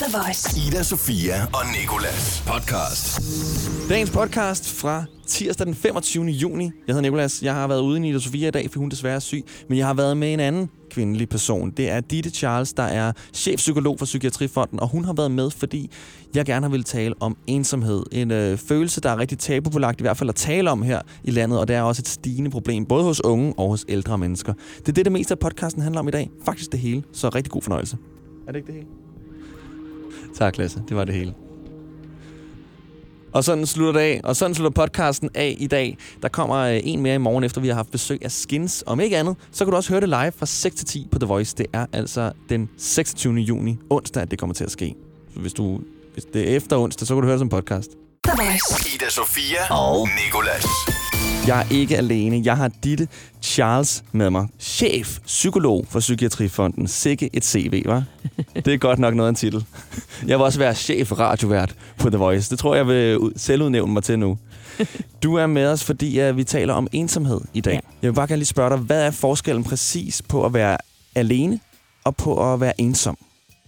The 0.00 0.18
Voice. 0.18 0.68
Ida, 0.68 0.82
Sofia 0.82 1.42
og 1.44 1.62
Nikolas 1.80 2.44
podcast. 2.46 3.20
Dagens 3.88 4.10
podcast 4.10 4.72
fra 4.72 5.04
tirsdag 5.26 5.66
den 5.66 5.74
25. 5.74 6.24
juni. 6.24 6.64
Jeg 6.64 6.72
hedder 6.86 7.00
Nikolas. 7.00 7.42
Jeg 7.42 7.54
har 7.54 7.68
været 7.68 7.80
ude 7.80 7.96
i 7.96 8.00
Nita 8.00 8.18
Sofia 8.18 8.48
i 8.48 8.50
dag, 8.50 8.70
for 8.70 8.80
hun 8.80 8.88
desværre 8.88 9.14
er 9.14 9.18
syg. 9.18 9.44
Men 9.68 9.78
jeg 9.78 9.86
har 9.86 9.94
været 9.94 10.16
med 10.16 10.32
en 10.32 10.40
anden 10.40 10.70
kvindelig 10.90 11.28
person. 11.28 11.70
Det 11.70 11.90
er 11.90 12.00
Ditte 12.00 12.30
Charles, 12.30 12.72
der 12.72 12.82
er 12.82 13.12
chefpsykolog 13.32 13.98
for 13.98 14.04
Psykiatrifonden. 14.04 14.80
Og 14.80 14.88
hun 14.88 15.04
har 15.04 15.12
været 15.12 15.30
med, 15.30 15.50
fordi 15.50 15.90
jeg 16.34 16.44
gerne 16.44 16.64
har 16.64 16.70
ville 16.70 16.84
tale 16.84 17.14
om 17.20 17.36
ensomhed. 17.46 18.02
En 18.12 18.30
øh, 18.30 18.58
følelse, 18.58 19.00
der 19.00 19.10
er 19.10 19.18
rigtig 19.18 19.38
tabubelagt, 19.38 20.00
i 20.00 20.02
hvert 20.02 20.16
fald 20.16 20.28
at 20.28 20.36
tale 20.36 20.70
om 20.70 20.82
her 20.82 21.00
i 21.24 21.30
landet. 21.30 21.60
Og 21.60 21.68
det 21.68 21.76
er 21.76 21.82
også 21.82 22.02
et 22.02 22.08
stigende 22.08 22.50
problem, 22.50 22.86
både 22.86 23.04
hos 23.04 23.20
unge 23.24 23.54
og 23.58 23.68
hos 23.68 23.84
ældre 23.88 24.18
mennesker. 24.18 24.52
Det 24.78 24.88
er 24.88 24.92
det, 24.92 25.04
det 25.04 25.12
meste 25.12 25.32
af 25.34 25.38
podcasten 25.38 25.82
handler 25.82 26.00
om 26.00 26.08
i 26.08 26.10
dag. 26.10 26.30
Faktisk 26.44 26.72
det 26.72 26.80
hele. 26.80 27.02
Så 27.12 27.28
rigtig 27.28 27.52
god 27.52 27.62
fornøjelse. 27.62 27.96
Er 28.48 28.52
det 28.52 28.56
ikke 28.58 28.66
det 28.66 28.74
hele? 28.74 29.05
Tak, 30.36 30.58
Lasse. 30.58 30.82
Det 30.88 30.96
var 30.96 31.04
det 31.04 31.14
hele. 31.14 31.34
Og 33.32 33.44
sådan 33.44 33.66
slutter 33.66 33.92
det 33.92 34.00
af, 34.00 34.20
og 34.24 34.36
sådan 34.36 34.54
slutter 34.54 34.82
podcasten 34.82 35.30
af 35.34 35.56
i 35.58 35.66
dag. 35.66 35.98
Der 36.22 36.28
kommer 36.28 36.56
øh, 36.56 36.80
en 36.84 37.02
mere 37.02 37.14
i 37.14 37.18
morgen, 37.18 37.44
efter 37.44 37.60
vi 37.60 37.68
har 37.68 37.74
haft 37.74 37.90
besøg 37.90 38.24
af 38.24 38.32
Skins. 38.32 38.84
Om 38.86 39.00
ikke 39.00 39.18
andet, 39.18 39.36
så 39.50 39.64
kan 39.64 39.70
du 39.70 39.76
også 39.76 39.90
høre 39.90 40.00
det 40.00 40.08
live 40.08 40.32
fra 40.32 40.46
6 40.46 40.76
til 40.76 40.86
10 40.86 41.08
på 41.12 41.18
The 41.18 41.26
Voice. 41.26 41.56
Det 41.56 41.66
er 41.72 41.86
altså 41.92 42.32
den 42.48 42.68
26. 42.76 43.34
juni, 43.34 43.78
onsdag, 43.90 44.22
at 44.22 44.30
det 44.30 44.38
kommer 44.38 44.54
til 44.54 44.64
at 44.64 44.70
ske. 44.70 44.94
Så 45.34 45.40
hvis, 45.40 45.52
du, 45.52 45.80
hvis 46.12 46.24
det 46.24 46.52
er 46.52 46.56
efter 46.56 46.78
onsdag, 46.78 47.06
så 47.06 47.14
kan 47.14 47.22
du 47.22 47.26
høre 47.26 47.32
det 47.32 47.40
som 47.40 47.48
podcast. 47.48 47.90
The 48.26 48.32
Voice. 48.44 48.94
Ida, 48.94 49.10
Sofia 49.10 49.74
og 49.74 50.08
Nikolas. 50.24 50.64
Jeg 51.46 51.60
er 51.60 51.64
ikke 51.74 51.96
alene. 51.96 52.42
Jeg 52.44 52.56
har 52.56 52.68
Ditte 52.84 53.08
Charles 53.42 54.04
med 54.12 54.30
mig. 54.30 54.46
Chef, 54.60 55.18
psykolog 55.26 55.86
for 55.88 56.00
Psykiatrifonden. 56.00 56.86
Sikke 56.88 57.30
et 57.32 57.44
CV, 57.44 57.82
var. 57.86 58.04
Det 58.54 58.68
er 58.68 58.76
godt 58.78 58.98
nok 58.98 59.14
noget 59.14 59.28
af 59.28 59.30
en 59.30 59.34
titel. 59.36 59.64
Jeg 60.26 60.38
vil 60.38 60.44
også 60.44 60.58
være 60.58 60.74
chef 60.74 61.12
radiovært 61.12 61.74
på 61.98 62.10
The 62.10 62.18
Voice. 62.18 62.50
Det 62.50 62.58
tror 62.58 62.74
jeg, 62.74 62.78
jeg 62.86 62.94
vil 62.94 63.18
ud- 63.18 63.32
selvudnævne 63.36 63.92
mig 63.92 64.02
til 64.04 64.18
nu. 64.18 64.38
Du 65.22 65.34
er 65.34 65.46
med 65.46 65.66
os, 65.66 65.84
fordi 65.84 66.28
uh, 66.28 66.36
vi 66.36 66.44
taler 66.44 66.74
om 66.74 66.88
ensomhed 66.92 67.40
i 67.54 67.60
dag. 67.60 67.72
Ja. 67.74 67.80
Jeg 68.02 68.10
vil 68.10 68.14
bare 68.14 68.26
gerne 68.26 68.38
lige 68.38 68.46
spørge 68.46 68.70
dig, 68.70 68.78
hvad 68.78 69.02
er 69.06 69.10
forskellen 69.10 69.64
præcis 69.64 70.22
på 70.28 70.44
at 70.46 70.54
være 70.54 70.76
alene 71.14 71.60
og 72.04 72.16
på 72.16 72.52
at 72.52 72.60
være 72.60 72.80
ensom? 72.80 73.18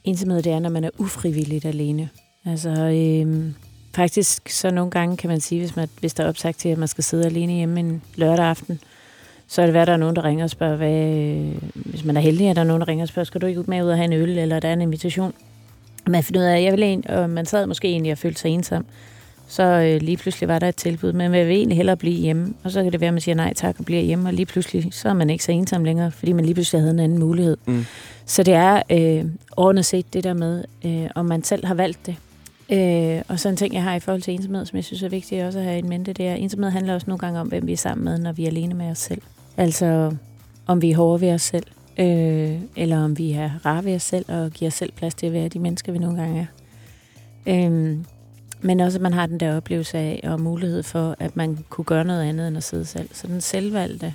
Ensomhed, 0.04 0.42
det 0.42 0.52
er, 0.52 0.58
når 0.58 0.70
man 0.70 0.84
er 0.84 0.90
ufrivilligt 0.98 1.64
alene. 1.64 2.08
Altså, 2.46 2.68
øhm, 2.70 3.54
faktisk 3.98 4.48
så 4.48 4.70
nogle 4.70 4.90
gange 4.90 5.16
kan 5.16 5.30
man 5.30 5.40
sige, 5.40 5.60
hvis, 5.60 5.76
man, 5.76 5.88
hvis 6.00 6.14
der 6.14 6.24
er 6.24 6.28
opsagt 6.28 6.58
til, 6.58 6.68
at 6.68 6.78
man 6.78 6.88
skal 6.88 7.04
sidde 7.04 7.26
alene 7.26 7.52
hjemme 7.52 7.80
en 7.80 8.02
lørdag 8.16 8.44
aften, 8.44 8.80
så 9.48 9.62
er 9.62 9.66
det 9.66 9.74
værd, 9.74 9.82
at 9.82 9.86
der 9.86 9.92
er 9.92 9.96
nogen, 9.96 10.16
der 10.16 10.24
ringer 10.24 10.44
og 10.44 10.50
spørger, 10.50 10.76
hvad, 10.76 11.02
øh, 11.04 11.54
hvis 11.74 12.04
man 12.04 12.16
er 12.16 12.20
heldig, 12.20 12.48
at 12.48 12.56
der 12.56 12.62
er 12.62 12.66
nogen, 12.66 12.80
der 12.80 12.88
ringer 12.88 13.04
og 13.04 13.08
spørger, 13.08 13.24
skal 13.24 13.40
du 13.40 13.46
ikke 13.46 13.62
med 13.66 13.82
ud 13.82 13.88
og 13.88 13.96
have 13.96 14.04
en 14.04 14.12
øl, 14.12 14.38
eller 14.38 14.60
der 14.60 14.68
er 14.68 14.72
en 14.72 14.80
invitation. 14.80 15.32
Man 16.06 16.22
finder 16.22 16.40
ud 16.40 16.46
af, 16.46 16.56
at 16.56 16.62
jeg 16.62 16.72
vil 16.72 16.82
en, 16.82 17.10
og 17.10 17.30
man 17.30 17.46
sad 17.46 17.66
måske 17.66 17.88
egentlig 17.88 18.12
og 18.12 18.18
følte 18.18 18.40
sig 18.40 18.50
ensom. 18.50 18.86
Så 19.48 19.62
øh, 19.62 20.00
lige 20.00 20.16
pludselig 20.16 20.48
var 20.48 20.58
der 20.58 20.68
et 20.68 20.76
tilbud, 20.76 21.12
men 21.12 21.30
man 21.30 21.46
vil 21.46 21.56
egentlig 21.56 21.76
hellere 21.76 21.96
blive 21.96 22.20
hjemme. 22.20 22.54
Og 22.64 22.70
så 22.70 22.82
kan 22.82 22.92
det 22.92 23.00
være, 23.00 23.08
at 23.08 23.14
man 23.14 23.20
siger 23.20 23.34
nej 23.34 23.54
tak 23.54 23.74
og 23.78 23.84
bliver 23.84 24.02
hjemme, 24.02 24.28
og 24.28 24.32
lige 24.32 24.46
pludselig 24.46 24.88
så 24.90 25.08
er 25.08 25.12
man 25.14 25.30
ikke 25.30 25.44
så 25.44 25.52
ensom 25.52 25.84
længere, 25.84 26.10
fordi 26.10 26.32
man 26.32 26.44
lige 26.44 26.54
pludselig 26.54 26.80
havde 26.80 26.94
en 26.94 27.00
anden 27.00 27.18
mulighed. 27.18 27.56
Mm. 27.66 27.84
Så 28.26 28.42
det 28.42 28.54
er 28.54 28.82
øh, 28.90 29.24
ordnet 29.56 29.84
set 29.84 30.14
det 30.14 30.24
der 30.24 30.34
med, 30.34 30.64
øh, 30.84 31.10
om 31.14 31.26
man 31.26 31.42
selv 31.42 31.66
har 31.66 31.74
valgt 31.74 32.06
det. 32.06 32.16
Øh, 32.72 33.22
og 33.28 33.40
så 33.40 33.48
en 33.48 33.56
ting, 33.56 33.74
jeg 33.74 33.82
har 33.82 33.94
i 33.94 34.00
forhold 34.00 34.22
til 34.22 34.34
ensomhed, 34.34 34.66
som 34.66 34.76
jeg 34.76 34.84
synes 34.84 35.02
er 35.02 35.08
vigtigt 35.08 35.44
også 35.44 35.58
at 35.58 35.64
have 35.64 35.78
i 35.78 35.82
mente, 35.82 36.12
det 36.12 36.26
er, 36.26 36.32
at 36.32 36.40
ensomhed 36.40 36.70
handler 36.70 36.94
også 36.94 37.06
nogle 37.06 37.18
gange 37.18 37.40
om, 37.40 37.48
hvem 37.48 37.66
vi 37.66 37.72
er 37.72 37.76
sammen 37.76 38.04
med, 38.04 38.18
når 38.18 38.32
vi 38.32 38.44
er 38.44 38.48
alene 38.48 38.74
med 38.74 38.90
os 38.90 38.98
selv. 38.98 39.22
Altså, 39.56 40.16
om 40.66 40.82
vi 40.82 40.90
er 40.90 40.96
hårde 40.96 41.20
ved 41.20 41.32
os 41.32 41.42
selv, 41.42 41.66
øh, 41.98 42.60
eller 42.76 43.04
om 43.04 43.18
vi 43.18 43.32
er 43.32 43.50
rare 43.66 43.84
ved 43.84 43.94
os 43.94 44.02
selv, 44.02 44.24
og 44.28 44.50
giver 44.50 44.70
os 44.70 44.74
selv 44.74 44.92
plads 44.92 45.14
til 45.14 45.26
at 45.26 45.32
være 45.32 45.48
de 45.48 45.58
mennesker, 45.58 45.92
vi 45.92 45.98
nogle 45.98 46.20
gange 46.20 46.48
er. 47.46 47.66
Øh, 47.66 47.98
men 48.60 48.80
også, 48.80 48.98
at 48.98 49.02
man 49.02 49.12
har 49.12 49.26
den 49.26 49.40
der 49.40 49.56
oplevelse 49.56 49.98
af, 49.98 50.20
og 50.24 50.40
mulighed 50.40 50.82
for, 50.82 51.16
at 51.18 51.36
man 51.36 51.58
kunne 51.68 51.84
gøre 51.84 52.04
noget 52.04 52.22
andet 52.22 52.48
end 52.48 52.56
at 52.56 52.64
sidde 52.64 52.84
selv. 52.84 53.08
Så 53.12 53.26
den 53.26 53.40
selvvalgte 53.40 54.14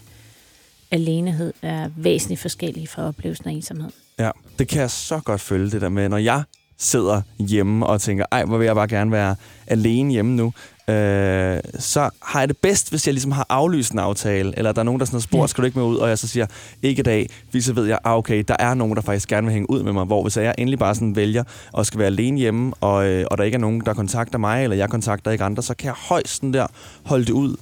alenehed 0.91 1.53
er 1.61 1.89
væsentligt 1.97 2.41
forskellig 2.41 2.89
fra 2.89 3.07
oplevelsen 3.07 3.47
af 3.47 3.51
ensomhed. 3.51 3.89
Ja, 4.19 4.31
det 4.59 4.67
kan 4.67 4.81
jeg 4.81 4.91
så 4.91 5.19
godt 5.19 5.41
følge, 5.41 5.71
det 5.71 5.81
der 5.81 5.89
med, 5.89 6.09
når 6.09 6.17
jeg 6.17 6.43
sidder 6.83 7.21
hjemme 7.39 7.85
og 7.85 8.01
tænker, 8.01 8.25
ej, 8.31 8.45
hvor 8.45 8.57
vil 8.57 8.65
jeg 8.65 8.75
bare 8.75 8.87
gerne 8.87 9.11
være 9.11 9.35
alene 9.67 10.11
hjemme 10.11 10.35
nu, 10.35 10.45
øh, 10.89 11.59
så 11.79 12.09
har 12.21 12.39
jeg 12.39 12.47
det 12.47 12.57
bedst, 12.57 12.89
hvis 12.89 13.07
jeg 13.07 13.13
ligesom 13.13 13.31
har 13.31 13.45
aflyst 13.49 13.91
en 13.91 13.99
aftale, 13.99 14.53
eller 14.57 14.71
der 14.71 14.79
er 14.79 14.83
nogen, 14.83 14.99
der 14.99 15.05
sådan 15.05 15.21
spurgt, 15.21 15.41
Ja. 15.41 15.47
skal 15.47 15.61
du 15.61 15.65
ikke 15.65 15.79
med 15.79 15.87
ud, 15.87 15.95
og 15.97 16.09
jeg 16.09 16.17
så 16.17 16.27
siger, 16.27 16.45
ikke 16.81 16.99
i 16.99 17.03
dag, 17.03 17.29
fordi 17.45 17.61
så 17.61 17.73
ved 17.73 17.85
jeg, 17.85 17.99
ah, 18.03 18.17
okay, 18.17 18.43
der 18.47 18.55
er 18.59 18.73
nogen, 18.73 18.95
der 18.95 19.01
faktisk 19.01 19.29
gerne 19.29 19.45
vil 19.47 19.53
hænge 19.53 19.69
ud 19.69 19.83
med 19.83 19.93
mig, 19.93 20.05
hvor 20.05 20.21
hvis 20.21 20.37
jeg 20.37 20.55
endelig 20.57 20.79
bare 20.79 20.95
sådan 20.95 21.15
vælger 21.15 21.43
at 21.77 21.85
skal 21.87 21.97
være 21.99 22.07
alene 22.07 22.37
hjemme, 22.39 22.73
og, 22.81 23.05
øh, 23.05 23.25
og 23.31 23.37
der 23.37 23.43
ikke 23.43 23.55
er 23.55 23.59
nogen, 23.59 23.81
der 23.85 23.93
kontakter 23.93 24.37
mig, 24.39 24.63
eller 24.63 24.77
jeg 24.77 24.89
kontakter 24.89 25.31
ikke 25.31 25.43
andre, 25.43 25.63
så 25.63 25.73
kan 25.73 25.85
jeg 25.85 25.95
højst 26.09 26.35
sådan 26.35 26.53
der 26.53 26.67
holde 27.05 27.25
det 27.25 27.33
ud 27.33 27.55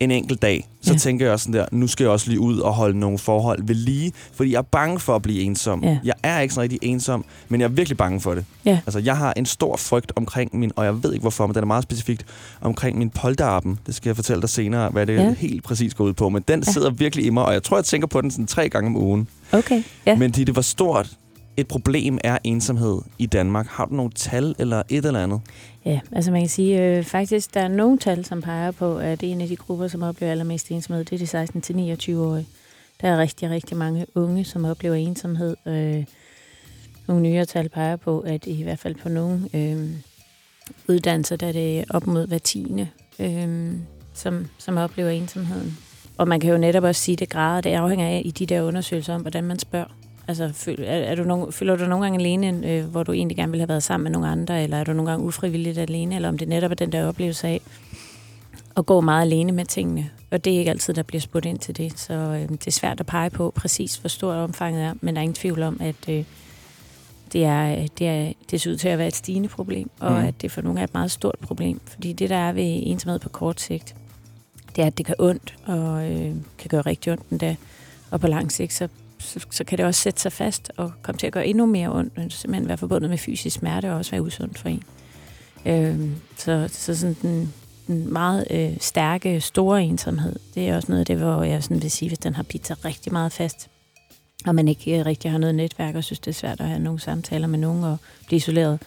en 0.00 0.10
enkelt 0.10 0.42
dag, 0.42 0.68
så 0.82 0.92
Ja. 0.92 0.98
tænker 0.98 1.24
jeg 1.26 1.32
også 1.32 1.44
sådan 1.44 1.60
der, 1.60 1.66
nu 1.72 1.86
skal 1.86 2.04
jeg 2.04 2.10
også 2.10 2.28
lige 2.28 2.40
ud 2.40 2.58
og 2.58 2.74
holde 2.74 2.98
nogle 2.98 3.18
forhold 3.18 3.58
ved 3.66 3.74
lige, 3.74 4.12
fordi 4.34 4.52
jeg 4.52 4.58
er 4.58 4.62
bange 4.62 5.00
for 5.00 5.16
at 5.16 5.22
blive 5.22 5.40
ensom. 5.42 5.84
Ja. 5.84 5.98
Jeg 6.04 6.14
er 6.22 6.40
ikke 6.40 6.54
sådan 6.54 6.62
rigtig 6.62 6.78
ensom, 6.82 7.24
men 7.48 7.60
jeg 7.60 7.64
er 7.66 7.70
virkelig 7.70 7.96
bange 7.96 8.20
for 8.20 8.34
det. 8.34 8.44
Ja. 8.64 8.80
Altså, 8.86 8.98
jeg 8.98 9.16
har 9.16 9.32
en 9.36 9.46
stor 9.46 9.76
frygt 9.76 10.12
omkring 10.16 10.56
min, 10.56 10.72
og 10.76 10.84
jeg 10.84 11.02
ved 11.02 11.12
ikke 11.12 11.22
hvorfor, 11.22 11.46
men 11.46 11.54
den 11.54 11.62
er 11.62 11.66
meget 11.66 11.82
specifikt, 11.82 12.24
omkring 12.60 12.98
min 12.98 13.10
polterappen. 13.10 13.78
Det 13.86 13.94
skal 13.94 14.08
jeg 14.08 14.16
fortælle 14.16 14.40
dig 14.40 14.50
senere, 14.50 14.88
hvad 14.90 15.06
det 15.06 15.14
Ja. 15.14 15.34
helt 15.38 15.64
præcis 15.64 15.94
går 15.94 16.04
ud 16.04 16.12
på. 16.12 16.28
Men 16.28 16.44
den 16.48 16.62
Ja. 16.66 16.72
sidder 16.72 16.90
virkelig 16.90 17.24
i 17.26 17.30
mig, 17.30 17.44
og 17.44 17.52
jeg 17.52 17.62
tror, 17.62 17.76
jeg 17.76 17.84
tænker 17.84 18.08
på 18.08 18.20
den 18.20 18.30
sådan 18.30 18.46
tre 18.46 18.68
gange 18.68 18.86
om 18.86 18.96
ugen. 18.96 19.28
Okay, 19.52 19.82
ja. 20.06 20.16
Men 20.16 20.30
det, 20.30 20.46
det 20.46 20.56
var 20.56 20.62
stort 20.62 21.10
et 21.58 21.68
problem 21.68 22.18
er 22.24 22.38
ensomhed 22.44 23.00
i 23.18 23.26
Danmark. 23.26 23.66
Har 23.66 23.84
du 23.84 23.94
nogle 23.94 24.10
tal 24.10 24.54
eller 24.58 24.82
et 24.88 25.04
eller 25.04 25.22
andet? 25.22 25.40
Ja, 25.84 26.00
altså 26.12 26.30
man 26.30 26.40
kan 26.40 26.48
sige, 26.48 26.82
øh, 26.82 27.04
faktisk 27.04 27.54
der 27.54 27.60
er 27.60 27.68
nogle 27.68 27.98
tal, 27.98 28.24
som 28.24 28.42
peger 28.42 28.70
på, 28.70 28.98
at 28.98 29.22
en 29.22 29.40
af 29.40 29.48
de 29.48 29.56
grupper, 29.56 29.88
som 29.88 30.02
oplever 30.02 30.30
allermest 30.30 30.70
ensomhed, 30.70 31.04
det 31.04 31.32
er 31.32 31.44
de 31.44 32.14
16-29-årige. 32.14 32.46
Der 33.00 33.08
er 33.08 33.18
rigtig, 33.18 33.50
rigtig 33.50 33.76
mange 33.76 34.06
unge, 34.14 34.44
som 34.44 34.64
oplever 34.64 34.94
ensomhed. 34.94 35.56
Øh, 35.66 36.04
nogle 37.08 37.22
nyere 37.22 37.44
tal 37.44 37.68
peger 37.68 37.96
på, 37.96 38.20
at 38.20 38.46
i 38.46 38.62
hvert 38.62 38.78
fald 38.78 38.94
på 38.94 39.08
nogle 39.08 39.48
øh, 39.54 39.90
uddannelser, 40.88 41.36
der 41.36 41.46
er 41.46 41.52
det 41.52 41.84
op 41.90 42.06
mod 42.06 42.26
hver 42.26 42.38
tiende, 42.38 42.88
øh, 43.18 43.72
som, 44.14 44.46
som 44.58 44.76
oplever 44.76 45.10
ensomheden. 45.10 45.78
Og 46.18 46.28
man 46.28 46.40
kan 46.40 46.50
jo 46.50 46.58
netop 46.58 46.84
også 46.84 47.02
sige, 47.02 47.12
at 47.12 47.18
det 47.18 47.28
grader, 47.28 47.60
det 47.60 47.70
afhænger 47.70 48.06
af 48.06 48.22
i 48.24 48.30
de 48.30 48.46
der 48.46 48.62
undersøgelser 48.62 49.14
om, 49.14 49.20
hvordan 49.20 49.44
man 49.44 49.58
spørger. 49.58 49.97
Altså, 50.28 50.50
føl, 50.52 50.76
er, 50.80 50.84
er 50.84 51.14
du 51.14 51.22
nogen, 51.24 51.52
føler 51.52 51.76
du 51.76 51.86
nogle 51.86 52.04
gange 52.04 52.18
alene, 52.18 52.68
øh, 52.70 52.84
hvor 52.84 53.02
du 53.02 53.12
egentlig 53.12 53.36
gerne 53.36 53.50
ville 53.52 53.62
have 53.62 53.68
været 53.68 53.82
sammen 53.82 54.04
med 54.04 54.10
nogle 54.10 54.28
andre, 54.28 54.62
eller 54.62 54.76
er 54.76 54.84
du 54.84 54.92
nogle 54.92 55.10
gange 55.10 55.26
ufrivilligt 55.26 55.78
alene, 55.78 56.14
eller 56.14 56.28
om 56.28 56.38
det 56.38 56.48
netop 56.48 56.70
er 56.70 56.74
den 56.74 56.92
der 56.92 57.06
oplevelse 57.08 57.48
af 57.48 57.60
at 58.76 58.86
gå 58.86 59.00
meget 59.00 59.22
alene 59.22 59.52
med 59.52 59.64
tingene. 59.64 60.10
Og 60.30 60.44
det 60.44 60.54
er 60.54 60.58
ikke 60.58 60.70
altid, 60.70 60.94
der 60.94 61.02
bliver 61.02 61.20
spurgt 61.20 61.46
ind 61.46 61.58
til 61.58 61.76
det, 61.76 61.98
så 61.98 62.14
øh, 62.14 62.48
det 62.48 62.66
er 62.66 62.70
svært 62.70 63.00
at 63.00 63.06
pege 63.06 63.30
på 63.30 63.52
præcis, 63.56 63.96
hvor 63.96 64.08
stort 64.08 64.36
omfanget 64.36 64.84
er, 64.84 64.94
men 65.00 65.14
der 65.14 65.20
er 65.20 65.22
ingen 65.22 65.34
tvivl 65.34 65.62
om, 65.62 65.76
at 65.80 66.08
øh, 66.08 66.24
det, 67.32 67.44
er, 67.44 67.86
det, 67.98 68.08
er, 68.08 68.32
det 68.50 68.60
ser 68.60 68.70
ud 68.70 68.76
til 68.76 68.88
at 68.88 68.98
være 68.98 69.08
et 69.08 69.16
stigende 69.16 69.48
problem, 69.48 69.90
og 70.00 70.12
Mm. 70.12 70.18
at 70.18 70.42
det 70.42 70.52
for 70.52 70.62
nogle 70.62 70.80
er 70.80 70.84
et 70.84 70.94
meget 70.94 71.10
stort 71.10 71.36
problem. 71.40 71.80
Fordi 71.84 72.12
det, 72.12 72.30
der 72.30 72.36
er 72.36 72.52
ved 72.52 72.82
ensomhed 72.86 73.18
på 73.18 73.28
kort 73.28 73.60
sigt, 73.60 73.94
det 74.76 74.82
er, 74.82 74.86
at 74.86 74.98
det 74.98 75.06
kan 75.06 75.14
ondt, 75.18 75.54
og 75.66 76.10
øh, 76.10 76.34
kan 76.58 76.68
gøre 76.68 76.80
rigtig 76.80 77.12
ondt 77.12 77.22
endda. 77.30 77.56
Og 78.10 78.20
på 78.20 78.26
lang 78.26 78.52
sigt, 78.52 78.72
så, 78.72 78.88
så, 79.18 79.46
så 79.50 79.64
kan 79.64 79.78
det 79.78 79.86
også 79.86 80.00
sætte 80.00 80.20
sig 80.20 80.32
fast 80.32 80.72
og 80.76 80.92
komme 81.02 81.18
til 81.18 81.26
at 81.26 81.32
gøre 81.32 81.46
endnu 81.46 81.66
mere 81.66 81.92
ondt, 81.92 82.12
og 82.18 82.32
simpelthen 82.32 82.68
være 82.68 82.78
forbundet 82.78 83.10
med 83.10 83.18
fysisk 83.18 83.58
smerte 83.58 83.90
og 83.90 83.96
også 83.96 84.10
være 84.10 84.22
usundt 84.22 84.58
for 84.58 84.68
en. 84.68 84.82
Øh, 85.66 86.10
så, 86.36 86.68
så 86.72 86.96
sådan 86.96 87.16
den, 87.22 87.54
den 87.86 88.12
meget 88.12 88.46
øh, 88.50 88.76
stærke, 88.80 89.40
store 89.40 89.84
ensomhed, 89.84 90.36
det 90.54 90.68
er 90.68 90.76
også 90.76 90.88
noget 90.88 91.00
af 91.00 91.06
det, 91.06 91.16
hvor 91.16 91.42
jeg 91.42 91.62
sådan 91.62 91.82
vil 91.82 91.90
sige, 91.90 92.08
hvis 92.08 92.18
den 92.18 92.34
har 92.34 92.42
bidt 92.42 92.84
rigtig 92.84 93.12
meget 93.12 93.32
fast, 93.32 93.68
og 94.46 94.54
man 94.54 94.68
ikke 94.68 95.04
rigtig 95.04 95.30
har 95.30 95.38
noget 95.38 95.54
netværk, 95.54 95.94
og 95.94 96.04
synes, 96.04 96.20
det 96.20 96.30
er 96.30 96.34
svært 96.34 96.60
at 96.60 96.68
have 96.68 96.80
nogle 96.80 97.00
samtaler 97.00 97.46
med 97.46 97.58
nogen 97.58 97.84
og 97.84 97.96
blive 98.26 98.36
isoleret, 98.36 98.78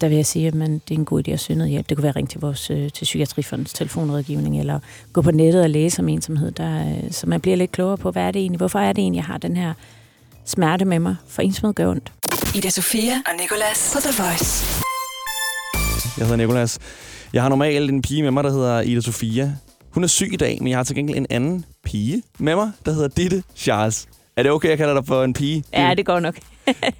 der 0.00 0.08
vil 0.08 0.16
jeg 0.16 0.26
sige, 0.26 0.46
at 0.46 0.54
man, 0.54 0.72
det 0.72 0.94
er 0.94 0.98
en 0.98 1.04
god 1.04 1.28
idé 1.28 1.30
at 1.30 1.40
søge 1.40 1.58
noget 1.58 1.70
hjælp. 1.70 1.88
Det 1.88 1.96
kunne 1.96 2.02
være 2.02 2.10
at 2.10 2.16
ringe 2.16 2.28
til, 2.28 2.40
vores, 2.40 2.70
øh, 2.70 2.90
til 2.92 3.04
Psykiatrifondens 3.04 3.72
telefonrådgivning, 3.72 4.60
eller 4.60 4.80
gå 5.12 5.22
på 5.22 5.30
nettet 5.30 5.62
og 5.62 5.70
læse 5.70 6.00
om 6.02 6.08
ensomhed, 6.08 6.50
der, 6.50 6.80
øh, 6.88 7.10
så 7.10 7.26
man 7.26 7.40
bliver 7.40 7.56
lidt 7.56 7.72
klogere 7.72 7.96
på, 7.96 8.10
hvad 8.10 8.22
er 8.22 8.30
det 8.30 8.40
egentlig, 8.40 8.56
hvorfor 8.58 8.78
er 8.78 8.92
det 8.92 9.02
egentlig, 9.02 9.18
jeg 9.18 9.24
har 9.26 9.38
den 9.38 9.56
her 9.56 9.72
smerte 10.44 10.84
med 10.84 10.98
mig, 10.98 11.16
for 11.28 11.42
ensomhed 11.42 11.74
gør 11.74 11.90
ondt. 11.90 12.12
Ida 12.54 12.70
Sofia 12.70 13.12
og 13.12 13.32
Nicolas 13.40 13.92
på 13.94 14.00
The 14.00 14.22
Voice. 14.22 14.82
Jeg 16.18 16.26
hedder 16.26 16.36
Nikolas. 16.36 16.78
Jeg 17.32 17.42
har 17.42 17.48
normalt 17.48 17.90
en 17.90 18.02
pige 18.02 18.22
med 18.22 18.30
mig, 18.30 18.44
der 18.44 18.50
hedder 18.50 18.80
Ida 18.80 19.00
Sofia. 19.00 19.52
Hun 19.90 20.04
er 20.04 20.08
syg 20.08 20.32
i 20.32 20.36
dag, 20.36 20.58
men 20.60 20.68
jeg 20.68 20.78
har 20.78 20.84
til 20.84 20.96
gengæld 20.96 21.18
en 21.18 21.26
anden 21.30 21.64
pige 21.84 22.22
med 22.38 22.54
mig, 22.56 22.70
der 22.86 22.92
hedder 22.92 23.08
Ditte 23.08 23.42
Charles. 23.56 24.06
Er 24.36 24.42
det 24.42 24.52
okay, 24.52 24.68
jeg 24.68 24.78
kalder 24.78 24.94
dig 24.94 25.06
for 25.06 25.24
en 25.24 25.32
pige? 25.32 25.64
Ja, 25.72 25.94
det 25.96 26.06
går 26.06 26.20
nok. 26.20 26.34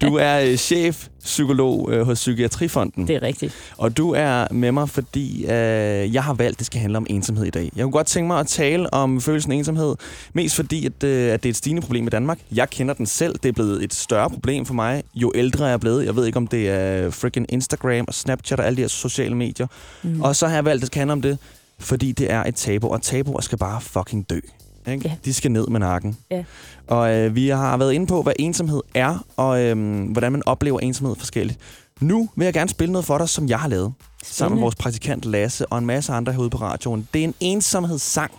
Du 0.01 0.15
er 0.15 0.39
øh, 0.39 0.57
chef 0.57 1.07
psykolog 1.23 1.91
øh, 1.91 2.05
hos 2.05 2.19
Psykiatrifonden. 2.19 3.07
Det 3.07 3.15
er 3.15 3.21
rigtigt. 3.21 3.53
Og 3.77 3.97
du 3.97 4.11
er 4.11 4.47
med 4.51 4.71
mig, 4.71 4.89
fordi 4.89 5.43
øh, 5.43 6.13
jeg 6.13 6.23
har 6.23 6.33
valgt, 6.33 6.55
at 6.55 6.59
det 6.59 6.65
skal 6.65 6.81
handle 6.81 6.97
om 6.97 7.05
ensomhed 7.09 7.45
i 7.45 7.49
dag. 7.49 7.71
Jeg 7.75 7.83
kunne 7.83 7.91
godt 7.91 8.07
tænke 8.07 8.27
mig 8.27 8.39
at 8.39 8.47
tale 8.47 8.93
om 8.93 9.21
følelsen 9.21 9.51
af 9.51 9.55
ensomhed, 9.55 9.95
mest 10.33 10.55
fordi, 10.55 10.85
at, 10.85 11.03
øh, 11.03 11.33
at 11.33 11.43
det 11.43 11.49
er 11.49 11.51
et 11.51 11.55
stigende 11.55 11.81
problem 11.81 12.07
i 12.07 12.09
Danmark. 12.09 12.39
Jeg 12.51 12.69
kender 12.69 12.93
den 12.93 13.05
selv. 13.05 13.35
Det 13.43 13.49
er 13.49 13.53
blevet 13.53 13.83
et 13.83 13.93
større 13.93 14.29
problem 14.29 14.65
for 14.65 14.73
mig, 14.73 15.03
jo 15.15 15.31
ældre 15.35 15.65
jeg 15.65 15.73
er 15.73 15.77
blevet. 15.77 16.05
Jeg 16.05 16.15
ved 16.15 16.25
ikke, 16.25 16.37
om 16.37 16.47
det 16.47 16.69
er 16.69 17.09
freaking 17.09 17.45
Instagram 17.49 18.05
og 18.07 18.13
Snapchat 18.13 18.59
og 18.59 18.65
alle 18.65 18.77
de 18.77 18.81
her 18.81 18.87
sociale 18.87 19.35
medier. 19.35 19.67
Mm. 20.03 20.21
Og 20.21 20.35
så 20.35 20.47
har 20.47 20.55
jeg 20.55 20.65
valgt, 20.65 20.77
at 20.77 20.81
det 20.81 20.87
skal 20.87 20.99
handle 20.99 21.13
om 21.13 21.21
det, 21.21 21.37
fordi 21.79 22.11
det 22.11 22.31
er 22.31 22.43
et 22.43 22.55
tabu, 22.55 22.87
og 22.87 23.01
tabuer 23.01 23.41
skal 23.41 23.57
bare 23.57 23.81
fucking 23.81 24.29
dø. 24.29 24.39
Ikke? 24.87 25.07
Ja. 25.07 25.15
De 25.25 25.33
skal 25.33 25.51
ned 25.51 25.67
med 25.67 25.79
nakken. 25.79 26.17
Ja. 26.31 26.43
Og 26.87 27.15
øh, 27.15 27.35
vi 27.35 27.47
har 27.49 27.77
været 27.77 27.93
inde 27.93 28.07
på, 28.07 28.21
hvad 28.21 28.33
ensomhed 28.39 28.81
er, 28.95 29.25
og 29.37 29.61
øh, 29.63 30.03
hvordan 30.11 30.31
man 30.31 30.41
oplever 30.45 30.79
ensomhed 30.79 31.15
forskelligt. 31.15 31.59
Nu 32.01 32.29
vil 32.35 32.45
jeg 32.45 32.53
gerne 32.53 32.69
spille 32.69 32.91
noget 32.91 33.05
for 33.05 33.17
dig, 33.17 33.29
som 33.29 33.47
jeg 33.49 33.59
har 33.59 33.67
lavet. 33.69 33.93
Sammen 34.23 34.55
med 34.55 34.61
vores 34.63 34.75
praktikant 34.75 35.25
Lasse 35.25 35.65
og 35.65 35.77
en 35.77 35.85
masse 35.85 36.13
andre 36.13 36.31
herude 36.33 36.49
på 36.49 36.57
radioen. 36.57 37.07
Det 37.13 37.19
er 37.19 37.23
en 37.23 37.33
ensomhedssang. 37.39 38.31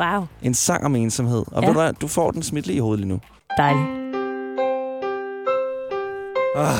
Wow, 0.00 0.24
En 0.42 0.54
sang 0.54 0.84
om 0.84 0.96
ensomhed. 0.96 1.44
Og 1.46 1.62
Ja. 1.62 1.66
ved 1.66 1.74
du 1.74 1.80
hvad, 1.80 1.92
du 1.92 2.06
får 2.08 2.30
den 2.30 2.42
smidt 2.42 2.66
lige 2.66 2.76
i 2.76 2.80
hovedet 2.80 3.00
lige 3.00 3.08
nu. 3.08 3.20
dejligt. 3.58 3.86
Ah, 6.56 6.78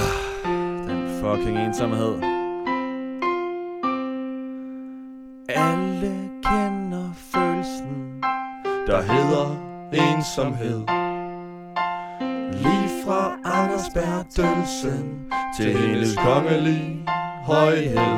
den 0.88 1.20
fucking 1.20 1.58
ensomhed. 1.58 2.31
Der 8.92 9.02
hedder 9.02 9.46
ensomhed. 9.92 10.80
Lige 12.52 12.88
fra 13.04 13.32
Anders 13.44 13.88
Bertelsen 13.94 15.20
til 15.56 15.78
hendes 15.78 16.16
kongelige 16.16 17.06
højhed. 17.44 18.16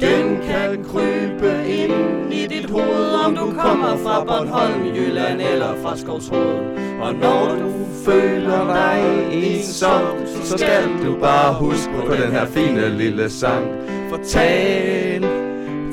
Den 0.00 0.38
kan 0.42 0.84
krybe 0.84 1.68
ind 1.68 2.32
i 2.32 2.46
dit 2.46 2.70
hoved, 2.70 3.12
om 3.26 3.34
du 3.34 3.52
kommer 3.58 3.96
fra 4.04 4.24
Bornholm, 4.24 4.84
Jylland 4.96 5.40
eller 5.40 5.74
fra 5.82 5.96
Skovshoved. 5.96 6.58
Og 7.00 7.14
når 7.14 7.56
du 7.58 7.72
føler 8.04 8.64
dig 8.74 9.28
ensom, 9.32 10.02
så 10.44 10.58
skal 10.58 10.84
du 11.04 11.20
bare 11.20 11.54
huske 11.54 11.92
på 12.06 12.14
den 12.14 12.32
her 12.32 12.46
fine 12.46 12.96
lille 12.96 13.30
sang. 13.30 13.66
For 14.10 14.16
tal, 14.16 15.22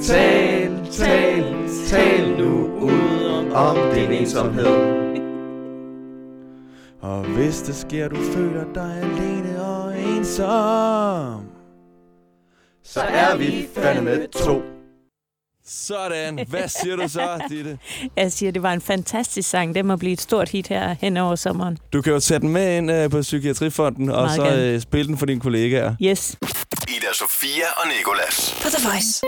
tal, 0.01 0.87
tal, 0.91 1.66
tal 1.87 2.29
nu 2.37 2.67
ud 2.79 3.51
om 3.53 3.77
din 3.95 4.11
ensomhed. 4.11 4.65
Og 7.01 7.23
hvis 7.23 7.61
det 7.61 7.75
sker, 7.75 8.07
du 8.07 8.15
føler 8.15 8.63
dig 8.75 8.97
alene 9.01 9.61
og 9.65 9.99
ensom, 9.99 11.45
så 12.83 13.01
er 13.01 13.37
vi 13.37 13.67
fandme 13.75 14.27
to. 14.27 14.61
Sådan. 15.65 16.39
Hvad 16.49 16.67
siger 16.67 16.95
du 16.95 17.07
så, 17.07 17.41
Ditte? 17.49 17.77
Jeg 18.17 18.31
siger, 18.31 18.51
det 18.51 18.63
var 18.63 18.73
en 18.73 18.81
fantastisk 18.81 19.49
sang. 19.49 19.75
Det 19.75 19.85
må 19.85 19.95
blive 19.95 20.13
et 20.13 20.21
stort 20.21 20.49
hit 20.49 20.67
her 20.67 20.95
hen 21.01 21.17
over 21.17 21.35
sommeren. 21.35 21.77
Du 21.93 22.01
kan 22.01 22.13
jo 22.13 22.19
tage 22.19 22.39
den 22.39 22.49
med 22.49 22.77
ind 22.77 22.91
øh, 22.91 23.09
på 23.09 23.21
Psykiatrifonden, 23.21 24.09
og 24.09 24.15
Meget 24.15 24.35
så 24.35 24.43
gerne. 24.43 24.63
øh, 24.63 24.79
spille 24.79 25.07
den 25.07 25.17
for 25.17 25.25
dine 25.25 25.39
kollegaer. 25.39 25.95
Yes. 26.03 26.37
Ida 26.87 27.13
Sofia 27.13 27.65
og 27.77 27.87
Nikolas. 27.97 28.55
På 28.61 28.69
The 28.69 28.89
Voice. 28.89 29.21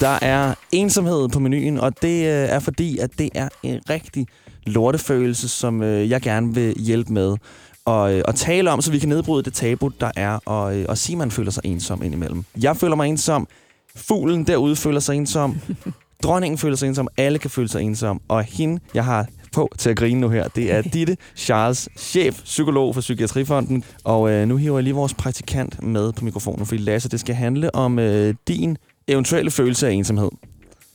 Der 0.00 0.18
er 0.22 0.54
ensomhed 0.72 1.28
på 1.28 1.38
menuen, 1.38 1.78
og 1.80 2.02
det 2.02 2.18
øh, 2.26 2.48
er 2.48 2.58
fordi, 2.60 2.98
at 2.98 3.10
det 3.18 3.30
er 3.34 3.48
en 3.62 3.80
rigtig 3.90 4.26
lortefølelse, 4.66 5.48
som 5.48 5.82
øh, 5.82 6.10
jeg 6.10 6.20
gerne 6.22 6.54
vil 6.54 6.74
hjælpe 6.78 7.12
med 7.12 7.36
og, 7.84 8.14
øh, 8.14 8.22
og 8.28 8.34
tale 8.34 8.70
om, 8.70 8.80
så 8.82 8.90
vi 8.90 8.98
kan 8.98 9.08
nedbryde 9.08 9.42
det 9.42 9.54
tabu, 9.54 9.88
der 10.00 10.10
er, 10.16 10.38
og, 10.44 10.78
øh, 10.78 10.86
og 10.88 10.98
sige, 10.98 11.14
at 11.14 11.18
man 11.18 11.30
føler 11.30 11.50
sig 11.50 11.62
ensom 11.64 12.02
indimellem. 12.02 12.44
Jeg 12.60 12.76
føler 12.76 12.96
mig 12.96 13.08
ensom. 13.08 13.48
Fuglen 13.96 14.46
derude 14.46 14.76
føler 14.76 15.00
sig 15.00 15.16
ensom. 15.16 15.60
Dronningen 16.24 16.58
føler 16.58 16.76
sig 16.76 16.88
ensom. 16.88 17.08
Alle 17.16 17.38
kan 17.38 17.50
føle 17.50 17.68
sig 17.68 17.82
ensom. 17.82 18.20
Og 18.28 18.42
hende, 18.44 18.80
jeg 18.94 19.04
har 19.04 19.26
på 19.52 19.72
til 19.78 19.90
at 19.90 19.96
grine 19.96 20.20
nu 20.20 20.28
her, 20.28 20.48
det 20.48 20.72
er 20.72 20.82
Ditte 20.94 21.16
Charles, 21.36 21.88
chef 21.98 22.42
psykolog 22.44 22.94
for 22.94 23.00
Psykiatrifonden. 23.00 23.84
Og 24.04 24.30
øh, 24.30 24.48
nu 24.48 24.56
hiver 24.56 24.76
jeg 24.78 24.84
lige 24.84 24.94
vores 24.94 25.14
praktikant 25.14 25.82
med 25.82 26.12
på 26.12 26.24
mikrofonen, 26.24 26.66
fordi 26.66 26.80
Lasse, 26.80 27.08
det 27.08 27.20
skal 27.20 27.34
handle 27.34 27.74
om 27.74 27.98
øh, 27.98 28.34
din 28.48 28.76
eventuelle 29.08 29.50
følelse 29.50 29.86
af 29.88 29.92
ensomhed. 29.92 30.30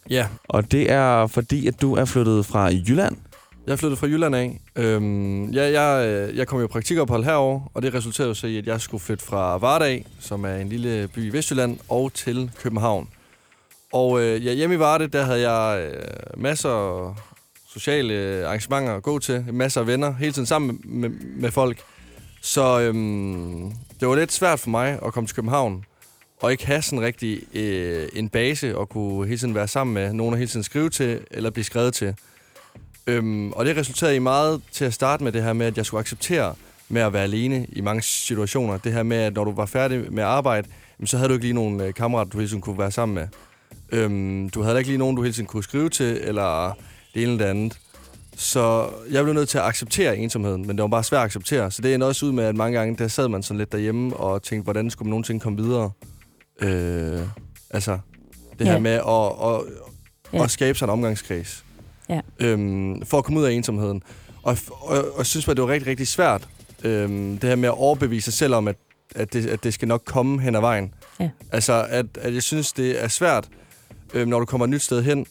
Ja, 0.10 0.28
Og 0.44 0.72
det 0.72 0.92
er 0.92 1.28
fordi, 1.28 1.68
at 1.68 1.82
du 1.82 1.96
er 1.96 2.06
flyttet 2.06 2.46
fra 2.46 2.66
Jylland. 2.66 3.16
jeg 3.68 3.74
er 3.74 3.78
flyttet 3.78 4.00
fra 4.00 4.08
Jylland 4.08 4.36
af. 4.36 4.62
Øhm, 4.76 5.54
jeg, 5.54 5.74
jeg, 5.74 6.08
øh, 6.08 6.38
jeg 6.38 6.48
kom 6.48 6.60
jo 6.60 6.66
i 6.66 6.68
praktikophold 6.68 7.24
herover, 7.24 7.60
og 7.74 7.82
det 7.82 7.94
resulterede 7.94 8.28
jo 8.28 8.34
så 8.34 8.48
i, 8.48 8.58
at 8.58 8.68
jeg 8.68 8.82
skulle 8.82 9.02
flytte 9.02 9.24
fra 9.26 9.58
Vardag, 9.58 10.06
som 10.20 10.46
er 10.46 10.56
en 10.56 10.70
lille 10.70 11.08
by 11.08 11.26
i 11.26 11.30
Vestjylland, 11.30 11.78
og 11.90 12.14
til 12.14 12.52
København. 12.64 13.08
Og 13.94 14.22
øh, 14.22 14.46
ja, 14.46 14.54
hjemme 14.54 14.76
i 14.76 14.80
Varde, 14.80 15.08
der 15.08 15.24
havde 15.24 15.50
jeg 15.52 15.82
øh, 15.82 16.42
masser 16.42 16.70
af 16.70 17.14
sociale 17.80 18.46
arrangementer 18.46 18.96
at 18.96 19.04
gå 19.04 19.20
til, 19.20 19.46
masser 19.54 19.82
af 19.82 19.88
venner, 19.88 20.14
hele 20.14 20.32
tiden 20.32 20.46
sammen 20.46 20.82
med, 20.84 21.10
med, 21.10 21.52
folk. 21.52 21.78
Så 22.42 22.80
øhm, 22.80 23.72
det 24.00 24.08
var 24.08 24.16
lidt 24.16 24.32
svært 24.32 24.60
for 24.60 24.70
mig 24.70 25.00
at 25.06 25.14
komme 25.14 25.28
til 25.28 25.36
København, 25.36 25.86
og 26.42 26.52
ikke 26.52 26.66
have 26.66 26.82
sådan 26.82 27.02
rigtig 27.02 27.42
øh, 27.54 28.08
en 28.14 28.30
base, 28.30 28.78
og 28.78 28.90
kunne 28.90 29.28
hele 29.28 29.40
tiden 29.40 29.56
være 29.56 29.68
sammen 29.68 29.94
med 29.94 30.14
nogen, 30.14 30.34
at 30.34 30.40
hele 30.40 30.50
tiden 30.50 30.64
skrive 30.64 30.90
til, 30.90 31.20
eller 31.32 31.50
blive 31.50 31.64
skrevet 31.64 31.94
til. 31.94 32.16
Øhm, 33.08 33.52
og 33.52 33.66
det 33.66 33.78
resulterede 33.78 34.16
i 34.16 34.20
meget 34.20 34.62
til 34.72 34.86
at 34.86 34.94
starte 34.94 35.24
med 35.24 35.32
det 35.32 35.44
her 35.44 35.54
med, 35.54 35.66
at 35.66 35.78
jeg 35.78 35.86
skulle 35.86 36.00
acceptere 36.00 36.56
med 36.90 37.02
at 37.02 37.14
være 37.14 37.24
alene 37.24 37.68
i 37.70 37.82
mange 37.82 38.02
situationer. 38.02 38.78
Det 38.78 38.94
her 38.94 39.04
med, 39.04 39.18
at 39.18 39.34
når 39.34 39.44
du 39.44 39.52
var 39.52 39.66
færdig 39.66 40.14
med 40.14 40.24
arbejde, 40.24 40.68
jamen, 41.00 41.08
så 41.08 41.18
havde 41.18 41.30
du 41.30 41.34
ikke 41.34 41.46
lige 41.46 41.54
nogen 41.54 41.82
øh, 41.82 41.94
kammerater, 41.94 42.32
du 42.32 42.38
hele 42.38 42.50
tiden 42.50 42.62
kunne 42.62 42.78
være 42.78 42.92
sammen 42.92 43.16
med. 43.16 43.28
Øhm, 43.92 44.50
du 44.50 44.62
havde 44.62 44.78
ikke 44.78 44.90
lige 44.90 44.98
nogen, 44.98 45.16
du 45.16 45.22
hele 45.22 45.34
tiden 45.34 45.48
kunne 45.48 45.64
skrive 45.64 45.90
til, 45.90 46.20
eller 46.24 46.78
det 47.18 47.24
ene 47.24 47.32
eller 47.32 47.46
det 47.46 47.50
andet. 47.52 47.78
Så 48.36 48.90
jeg 49.12 49.24
blev 49.24 49.34
nødt 49.34 49.50
til 49.50 49.58
at 49.58 49.64
acceptere 49.64 50.18
ensomheden, 50.18 50.68
men 50.68 50.78
det 50.78 50.82
var 50.82 50.88
bare 50.88 51.04
svært 51.04 51.20
at 51.20 51.26
acceptere. 51.26 51.72
Så 51.72 51.82
det 51.82 51.94
endte 51.94 52.06
også 52.06 52.26
ud 52.26 52.32
med, 52.32 52.44
at 52.44 52.56
mange 52.56 52.78
gange, 52.80 52.96
der 52.98 53.08
sad 53.08 53.28
man 53.28 53.44
sådan 53.44 53.58
lidt 53.58 53.72
derhjemme 53.72 54.16
og 54.18 54.44
tænkte, 54.44 54.64
hvordan 54.64 54.90
skulle 54.90 55.06
man 55.08 55.10
nogensinde 55.12 55.40
komme 55.40 55.58
videre? 55.64 55.92
Øh, 56.62 57.22
altså, 57.70 57.98
det 58.60 58.66
Ja. 58.66 58.72
her 58.72 58.80
med 58.80 58.92
at, 58.92 59.54
at, 59.56 59.84
Ja. 60.34 60.44
at 60.44 60.52
skabe 60.52 60.78
sig 60.78 60.86
en 60.86 60.90
omgangskreds 60.90 61.64
Ja. 62.10 62.20
øhm, 62.40 63.06
for 63.06 63.18
at 63.18 63.24
komme 63.24 63.40
ud 63.40 63.46
af 63.46 63.52
ensomheden. 63.52 64.04
Og, 64.44 64.58
og, 64.72 64.98
og 64.98 65.18
jeg 65.18 65.26
synes, 65.26 65.48
at 65.48 65.58
det 65.58 65.64
var 65.64 65.70
rigtig, 65.70 65.88
rigtig 65.88 66.08
svært, 66.08 66.48
øhm, 66.84 67.38
det 67.38 67.50
her 67.50 67.56
med 67.56 67.70
at 67.70 67.78
overbevise 67.78 68.26
sig 68.26 68.34
selv 68.34 68.54
om, 68.54 68.68
at, 68.68 68.76
at, 69.16 69.34
det, 69.34 69.46
at 69.46 69.64
det 69.64 69.74
skal 69.74 69.88
nok 69.88 70.02
komme 70.06 70.42
hen 70.42 70.56
ad 70.56 70.60
vejen. 70.62 70.94
Ja. 71.20 71.30
Altså, 71.52 71.86
at, 71.90 72.06
at 72.22 72.34
jeg 72.34 72.44
synes, 72.44 72.74
det 72.74 73.04
er 73.04 73.08
svært, 73.08 73.48
øhm, 74.14 74.30
når 74.30 74.40
du 74.40 74.46
kommer 74.46 74.66
et 74.66 74.70
nyt 74.70 74.82
sted 74.82 75.04
hen, 75.04 75.26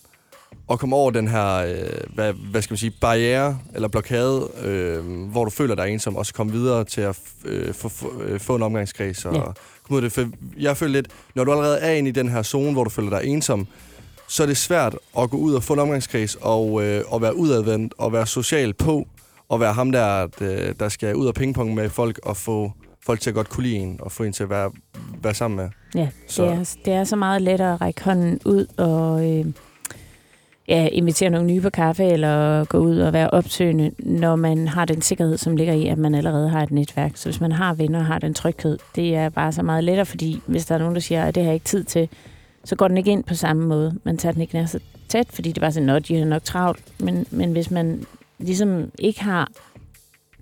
at 0.71 0.79
komme 0.79 0.97
over 0.97 1.11
den 1.11 1.29
her, 1.29 1.57
øh, 1.57 1.75
hvad, 2.15 2.33
hvad 2.33 2.63
skal 2.63 2.73
man 2.73 2.79
sige, 2.79 2.93
barriere 3.01 3.59
eller 3.75 3.89
blokade, 3.89 4.49
øh, 4.63 5.05
hvor 5.31 5.45
du 5.45 5.51
føler 5.51 5.75
dig 5.75 5.89
ensom, 5.93 6.17
og 6.17 6.27
så 6.27 6.35
komme 6.35 6.53
videre 6.53 6.85
til 6.85 7.01
at 7.01 7.19
øh, 7.45 7.75
få, 7.75 7.91
øh, 8.23 8.41
få 8.41 8.57
en 8.57 8.63
omgangskreds 8.63 9.25
og 9.25 9.35
Ja. 9.35 9.41
komme 9.41 9.91
ud 9.91 9.97
af 9.97 10.03
det. 10.03 10.13
For 10.13 10.25
jeg 10.59 10.77
føler 10.77 10.93
lidt, 10.93 11.09
når 11.35 11.45
du 11.45 11.51
allerede 11.53 11.79
er 11.79 11.93
inde 11.93 12.09
i 12.09 12.13
den 12.13 12.29
her 12.29 12.43
zone, 12.43 12.73
hvor 12.73 12.85
du 12.85 12.91
føler 12.91 13.11
dig 13.11 13.25
ensom, 13.29 13.67
så 14.29 14.43
er 14.43 14.47
det 14.47 14.57
svært 14.57 14.97
at 15.19 15.31
gå 15.31 15.37
ud 15.37 15.55
og 15.55 15.63
få 15.63 15.73
en 15.73 15.79
omgangskreds 15.79 16.37
og, 16.41 16.85
øh, 16.85 17.03
og 17.09 17.23
være 17.23 17.37
udadvendt 17.37 17.95
og 17.99 18.13
være 18.13 18.27
social 18.27 18.75
på 18.75 19.07
og 19.49 19.61
være 19.61 19.73
ham 19.73 19.93
der, 19.93 20.05
at, 20.07 20.43
øh, 20.43 20.75
der 20.81 20.89
skal 20.89 21.15
ud 21.17 21.27
og 21.27 21.35
pingpong 21.35 21.75
med 21.75 21.91
folk 21.91 22.21
og 22.23 22.37
få 22.37 22.73
folk 23.05 23.21
til 23.21 23.31
at 23.31 23.35
godt 23.35 23.49
kunne 23.49 23.65
lide 23.67 23.77
en 23.77 23.97
og 24.03 24.13
få 24.13 24.23
en 24.23 24.33
til 24.33 24.43
at 24.43 24.51
være, 24.51 24.71
være 25.23 25.35
sammen 25.35 25.57
med. 25.57 25.69
Ja, 26.03 26.09
Så- 26.29 26.45
det 26.45 26.53
er, 26.53 26.75
det 26.85 26.93
er 26.95 27.05
så 27.05 27.17
meget 27.17 27.43
lettere 27.43 27.73
at 27.75 27.81
række 27.81 28.05
hånden 28.05 28.41
ud 28.45 28.67
og 28.77 29.31
øh, 29.31 29.47
ja, 30.69 30.89
invitere 30.93 31.31
nogle 31.31 31.47
nye 31.47 31.61
på 31.61 31.71
kaffe, 31.71 32.05
eller 32.05 32.65
gå 32.65 32.79
ud 32.79 32.99
og 32.99 33.13
være 33.13 33.31
opsøgende, 33.31 33.91
når 33.99 34.37
man 34.37 34.69
har 34.69 34.85
den 34.85 35.03
sikkerhed, 35.03 35.39
som 35.39 35.57
ligger 35.57 35.75
i, 35.75 35.87
at 35.87 35.99
man 35.99 36.15
allerede 36.15 36.49
har 36.49 36.63
et 36.63 36.71
netværk. 36.71 37.13
Så 37.15 37.29
hvis 37.29 37.41
man 37.41 37.53
har 37.53 37.75
venner 37.75 37.99
og 37.99 38.07
har 38.07 38.19
den 38.19 38.35
tryghed, 38.35 38.79
det 38.97 39.15
er 39.17 39.29
bare 39.29 39.53
så 39.53 39.63
meget 39.63 39.85
lettere, 39.85 40.07
fordi 40.07 40.41
hvis 40.47 40.67
der 40.67 40.75
er 40.75 40.79
nogen, 40.79 40.95
der 40.95 41.01
siger, 41.01 41.25
at 41.25 41.35
det 41.35 41.43
har 41.43 41.49
jeg 41.49 41.55
ikke 41.55 41.65
tid 41.65 41.85
til, 41.85 42.09
så 42.65 42.77
går 42.77 42.89
den 42.89 42.97
ikke 42.97 43.11
ind 43.11 43.25
på 43.25 43.35
samme 43.35 43.67
måde. 43.67 43.95
Man 44.05 44.17
tager 44.19 44.33
den 44.33 44.43
ikke 44.43 44.55
nær 44.55 44.67
så 44.67 44.79
tæt, 45.09 45.27
fordi 45.31 45.53
det 45.53 45.61
var 45.61 45.71
sådan, 45.71 45.89
at 45.89 46.09
de 46.09 46.19
har 46.19 46.25
nok 46.25 46.45
travlt. 46.45 46.83
Men, 46.99 47.27
men 47.31 47.53
hvis 47.53 47.71
man 47.71 48.05
ligesom 48.39 48.91
ikke 48.99 49.25
har 49.25 49.49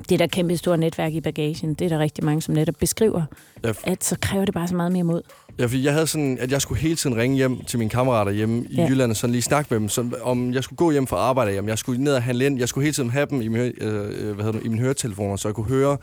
det 0.09 0.19
der 0.19 0.26
kæmpe 0.26 0.57
store 0.57 0.78
netværk 0.78 1.12
i 1.12 1.21
bagagen, 1.21 1.75
det 1.75 1.85
er 1.85 1.88
der 1.88 1.99
rigtig 1.99 2.25
mange, 2.25 2.43
som 2.43 2.54
netop 2.54 2.75
beskriver, 2.81 3.23
Ja, 3.64 3.73
at 3.85 4.04
så 4.04 4.16
kræver 4.21 4.45
det 4.45 4.54
bare 4.54 4.69
så 4.69 4.75
meget 4.76 4.93
mere 4.93 5.04
mod. 5.04 5.23
Ja, 5.59 5.65
fordi 5.65 5.85
jeg 5.85 5.93
havde 5.93 6.07
sådan, 6.07 6.39
at 6.41 6.53
jeg 6.53 6.61
skulle 6.63 6.81
hele 6.81 6.97
tiden 6.97 7.17
ringe 7.17 7.37
hjem 7.37 7.65
til 7.65 7.79
mine 7.79 7.91
kammerater 7.91 8.33
hjemme 8.33 8.65
i 8.71 8.77
Ja. 8.77 8.87
Jylland 8.89 9.11
og 9.11 9.17
sådan 9.17 9.33
lige 9.33 9.43
snakke 9.43 9.69
med 9.75 9.81
dem, 9.81 9.89
så, 9.89 10.11
om 10.23 10.53
jeg 10.55 10.65
skulle 10.65 10.77
gå 10.77 10.91
hjem 10.91 11.07
fra 11.07 11.17
arbejde, 11.17 11.59
om 11.59 11.69
jeg 11.69 11.79
skulle 11.79 12.05
ned 12.05 12.15
og 12.15 12.23
handle 12.23 12.47
ind. 12.47 12.59
Jeg 12.59 12.69
skulle 12.69 12.83
hele 12.85 12.95
tiden 12.95 13.11
have 13.11 13.27
dem 13.31 13.41
i, 13.41 13.49
min, 13.49 13.61
hø- 13.61 13.73
øh, 13.81 14.35
hvad 14.35 14.45
hedder 14.45 14.53
det, 14.59 14.65
i 14.67 14.69
mine 14.69 14.81
høretelefoner, 14.83 15.37
så 15.37 15.49
jeg 15.49 15.55
kunne 15.55 15.67
høre, 15.67 15.97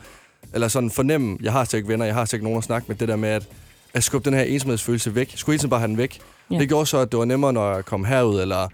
eller 0.54 0.68
sådan 0.68 0.90
fornemme, 0.90 1.38
jeg 1.42 1.52
har 1.52 1.64
sikkert 1.64 1.88
venner, 1.88 2.04
jeg 2.06 2.14
har 2.14 2.24
sikkert 2.24 2.44
nogen 2.44 2.58
at 2.58 2.64
snakke 2.64 2.84
med, 2.88 2.96
det 2.96 3.08
der 3.08 3.16
med 3.16 3.28
at, 3.28 3.48
at 3.94 4.04
skubbe 4.04 4.30
den 4.30 4.38
her 4.38 4.44
ensomhedsfølelse 4.44 5.14
væk. 5.14 5.32
Jeg 5.32 5.38
skulle 5.38 5.54
hele 5.54 5.58
tiden 5.58 5.70
bare 5.70 5.80
have 5.80 5.88
den 5.88 5.98
væk. 5.98 6.18
Ja. 6.50 6.58
Det 6.58 6.68
gjorde 6.68 6.86
så, 6.86 6.98
at 6.98 7.12
det 7.12 7.18
var 7.18 7.24
nemmere, 7.24 7.52
når 7.52 7.74
jeg 7.74 7.84
kom 7.84 8.04
herud, 8.04 8.40
eller 8.40 8.68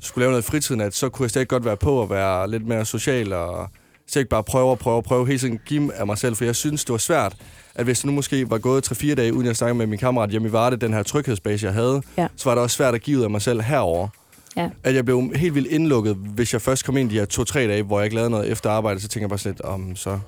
skulle 0.00 0.22
lave 0.22 0.30
noget 0.32 0.42
i 0.42 0.46
fritiden, 0.50 0.80
at 0.80 0.94
så 0.94 1.08
kunne 1.08 1.24
jeg 1.24 1.30
stadig 1.30 1.48
godt 1.48 1.64
være 1.64 1.76
på 1.76 1.94
og 1.96 2.10
være 2.10 2.50
lidt 2.50 2.66
mere 2.66 2.84
social 2.84 3.32
og 3.32 3.68
Så 4.06 4.18
jeg 4.18 4.20
ikke 4.20 4.30
bare 4.30 4.42
prøve 4.44 4.70
og 4.70 4.78
prøve 4.78 4.96
og 4.96 5.04
prøve 5.04 5.26
hele 5.26 5.38
tiden 5.38 5.60
give 5.66 5.94
af 5.94 6.06
mig 6.06 6.18
selv, 6.18 6.36
for 6.36 6.44
jeg 6.44 6.56
synes, 6.56 6.84
det 6.84 6.92
var 6.92 6.98
svært, 6.98 7.36
at 7.74 7.84
hvis 7.84 7.98
det 7.98 8.06
nu 8.06 8.12
måske 8.12 8.50
var 8.50 8.58
gået 8.58 8.92
3-4 8.92 9.14
dage, 9.14 9.34
uden 9.34 9.46
jeg 9.46 9.56
snakkede 9.56 9.78
med 9.78 9.86
min 9.86 9.98
kammerat 9.98 10.30
hjemme 10.30 10.48
i 10.48 10.52
Varde, 10.52 10.76
den 10.76 10.92
her 10.92 11.02
tryghedsbase, 11.02 11.66
jeg 11.66 11.74
havde, 11.74 12.02
Ja. 12.18 12.26
så 12.36 12.48
var 12.48 12.54
det 12.54 12.62
også 12.62 12.76
svært 12.76 12.94
at 12.94 13.00
give 13.02 13.18
ud 13.18 13.22
af 13.24 13.30
mig 13.30 13.42
selv 13.42 13.60
herover. 13.62 14.08
Ja. 14.56 14.68
At 14.84 14.94
jeg 14.94 15.04
blev 15.04 15.32
helt 15.36 15.54
vildt 15.54 15.68
indlukket, 15.68 16.14
hvis 16.14 16.52
jeg 16.52 16.62
først 16.62 16.84
kom 16.84 16.96
ind 16.96 17.10
de 17.10 17.14
her 17.18 17.24
to-tre 17.24 17.66
dage, 17.66 17.82
hvor 17.82 17.98
jeg 17.98 18.04
ikke 18.04 18.14
lavede 18.16 18.30
noget 18.30 18.50
efter 18.50 18.70
arbejde, 18.70 19.00
så 19.00 19.08
tænker 19.08 19.24
jeg 19.24 19.28
bare 19.30 19.38
sådan 19.38 19.52
lidt, 19.52 19.60
om 19.60 19.96
så 19.96 20.18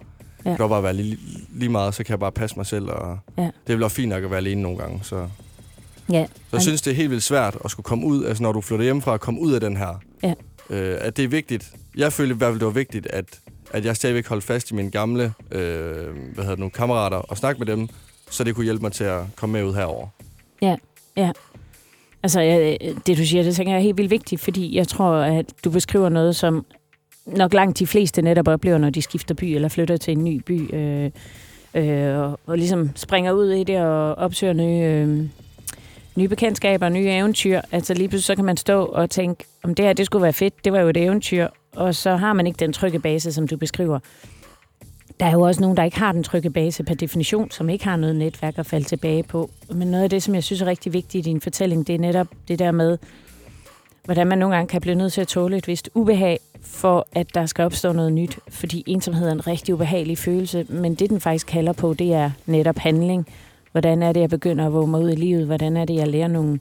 Ja. 0.45 0.51
det 0.51 0.59
kan 0.59 0.69
bare 0.69 0.83
være 0.83 0.95
lige, 0.95 1.19
lige 1.53 1.69
meget, 1.69 1.95
så 1.95 2.05
kan 2.05 2.11
jeg 2.11 2.21
bare 2.21 2.33
passe 2.33 2.57
mig 2.57 2.67
selv, 2.67 2.89
og 2.91 3.19
Ja. 3.39 3.51
det 3.67 3.81
er 3.81 3.85
også 3.85 3.97
fint 3.97 4.09
nok 4.09 4.25
at 4.25 4.31
være 4.31 4.39
alene 4.39 4.63
nogle 4.63 4.79
gange, 4.79 5.01
så... 5.03 5.29
Ja, 6.13 6.27
Så 6.27 6.41
jeg 6.53 6.63
synes, 6.63 6.83
det 6.83 6.91
er 6.91 6.95
helt 6.95 7.11
vildt 7.11 7.23
svært 7.23 7.57
at 7.65 7.71
skulle 7.71 7.85
komme 7.85 8.07
ud, 8.07 8.25
altså 8.25 8.43
når 8.43 8.53
du 8.53 8.61
flytter 8.61 8.85
hjemmefra, 8.85 9.15
at 9.15 9.21
komme 9.21 9.41
ud 9.41 9.53
af 9.53 9.61
den 9.61 9.77
her. 9.77 10.01
Ja. 10.23 10.35
Øh, 10.71 10.99
at 11.01 11.17
det 11.17 11.25
er 11.25 11.29
vigtigt. 11.29 11.71
Jeg 11.97 12.13
følte 12.13 12.35
i 12.35 12.37
hvert 12.39 12.49
fald, 12.51 12.59
det 12.61 12.67
var 12.67 12.73
vigtigt, 12.73 13.07
at, 13.07 13.25
at 13.77 13.85
jeg 13.85 13.97
stadigvæk 13.97 14.27
holdt 14.27 14.45
fast 14.45 14.71
i 14.71 14.75
mine 14.75 14.91
gamle 14.91 15.33
øh, 15.51 15.61
hvad 16.35 16.45
hedder 16.45 16.51
det 16.51 16.59
nu, 16.59 16.69
kammerater 16.69 17.17
og 17.17 17.37
snakke 17.37 17.59
med 17.59 17.67
dem, 17.67 17.89
så 18.31 18.45
det 18.45 18.55
kunne 18.55 18.65
hjælpe 18.65 18.83
mig 18.83 18.93
til 18.93 19.05
at 19.05 19.21
komme 19.37 19.53
med 19.53 19.65
ud 19.65 19.75
herover. 19.75 20.07
Ja, 20.63 20.77
ja. 21.17 21.33
Altså, 22.23 22.41
jeg, 22.41 22.79
det 23.07 23.19
du 23.19 23.25
siger, 23.25 23.43
det 23.43 23.57
tænker 23.57 23.73
jeg 23.73 23.79
er 23.79 23.83
helt 23.83 23.97
vildt 23.97 24.11
vigtigt, 24.11 24.41
fordi 24.41 24.77
jeg 24.77 24.89
tror, 24.89 25.13
at 25.15 25.47
du 25.65 25.71
beskriver 25.71 26.09
noget, 26.09 26.37
som 26.37 26.67
nok 27.27 27.55
langt 27.55 27.79
de 27.79 27.87
fleste 27.87 28.23
netop 28.23 28.49
oplever, 28.49 28.79
når 28.79 28.91
de 28.91 29.03
skifter 29.03 29.35
by 29.35 29.45
eller 29.45 29.69
flytter 29.69 29.97
til 29.97 30.13
en 30.13 30.25
ny 30.25 30.43
by, 30.47 30.75
øh, 30.75 31.11
øh, 31.75 32.19
og, 32.19 32.41
og 32.47 32.59
ligesom 32.59 32.91
springer 32.95 33.33
ud 33.33 33.51
i 33.51 33.65
det 33.65 33.81
og 33.81 34.15
opsøger 34.15 34.53
nye, 34.53 34.85
øh, 34.85 35.29
nye 36.17 36.29
bekendtskaber, 36.29 36.89
nye 36.89 37.11
eventyr. 37.11 37.61
Altså 37.73 37.95
lige 37.95 38.09
pludselig 38.09 38.27
så 38.27 38.35
kan 38.35 38.45
man 38.45 38.57
stå 38.57 38.85
og 38.85 39.11
tænke, 39.11 39.45
om 39.63 39.75
det 39.75 39.85
her, 39.85 39.93
det 39.93 40.07
skulle 40.07 40.23
være 40.23 40.33
fedt, 40.33 40.65
det 40.65 40.73
var 40.73 40.81
jo 40.81 40.89
et 40.89 40.97
eventyr, 40.97 41.49
og 41.77 41.95
så 41.95 42.17
har 42.17 42.33
man 42.33 42.47
ikke 42.47 42.57
den 42.57 42.73
trygge 42.73 42.99
base, 42.99 43.33
som 43.33 43.49
du 43.49 43.57
beskriver. 43.57 43.99
Der 45.21 45.27
er 45.27 45.33
jo 45.33 45.41
også 45.41 45.61
nogen, 45.61 45.77
der 45.77 45.85
ikke 45.85 45.99
har 45.99 46.13
den 46.13 46.23
trygge 46.23 46.51
base 46.51 46.85
per 46.85 46.95
definition, 46.95 47.51
som 47.51 47.69
ikke 47.69 47.85
har 47.85 47.97
noget 47.97 48.17
netværk 48.17 48.59
at 48.59 48.67
falde 48.67 48.87
tilbage 48.87 49.23
på. 49.23 49.51
Men 49.75 49.89
noget 49.89 50.05
af 50.05 50.11
det, 50.11 50.23
som 50.23 50.35
jeg 50.35 50.45
synes 50.45 50.63
er 50.63 50.67
rigtig 50.67 50.93
vigtigt 50.93 51.27
i 51.27 51.31
din 51.31 51.41
fortælling, 51.41 51.87
det 51.87 51.95
er 51.95 51.99
netop 51.99 52.27
det 52.49 52.59
der 52.59 52.71
med, 52.71 52.99
hvordan 54.05 54.27
man 54.27 54.39
nogle 54.39 54.55
gange 54.55 54.69
kan 54.69 54.81
blive 54.81 54.95
nødt 54.95 55.13
til 55.13 55.21
at 55.21 55.29
tåle 55.29 55.57
et 55.57 55.69
vist 55.69 55.91
ubehag, 55.95 56.39
for 56.63 57.07
at 57.13 57.35
der 57.35 57.47
skal 57.47 57.65
opstå 57.65 57.93
noget 57.93 58.13
nyt. 58.13 58.39
Fordi 58.49 58.85
ensomhed 58.87 59.29
er 59.29 59.33
en 59.33 59.47
rigtig 59.47 59.75
ubehagelig 59.75 60.19
følelse, 60.19 60.67
men 60.69 60.95
det, 60.95 61.11
den 61.11 61.21
faktisk 61.21 61.47
kalder 61.47 61.73
på, 61.73 61.95
det 61.95 62.13
er 62.13 62.31
netop 62.47 62.79
handling. 62.79 63.27
Hvordan 63.73 64.03
er 64.03 64.13
det, 64.13 64.21
jeg 64.21 64.31
begynder 64.31 64.67
at 64.67 64.73
våge 64.73 64.89
mig 64.89 65.01
ud 65.01 65.11
i 65.11 65.15
livet? 65.15 65.47
Hvordan 65.47 65.77
er 65.77 65.85
det, 65.85 65.95
jeg 65.95 66.09
lærer 66.09 66.29
nogle 66.29 66.61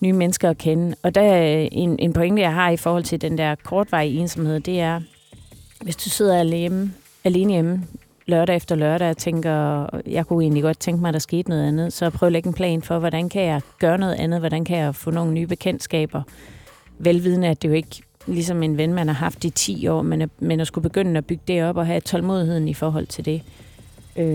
nye 0.00 0.12
mennesker 0.12 0.50
at 0.50 0.58
kende? 0.58 0.96
Og 1.02 1.14
der 1.14 1.22
er 1.22 1.68
en, 1.72 1.98
en 1.98 2.12
pointe, 2.12 2.42
jeg 2.42 2.54
har 2.54 2.70
i 2.70 2.76
forhold 2.76 3.04
til 3.04 3.20
den 3.20 3.38
der 3.38 3.54
kortvarige 3.54 4.20
ensomhed, 4.20 4.60
det 4.60 4.80
er, 4.80 5.00
hvis 5.82 5.96
du 5.96 6.10
sidder 6.10 6.38
alene, 6.38 6.92
alene 7.24 7.52
hjemme 7.52 7.86
lørdag 8.26 8.56
efter 8.56 8.74
lørdag 8.74 9.10
og 9.10 9.16
tænker, 9.16 9.86
jeg 10.06 10.26
kunne 10.26 10.44
egentlig 10.44 10.62
godt 10.62 10.80
tænke 10.80 11.00
mig, 11.00 11.08
at 11.08 11.14
der 11.14 11.20
skete 11.20 11.48
noget 11.48 11.68
andet, 11.68 11.92
så 11.92 12.10
prøv 12.10 12.26
at 12.26 12.32
lægge 12.32 12.46
en 12.46 12.54
plan 12.54 12.82
for, 12.82 12.98
hvordan 12.98 13.28
kan 13.28 13.42
jeg 13.42 13.60
gøre 13.78 13.98
noget 13.98 14.14
andet? 14.14 14.40
Hvordan 14.40 14.64
kan 14.64 14.78
jeg 14.78 14.94
få 14.94 15.10
nogle 15.10 15.32
nye 15.32 15.46
bekendtskaber? 15.46 16.22
Velvidende, 16.98 17.48
at 17.48 17.62
det 17.62 17.68
jo 17.68 17.74
ikke 17.74 18.02
ligesom 18.26 18.62
en 18.62 18.76
ven, 18.76 18.94
man 18.94 19.06
har 19.06 19.14
haft 19.14 19.44
i 19.44 19.50
10 19.50 19.86
år, 19.86 20.02
men 20.02 20.22
at, 20.22 20.30
men 20.38 20.60
at 20.60 20.66
skulle 20.66 20.82
begynde 20.82 21.18
at 21.18 21.26
bygge 21.26 21.42
det 21.48 21.64
op 21.64 21.76
og 21.76 21.86
have 21.86 22.00
tålmodigheden 22.00 22.68
i 22.68 22.74
forhold 22.74 23.06
til 23.06 23.24
det. 23.24 23.42
Øh, 24.16 24.26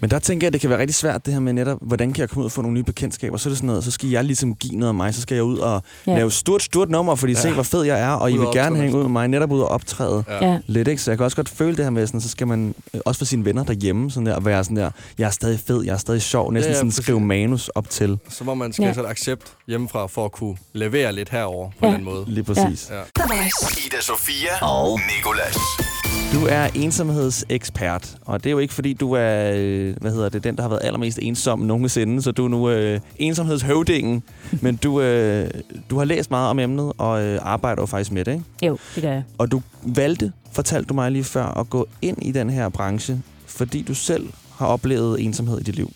Men 0.00 0.10
der 0.10 0.18
tænker 0.18 0.44
jeg, 0.44 0.48
at 0.48 0.52
det 0.52 0.60
kan 0.60 0.70
være 0.70 0.78
rigtig 0.78 0.94
svært, 0.94 1.26
det 1.26 1.32
her 1.34 1.40
med 1.40 1.52
netop, 1.52 1.78
hvordan 1.80 2.12
kan 2.12 2.20
jeg 2.20 2.28
komme 2.28 2.40
ud 2.40 2.44
og 2.44 2.52
få 2.52 2.62
nogle 2.62 2.74
nye 2.74 2.82
bekendtskaber? 2.82 3.36
Så 3.36 3.48
er 3.48 3.50
det 3.50 3.58
sådan 3.58 3.66
noget, 3.66 3.84
så 3.84 3.90
skal 3.90 4.08
jeg 4.08 4.24
ligesom 4.24 4.54
give 4.54 4.76
noget 4.76 4.88
af 4.88 4.94
mig, 4.94 5.14
så 5.14 5.20
skal 5.20 5.34
jeg 5.34 5.44
ud 5.44 5.58
og 5.58 5.82
Ja. 6.06 6.12
ja. 6.12 6.18
lave 6.18 6.30
stort, 6.30 6.62
stort 6.62 6.90
nummer, 6.90 7.14
fordi 7.14 7.32
ja. 7.32 7.40
se, 7.40 7.52
hvor 7.52 7.62
fed 7.62 7.82
jeg 7.82 8.00
er, 8.00 8.10
og 8.10 8.32
I 8.32 8.36
vil 8.36 8.46
gerne 8.52 8.76
hænge 8.76 8.96
ud 8.96 9.02
med 9.02 9.10
mig, 9.10 9.28
netop 9.28 9.52
ud 9.52 9.60
og 9.60 9.68
optræde 9.68 10.24
Ja. 10.28 10.46
ja. 10.52 10.58
lidt, 10.66 10.88
ikke? 10.88 11.02
Så 11.02 11.10
jeg 11.10 11.18
kan 11.18 11.24
også 11.24 11.36
godt 11.36 11.48
føle 11.48 11.76
det 11.76 11.84
her 11.84 11.90
med, 11.90 12.06
sådan, 12.06 12.20
så 12.20 12.28
skal 12.28 12.46
man 12.46 12.74
øh, 12.94 13.00
også 13.04 13.18
for 13.18 13.24
sine 13.24 13.44
venner 13.44 13.64
derhjemme, 13.64 14.10
sådan 14.10 14.26
der, 14.26 14.36
at 14.36 14.44
være 14.44 14.64
sådan 14.64 14.76
der, 14.76 14.90
jeg 15.18 15.26
er 15.26 15.30
stadig 15.30 15.60
fed, 15.66 15.84
jeg 15.84 15.92
er 15.92 15.96
stadig 15.98 16.22
sjov, 16.22 16.52
næsten 16.52 16.68
Ja, 16.68 16.70
ja, 16.70 16.72
ja, 16.72 16.78
sådan 16.78 16.90
præcis. 16.90 17.04
skrive 17.04 17.20
manus 17.20 17.68
op 17.68 17.90
til. 17.90 18.18
Så 18.28 18.44
må 18.44 18.54
man 18.54 18.72
skal 18.72 18.82
Ja. 18.82 18.88
ja. 18.88 18.94
så 18.94 19.02
et 19.02 19.06
accept 19.08 19.42
hjemmefra 19.68 20.06
for 20.06 20.24
at 20.24 20.32
kunne 20.32 20.56
levere 20.72 21.12
lidt 21.12 21.28
herover 21.30 21.70
på 21.70 21.86
Ja. 21.86 21.90
ja. 21.90 21.96
den 21.96 22.04
måde. 22.04 22.24
Lige 22.26 22.44
præcis. 22.44 22.90
Ja. 22.90 23.22
Voice. 23.26 23.86
Ida 23.86 24.00
Sofia 24.00 24.64
og 24.66 25.00
Nikolas. 25.16 25.56
Du 26.32 26.46
er 26.46 26.68
ensomhedsekspert, 26.74 28.14
og 28.26 28.44
det 28.44 28.50
er 28.50 28.52
jo 28.52 28.58
ikke 28.58 28.74
fordi, 28.74 28.92
du 28.92 29.03
er, 29.12 29.52
øh, 29.56 29.96
hvad 30.00 30.12
hedder 30.12 30.28
det, 30.28 30.44
den, 30.44 30.56
der 30.56 30.62
har 30.62 30.68
været 30.68 30.84
allermest 30.84 31.18
ensom 31.22 31.58
nogensinde, 31.58 32.22
så 32.22 32.32
du 32.32 32.44
er 32.44 32.48
nu 32.48 32.70
øh, 32.70 33.00
ensomhedshøvdingen, 33.16 34.22
men 34.62 34.76
du, 34.76 35.00
øh, 35.00 35.50
du 35.90 35.98
har 35.98 36.04
læst 36.04 36.30
meget 36.30 36.50
om 36.50 36.58
emnet 36.58 36.92
og 36.98 37.22
øh, 37.22 37.38
arbejder 37.42 37.82
jo 37.82 37.86
faktisk 37.86 38.12
med 38.12 38.24
det, 38.24 38.32
ikke? 38.32 38.44
Jo, 38.62 38.78
det 38.94 39.02
gør 39.02 39.12
jeg. 39.12 39.22
Og 39.38 39.50
du 39.50 39.62
valgte, 39.82 40.32
fortalte 40.52 40.86
du 40.86 40.94
mig 40.94 41.12
lige 41.12 41.24
før, 41.24 41.44
at 41.44 41.70
gå 41.70 41.88
ind 42.02 42.16
i 42.22 42.32
den 42.32 42.50
her 42.50 42.68
branche, 42.68 43.22
fordi 43.46 43.82
du 43.82 43.94
selv 43.94 44.28
har 44.56 44.66
oplevet 44.66 45.24
ensomhed 45.24 45.60
i 45.60 45.62
dit 45.62 45.76
liv. 45.76 45.90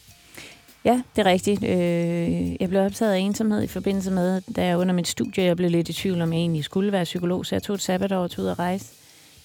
Ja, 0.84 1.02
det 1.16 1.26
er 1.26 1.30
rigtigt. 1.30 1.64
Øh, 1.64 2.56
jeg 2.60 2.68
blev 2.68 2.82
optaget 2.82 3.12
af 3.12 3.18
ensomhed 3.18 3.62
i 3.62 3.66
forbindelse 3.66 4.10
med, 4.10 4.40
da 4.56 4.66
jeg 4.66 4.78
under 4.78 4.94
mit 4.94 5.08
studie, 5.08 5.44
jeg 5.44 5.56
blev 5.56 5.70
lidt 5.70 5.88
i 5.88 5.92
tvivl 5.92 6.20
om, 6.20 6.32
jeg 6.32 6.38
egentlig 6.38 6.64
skulle 6.64 6.92
være 6.92 7.04
psykolog, 7.04 7.46
så 7.46 7.54
jeg 7.54 7.62
tog 7.62 7.74
et 7.74 7.82
sabbatår 7.82 8.16
og 8.16 8.30
tog 8.30 8.44
ud 8.44 8.50
at 8.50 8.58
rejse, 8.58 8.84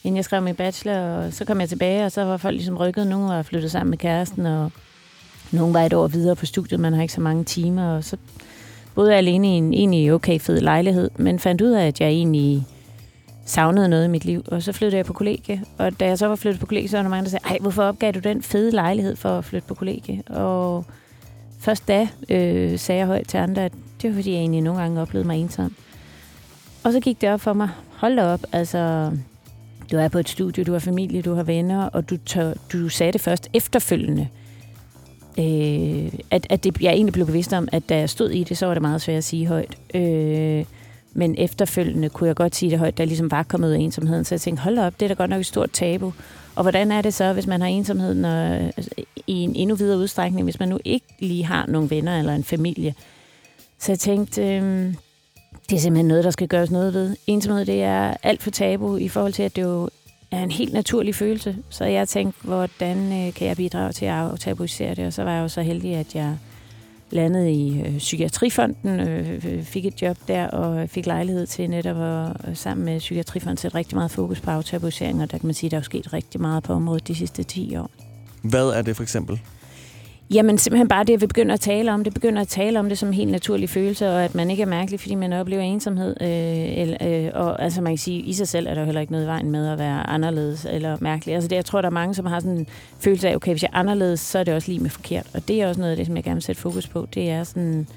inden 0.04 0.16
jeg 0.16 0.26
skrev 0.26 0.42
min 0.42 0.56
bachelor, 0.56 0.98
og 0.98 1.34
så 1.34 1.46
kom 1.46 1.60
jeg 1.60 1.70
tilbage, 1.70 2.06
og 2.06 2.12
så 2.12 2.24
var 2.24 2.38
folk 2.38 2.56
ligesom 2.56 2.78
rykket. 2.78 3.08
Nogle 3.08 3.28
var 3.28 3.42
flyttet 3.42 3.72
sammen 3.72 3.90
med 3.90 3.98
kæresten, 3.98 4.46
og 4.46 4.72
nogle 5.52 5.74
var 5.74 5.82
et 5.82 5.94
år 5.94 6.08
videre 6.08 6.36
på 6.36 6.46
studiet, 6.46 6.80
man 6.80 6.94
har 6.94 7.02
ikke 7.02 7.14
så 7.14 7.22
mange 7.22 7.44
timer, 7.44 7.96
og 7.96 8.04
så 8.04 8.18
boede 8.96 9.10
jeg 9.10 9.18
alene 9.18 9.48
i 9.48 9.52
en 9.52 9.74
egentlig 9.74 10.14
okay 10.14 10.40
fed 10.40 10.62
lejlighed, 10.62 11.10
men 11.18 11.40
fandt 11.40 11.62
ud 11.62 11.72
af, 11.72 11.88
at 11.88 12.02
jeg 12.02 12.10
egentlig 12.10 12.68
savnede 13.46 13.90
noget 13.90 14.06
i 14.06 14.08
mit 14.08 14.26
liv, 14.26 14.44
og 14.48 14.64
så 14.64 14.72
flyttede 14.72 14.98
jeg 14.98 15.06
på 15.06 15.14
kollegie. 15.14 15.64
Og 15.78 16.00
da 16.00 16.06
jeg 16.06 16.18
så 16.18 16.28
var 16.28 16.36
flyttet 16.36 16.60
på 16.60 16.66
kollegie, 16.66 16.90
så 16.90 16.98
var 16.98 17.04
der 17.04 17.10
mange, 17.10 17.24
der 17.24 17.30
sagde, 17.30 17.46
ej, 17.46 17.58
hvorfor 17.62 17.84
opgav 17.84 18.12
du 18.12 18.20
den 18.20 18.42
fede 18.42 18.72
lejlighed 18.72 19.16
for 19.16 19.30
at 19.30 19.46
flytte 19.46 19.68
på 19.68 19.74
kollegie? 19.74 20.24
Og 20.30 20.86
først 21.60 21.88
da 21.88 22.08
øh, 22.30 22.80
sagde 22.80 23.00
jeg 23.00 23.08
højt 23.08 23.28
til 23.28 23.38
andre, 23.38 23.66
at 23.66 23.72
det 24.02 24.10
var 24.10 24.16
fordi, 24.16 24.32
jeg 24.32 24.40
egentlig 24.40 24.62
nogle 24.62 24.82
gange 24.82 25.02
oplevede 25.02 25.28
mig 25.28 25.38
ensom. 25.38 25.76
Og 26.84 26.92
så 26.92 27.00
gik 27.00 27.22
det 27.22 27.30
op 27.30 27.42
for 27.42 27.54
mig, 27.54 27.70
hold 27.96 28.16
da 28.16 28.26
op, 28.26 28.40
altså, 28.52 29.12
du 29.92 29.98
er 29.98 30.08
på 30.08 30.20
et 30.20 30.30
studie, 30.30 30.64
du 30.64 30.72
har 30.72 30.80
familie, 30.80 31.22
du 31.22 31.34
har 31.34 31.44
venner, 31.44 31.86
og 31.86 32.10
du, 32.10 32.18
tør, 32.18 32.54
du 32.74 32.90
sagde 32.90 33.12
det 33.12 33.22
først 33.22 33.50
efterfølgende. 33.54 34.28
Øh, 35.40 36.14
at, 36.32 36.48
at 36.50 36.64
det, 36.64 36.82
jeg 36.82 36.94
egentlig 36.94 37.14
blev 37.14 37.26
bevidst 37.26 37.54
om, 37.54 37.68
at 37.72 37.90
da 37.90 37.98
jeg 37.98 38.10
stod 38.10 38.30
i 38.30 38.44
det, 38.44 38.58
så 38.58 38.66
var 38.66 38.74
det 38.74 38.82
meget 38.82 39.02
svært 39.02 39.18
at 39.18 39.24
sige 39.24 39.48
højt. 39.48 39.78
Øh, 39.94 40.66
men 41.14 41.36
efterfølgende 41.38 42.10
kunne 42.10 42.28
jeg 42.28 42.36
godt 42.36 42.56
sige 42.56 42.72
det 42.72 42.80
højt, 42.80 42.98
da 42.98 43.02
jeg 43.02 43.08
ligesom 43.08 43.32
var 43.32 43.44
kommet 43.44 43.68
ud 43.68 43.74
af 43.74 43.80
ensomheden. 43.80 44.26
Så 44.26 44.36
jeg 44.36 44.42
tænkte, 44.42 44.64
hold 44.64 44.78
op, 44.78 45.00
det 45.00 45.06
er 45.06 45.08
da 45.08 45.14
godt 45.14 45.30
nok 45.30 45.40
et 45.40 45.46
stort 45.46 45.72
tabu. 45.72 46.14
Og 46.56 46.64
hvordan 46.64 46.92
er 46.92 47.02
det 47.02 47.14
så, 47.14 47.34
hvis 47.34 47.48
man 47.48 47.62
har 47.62 47.68
ensomhed 47.68 48.14
når, 48.14 48.46
altså, 48.56 48.90
i 49.28 49.34
en 49.34 49.56
endnu 49.56 49.76
videre 49.76 49.98
udstrækning, 49.98 50.44
hvis 50.44 50.60
man 50.60 50.70
nu 50.70 50.80
ikke 50.86 51.06
lige 51.20 51.46
har 51.46 51.66
nogle 51.66 51.90
venner 51.90 52.20
eller 52.20 52.34
en 52.36 52.44
familie? 52.44 52.94
Så 53.80 53.92
jeg 53.92 54.00
tænkte, 54.00 54.44
øh, 54.44 54.94
det 55.70 55.76
er 55.76 55.80
simpelthen 55.80 56.08
noget, 56.08 56.24
der 56.24 56.32
skal 56.32 56.48
gøres 56.48 56.72
noget 56.72 56.94
ved. 56.94 57.16
Ensomhed, 57.28 57.66
det 57.66 57.84
er 57.84 58.14
alt 58.24 58.44
for 58.44 58.52
tabu 58.52 58.98
i 58.98 59.08
forhold 59.08 59.34
til, 59.34 59.44
at 59.44 59.56
det 59.56 59.62
jo 59.62 59.90
er 60.32 60.44
en 60.44 60.52
helt 60.52 60.74
naturlig 60.74 61.16
følelse. 61.16 61.58
Så 61.70 61.86
jeg 61.86 62.08
tænkte, 62.08 62.44
hvordan 62.44 62.98
øh, 62.98 63.34
kan 63.34 63.48
jeg 63.48 63.58
bidrage 63.58 63.92
til 63.92 64.06
at 64.06 64.14
aftabuisere 64.14 64.96
det? 64.96 65.08
Og 65.08 65.14
så 65.14 65.24
var 65.24 65.34
jeg 65.34 65.42
jo 65.42 65.48
så 65.48 65.62
heldig, 65.62 65.96
at 65.96 66.16
jeg 66.16 66.38
landede 67.12 67.52
i 67.52 67.82
øh, 67.82 67.98
Psykiatrifonden, 67.98 69.00
øh, 69.00 69.42
øh, 69.46 69.64
fik 69.64 69.86
et 69.86 70.02
job 70.02 70.18
der 70.28 70.48
og 70.48 70.90
fik 70.90 71.06
lejlighed 71.06 71.48
til 71.48 71.70
netop 71.70 71.98
at 71.98 72.50
øh, 72.50 72.56
sammen 72.56 72.86
med 72.86 73.00
Psykiatrifonden 73.00 73.58
sætte 73.58 73.78
rigtig 73.78 73.96
meget 73.96 74.12
fokus 74.12 74.42
på 74.42 74.52
aftabuisering, 74.52 75.22
og 75.22 75.32
der 75.32 75.38
kan 75.38 75.48
man 75.48 75.54
sige, 75.54 75.68
at 75.68 75.72
der 75.72 75.78
er 75.78 75.82
sket 75.82 76.14
rigtig 76.14 76.42
meget 76.42 76.64
på 76.64 76.74
området 76.74 77.08
de 77.08 77.16
sidste 77.16 77.44
10 77.44 77.76
år. 77.76 77.90
Hvad 78.42 78.68
er 78.68 78.82
det 78.82 78.96
for 78.96 79.04
eksempel? 79.04 79.42
Jamen 80.32 80.58
simpelthen 80.58 80.88
bare 80.88 81.04
det, 81.04 81.14
at 81.14 81.22
vi 81.22 81.28
begynder 81.28 81.54
at 81.54 81.60
tale 81.60 81.94
om 81.94 82.04
det, 82.04 82.14
begynder 82.14 82.42
at 82.42 82.48
tale 82.48 82.80
om 82.80 82.90
det 82.90 82.98
som 82.98 83.10
en 83.10 83.14
helt 83.14 83.32
naturlig 83.32 83.70
følelse, 83.70 84.10
og 84.10 84.24
at 84.24 84.36
man 84.36 84.50
ikke 84.50 84.64
er 84.64 84.68
mærkelig, 84.68 85.00
fordi 85.00 85.16
man 85.16 85.34
oplever 85.34 85.62
ensomhed. 85.62 86.16
Øh, 86.22 86.78
eller, 86.78 86.98
øh, 87.02 87.32
og 87.34 87.64
altså 87.64 87.82
man 87.82 87.92
kan 87.92 87.98
sige, 87.98 88.20
i 88.20 88.34
sig 88.34 88.48
selv 88.48 88.68
er 88.68 88.74
der 88.74 88.82
jo 88.82 88.86
heller 88.86 89.02
ikke 89.02 89.12
noget 89.12 89.26
i 89.26 89.28
vejen 89.28 89.52
med 89.52 89.70
at 89.70 89.80
være 89.80 90.10
anderledes 90.10 90.66
eller 90.70 90.98
mærkelig. 91.00 91.36
Altså 91.36 91.48
det, 91.48 91.56
jeg 91.56 91.66
tror, 91.66 91.82
der 91.82 91.90
er 91.90 91.94
mange, 91.94 92.16
som 92.16 92.26
har 92.26 92.40
sådan 92.40 92.58
en 92.58 92.68
følelse 93.00 93.30
af, 93.30 93.36
okay, 93.36 93.52
hvis 93.52 93.64
jeg 93.64 93.70
er 93.74 93.78
anderledes, 93.78 94.20
så 94.20 94.40
er 94.40 94.44
det 94.44 94.54
også 94.54 94.72
lige 94.72 94.82
med 94.82 94.90
forkert. 94.90 95.28
Og 95.34 95.48
det 95.48 95.62
er 95.62 95.68
også 95.68 95.82
noget 95.82 95.92
af 95.92 95.98
det, 95.98 96.06
som 96.06 96.16
jeg 96.16 96.24
gerne 96.24 96.36
vil 96.36 96.44
sætte 96.44 96.62
fokus 96.62 96.88
på. 96.88 97.08
Det 97.14 97.30
er 97.30 97.44
sådan, 97.44 97.88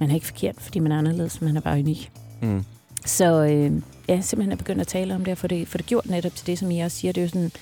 man 0.00 0.10
er 0.10 0.14
ikke 0.14 0.26
forkert, 0.26 0.54
fordi 0.58 0.78
man 0.78 0.92
er 0.92 0.98
anderledes, 0.98 1.40
man 1.40 1.56
er 1.56 1.60
bare 1.60 1.78
unik. 1.78 2.10
Mm. 2.42 2.64
Så 3.06 3.44
øh, 3.44 3.72
ja, 4.08 4.20
simpelthen 4.20 4.52
at 4.52 4.58
begynde 4.58 4.80
at 4.80 4.88
tale 4.88 5.14
om 5.14 5.24
det, 5.24 5.32
og 5.32 5.38
få 5.38 5.46
det, 5.46 5.68
få 5.68 5.78
det 5.78 5.86
gjort 5.86 6.06
netop 6.06 6.34
til 6.34 6.46
det, 6.46 6.58
som 6.58 6.70
I 6.70 6.80
også 6.80 6.96
siger. 6.96 7.12
Det 7.12 7.20
er 7.20 7.24
jo 7.24 7.28
sådan, 7.28 7.52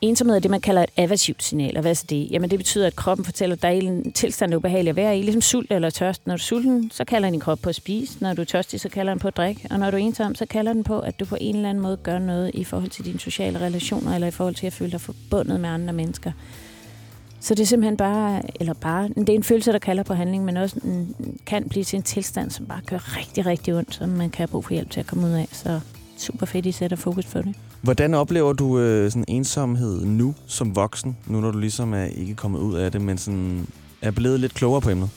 ensomhed 0.00 0.36
er 0.36 0.40
det, 0.40 0.50
man 0.50 0.60
kalder 0.60 0.82
et 0.82 0.90
aversivt 0.96 1.42
signal. 1.42 1.76
Og 1.76 1.80
hvad 1.80 1.90
er 1.90 1.94
så 1.94 2.04
det? 2.10 2.28
Jamen 2.30 2.50
det 2.50 2.58
betyder, 2.58 2.86
at 2.86 2.96
kroppen 2.96 3.24
fortæller 3.24 3.56
dig 3.56 3.70
at 3.70 3.82
en 3.82 4.12
tilstand, 4.12 4.50
der 4.50 4.54
er 4.54 4.58
ubehagelig 4.58 4.90
at 4.90 4.96
være 4.96 5.18
i. 5.18 5.22
Ligesom 5.22 5.42
sult 5.42 5.72
eller 5.72 5.90
tørst. 5.90 6.26
Når 6.26 6.34
du 6.34 6.40
er 6.40 6.42
sulten, 6.42 6.90
så 6.90 7.04
kalder 7.04 7.30
din 7.30 7.40
krop 7.40 7.58
på 7.62 7.68
at 7.68 7.74
spise. 7.74 8.18
Når 8.20 8.34
du 8.34 8.40
er 8.42 8.46
tørstig, 8.46 8.80
så 8.80 8.88
kalder 8.88 9.12
den 9.12 9.20
på 9.20 9.28
at 9.28 9.36
drikke. 9.36 9.66
Og 9.70 9.78
når 9.78 9.90
du 9.90 9.96
er 9.96 10.00
ensom, 10.00 10.34
så 10.34 10.46
kalder 10.46 10.72
den 10.72 10.84
på, 10.84 11.00
at 11.00 11.20
du 11.20 11.24
på 11.24 11.36
en 11.40 11.56
eller 11.56 11.68
anden 11.70 11.82
måde 11.82 11.96
gør 11.96 12.18
noget 12.18 12.50
i 12.54 12.64
forhold 12.64 12.90
til 12.90 13.04
dine 13.04 13.20
sociale 13.20 13.60
relationer, 13.60 14.14
eller 14.14 14.28
i 14.28 14.30
forhold 14.30 14.54
til 14.54 14.66
at 14.66 14.72
føle 14.72 14.90
dig 14.92 15.00
forbundet 15.00 15.60
med 15.60 15.68
andre 15.68 15.92
mennesker. 15.92 16.32
Så 17.40 17.54
det 17.54 17.62
er 17.62 17.66
simpelthen 17.66 17.96
bare, 17.96 18.42
eller 18.60 18.74
bare, 18.74 19.08
det 19.08 19.28
er 19.28 19.34
en 19.34 19.42
følelse, 19.42 19.72
der 19.72 19.78
kalder 19.78 20.02
på 20.02 20.14
handling, 20.14 20.44
men 20.44 20.56
også 20.56 20.76
en, 20.84 21.16
kan 21.46 21.68
blive 21.68 21.84
til 21.84 21.96
en 21.96 22.02
tilstand, 22.02 22.50
som 22.50 22.66
bare 22.66 22.80
gør 22.86 23.16
rigtig, 23.18 23.46
rigtig 23.46 23.74
ondt, 23.74 23.94
som 23.94 24.08
man 24.08 24.30
kan 24.30 24.38
have 24.38 24.48
brug 24.48 24.64
for 24.64 24.74
hjælp 24.74 24.90
til 24.90 25.00
at 25.00 25.06
komme 25.06 25.26
ud 25.26 25.32
af. 25.32 25.48
Så 25.52 25.80
super 26.16 26.46
fedt, 26.46 26.66
I 26.66 26.72
sætter 26.72 26.96
fokus 26.96 27.26
på 27.26 27.38
det. 27.42 27.54
Hvordan 27.82 28.14
oplever 28.14 28.52
du 28.52 28.78
øh, 28.78 29.10
sådan 29.10 29.24
ensomhed 29.28 30.04
nu 30.04 30.34
som 30.46 30.76
voksen, 30.76 31.16
nu 31.26 31.40
når 31.40 31.50
du 31.50 31.58
ligesom 31.58 31.94
er 31.94 32.04
ikke 32.04 32.34
kommet 32.34 32.58
ud 32.58 32.74
af 32.74 32.92
det, 32.92 33.00
men 33.00 33.18
sådan 33.18 33.66
er 34.02 34.10
blevet 34.10 34.40
lidt 34.40 34.54
klogere 34.54 34.80
på 34.80 34.90
emnet? 34.90 35.10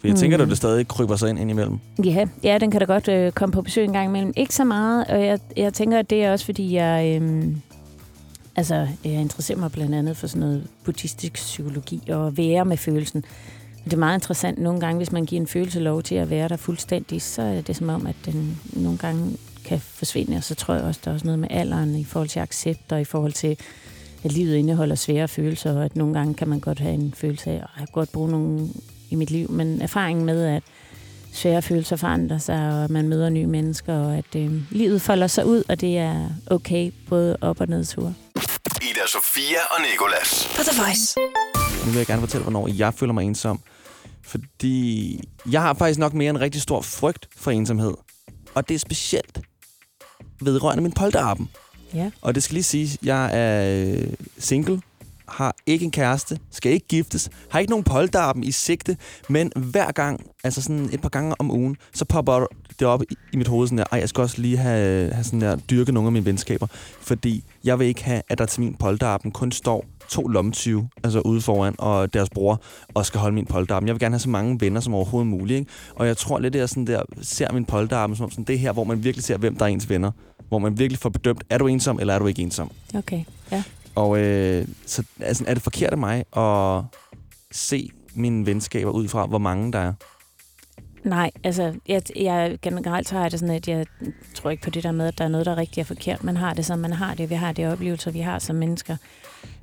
For 0.00 0.06
jeg 0.08 0.16
tænker, 0.16 0.36
Mm. 0.36 0.42
at 0.42 0.48
det 0.48 0.56
stadig 0.56 0.88
kryber 0.88 1.16
sig 1.16 1.30
ind 1.30 1.38
indimellem. 1.38 1.78
Ja, 2.04 2.26
ja 2.42 2.58
den 2.58 2.70
kan 2.70 2.80
da 2.80 2.86
godt 2.86 3.08
øh, 3.08 3.32
komme 3.32 3.52
på 3.52 3.62
besøg 3.62 3.84
en 3.84 3.92
gang 3.92 4.08
imellem. 4.08 4.32
Ikke 4.36 4.54
så 4.54 4.64
meget, 4.64 5.04
og 5.06 5.24
jeg, 5.26 5.38
jeg 5.56 5.74
tænker, 5.74 5.98
at 5.98 6.10
det 6.10 6.24
er 6.24 6.32
også, 6.32 6.44
fordi 6.44 6.74
jeg... 6.74 7.20
Øh, 7.22 7.46
altså, 8.56 8.74
jeg 9.04 9.12
interesserer 9.12 9.58
mig 9.58 9.72
blandt 9.72 9.94
andet 9.94 10.16
for 10.16 10.26
sådan 10.26 10.40
noget 10.40 10.66
buddhistisk 10.84 11.32
psykologi 11.32 12.02
og 12.10 12.36
være 12.36 12.64
med 12.64 12.76
følelsen. 12.76 13.24
Det 13.84 13.92
er 13.92 13.96
meget 13.96 14.16
interessant 14.16 14.58
nogle 14.58 14.80
gange, 14.80 14.96
hvis 14.96 15.12
man 15.12 15.24
giver 15.24 15.40
en 15.40 15.46
følelse 15.46 15.80
lov 15.80 16.02
til 16.02 16.14
at 16.14 16.30
være 16.30 16.48
der 16.48 16.56
fuldstændig, 16.56 17.22
så 17.22 17.42
er 17.42 17.60
det 17.60 17.76
som 17.76 17.88
om, 17.88 18.06
at 18.06 18.16
den 18.26 18.58
nogle 18.72 18.98
gange 18.98 19.36
kan 19.64 19.80
forsvinde. 19.80 20.36
Og 20.36 20.44
så 20.44 20.54
tror 20.54 20.74
jeg 20.74 20.84
også, 20.84 21.00
der 21.04 21.10
er 21.10 21.14
også 21.14 21.26
noget 21.26 21.38
med 21.38 21.48
alderen 21.50 21.96
i 21.96 22.04
forhold 22.04 22.28
til 22.28 22.40
accept 22.40 22.92
og 22.92 23.00
i 23.00 23.04
forhold 23.04 23.32
til, 23.32 23.56
at 24.24 24.32
livet 24.32 24.56
indeholder 24.56 24.94
svære 24.94 25.28
følelser, 25.28 25.76
og 25.76 25.84
at 25.84 25.96
nogle 25.96 26.14
gange 26.14 26.34
kan 26.34 26.48
man 26.48 26.60
godt 26.60 26.78
have 26.78 26.94
en 26.94 27.14
følelse 27.16 27.50
af, 27.50 27.54
at 27.54 27.80
jeg 27.80 27.86
godt 27.92 28.12
bruge 28.12 28.30
nogle 28.30 28.68
i 29.10 29.14
mit 29.14 29.30
liv, 29.30 29.50
men 29.50 29.82
erfaringen 29.82 30.24
med, 30.26 30.46
at 30.46 30.62
svære 31.32 31.62
følelser 31.62 31.96
forandrer 31.96 32.38
sig, 32.38 32.72
og 32.72 32.84
at 32.84 32.90
man 32.90 33.08
møder 33.08 33.30
nye 33.30 33.46
mennesker, 33.46 33.94
og 33.94 34.16
at 34.16 34.36
øh, 34.36 34.52
livet 34.70 35.02
folder 35.02 35.26
sig 35.26 35.46
ud, 35.46 35.62
og 35.68 35.80
det 35.80 35.98
er 35.98 36.28
okay, 36.46 36.92
både 37.08 37.36
op- 37.40 37.60
og 37.60 37.68
nedture. 37.68 38.14
Ida 38.82 39.06
Sofia 39.06 39.60
og 39.70 39.82
Nikolas. 39.90 40.48
På 40.56 40.62
The 40.62 40.82
Voice. 40.82 41.16
Nu 41.86 41.90
vil 41.90 41.98
jeg 41.98 42.06
gerne 42.06 42.20
fortælle, 42.20 42.42
hvornår 42.42 42.68
jeg 42.68 42.94
føler 42.94 43.12
mig 43.12 43.24
ensom. 43.24 43.60
Fordi 44.22 45.20
jeg 45.50 45.62
har 45.62 45.74
faktisk 45.74 45.98
nok 45.98 46.14
mere 46.14 46.30
en 46.30 46.40
rigtig 46.40 46.62
stor 46.62 46.80
frygt 46.80 47.28
for 47.36 47.50
ensomhed. 47.50 47.94
Og 48.54 48.68
det 48.68 48.74
er 48.74 48.78
specielt 48.78 49.40
vedrørende 50.40 50.82
min 50.82 50.92
polterappen. 50.92 51.48
Ja. 51.94 52.10
Og 52.22 52.34
det 52.34 52.42
skal 52.42 52.54
lige 52.54 52.64
sige, 52.64 52.98
jeg 53.02 53.30
er 53.32 53.84
øh, 53.86 54.12
single, 54.38 54.80
har 55.30 55.56
ikke 55.66 55.84
en 55.84 55.90
kæreste, 55.90 56.38
skal 56.50 56.72
ikke 56.72 56.86
giftes, 56.86 57.30
har 57.50 57.58
ikke 57.58 57.70
nogen 57.70 57.84
polterappen 57.84 58.44
i 58.44 58.50
sigte, 58.50 58.96
men 59.28 59.52
hver 59.56 59.92
gang, 59.92 60.20
altså 60.44 60.62
sådan 60.62 60.90
et 60.92 61.00
par 61.00 61.08
gange 61.08 61.34
om 61.38 61.50
ugen, 61.50 61.76
så 61.92 62.04
popper 62.04 62.46
det 62.78 62.88
op 62.88 63.02
i, 63.02 63.14
i 63.32 63.36
mit 63.36 63.48
hoved 63.48 63.66
sådan 63.66 63.78
der, 63.78 63.84
ej, 63.92 63.98
jeg 63.98 64.08
skal 64.08 64.22
også 64.22 64.40
lige 64.40 64.56
have, 64.56 65.12
have 65.12 65.24
sådan 65.24 65.40
der, 65.40 65.56
dyrke 65.56 65.92
nogle 65.92 66.08
af 66.08 66.12
mine 66.12 66.26
venskaber, 66.26 66.66
fordi 67.00 67.44
jeg 67.64 67.78
vil 67.78 67.86
ikke 67.86 68.04
have, 68.04 68.22
at 68.28 68.38
der 68.38 68.46
til 68.46 68.62
min 68.62 68.74
polterappen 68.74 69.32
kun 69.32 69.52
står 69.52 69.84
to 70.08 70.22
lommetyve, 70.22 70.88
altså 71.04 71.20
ude 71.20 71.40
foran, 71.40 71.74
og 71.78 72.14
deres 72.14 72.30
bror, 72.30 72.62
og 72.94 73.06
skal 73.06 73.20
holde 73.20 73.34
min 73.34 73.46
polterappen. 73.46 73.88
Jeg 73.88 73.94
vil 73.94 74.00
gerne 74.00 74.12
have 74.12 74.20
så 74.20 74.28
mange 74.28 74.60
venner 74.60 74.80
som 74.80 74.94
overhovedet 74.94 75.30
muligt, 75.30 75.58
ikke? 75.58 75.70
Og 75.94 76.06
jeg 76.06 76.16
tror 76.16 76.38
lidt, 76.38 76.54
at 76.54 76.60
jeg 76.60 76.68
sådan 76.68 76.86
der, 76.86 77.02
ser 77.22 77.52
min 77.52 77.64
polterappen 77.64 78.16
som 78.16 78.30
sådan, 78.30 78.44
det 78.44 78.58
her, 78.58 78.72
hvor 78.72 78.84
man 78.84 79.04
virkelig 79.04 79.24
ser, 79.24 79.36
hvem 79.36 79.56
der 79.56 79.64
er 79.64 79.68
ens 79.68 79.88
venner. 79.88 80.10
Hvor 80.48 80.58
man 80.58 80.78
virkelig 80.78 80.98
får 80.98 81.08
bedømt, 81.08 81.44
er 81.50 81.58
du 81.58 81.66
ensom, 81.66 82.00
eller 82.00 82.14
er 82.14 82.18
du 82.18 82.26
ikke 82.26 82.42
ensom? 82.42 82.70
Okay, 82.94 83.24
ja. 83.52 83.62
Og 83.94 84.18
øh, 84.20 84.68
så 84.86 85.04
altså, 85.20 85.44
er 85.46 85.54
det 85.54 85.62
forkert 85.62 85.90
af 85.90 85.98
mig 85.98 86.24
at 86.36 86.84
se 87.50 87.90
mine 88.14 88.46
venskaber 88.46 88.90
ud 88.90 89.08
fra, 89.08 89.26
hvor 89.26 89.38
mange 89.38 89.72
der 89.72 89.78
er? 89.78 89.92
Nej, 91.04 91.30
altså, 91.44 91.74
jeg, 91.88 92.02
jeg 92.16 92.58
generelt 92.62 93.10
har 93.10 93.22
jeg 93.22 93.30
det 93.30 93.40
sådan, 93.40 93.54
at 93.54 93.68
jeg 93.68 93.86
tror 94.34 94.50
ikke 94.50 94.62
på 94.62 94.70
det 94.70 94.82
der 94.82 94.92
med, 94.92 95.06
at 95.06 95.18
der 95.18 95.24
er 95.24 95.28
noget, 95.28 95.46
der 95.46 95.52
er 95.52 95.56
rigtigt 95.56 95.78
og 95.78 95.86
forkert. 95.86 96.24
Man 96.24 96.36
har 96.36 96.54
det, 96.54 96.66
som 96.66 96.78
man 96.78 96.92
har 96.92 97.14
det. 97.14 97.30
Vi 97.30 97.34
har 97.34 97.52
det 97.52 97.68
oplevelser, 97.72 98.10
vi 98.10 98.20
har 98.20 98.38
som 98.38 98.56
mennesker. 98.56 98.96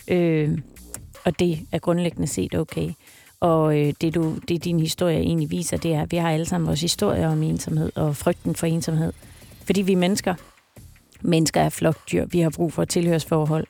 Øh, 0.07 0.57
og 1.25 1.39
det 1.39 1.59
er 1.71 1.79
grundlæggende 1.79 2.27
set 2.27 2.55
okay. 2.55 2.91
Og 3.39 3.79
øh, 3.79 3.93
det, 4.01 4.15
du, 4.15 4.35
det 4.47 4.63
din 4.63 4.79
historie 4.79 5.19
egentlig 5.19 5.51
viser, 5.51 5.77
det 5.77 5.93
er, 5.93 6.01
at 6.01 6.11
vi 6.11 6.17
har 6.17 6.31
alle 6.31 6.45
sammen 6.45 6.67
vores 6.67 6.81
historier 6.81 7.29
om 7.29 7.43
ensomhed 7.43 7.91
og 7.95 8.15
frygten 8.15 8.55
for 8.55 8.67
ensomhed. 8.67 9.13
Fordi 9.65 9.81
vi 9.81 9.91
er 9.91 9.97
mennesker. 9.97 10.35
Mennesker 11.21 11.61
er 11.61 11.69
flokdyr. 11.69 12.25
Vi 12.25 12.39
har 12.39 12.49
brug 12.49 12.73
for 12.73 12.83
et 12.83 12.89
tilhørsforhold. 12.89 13.67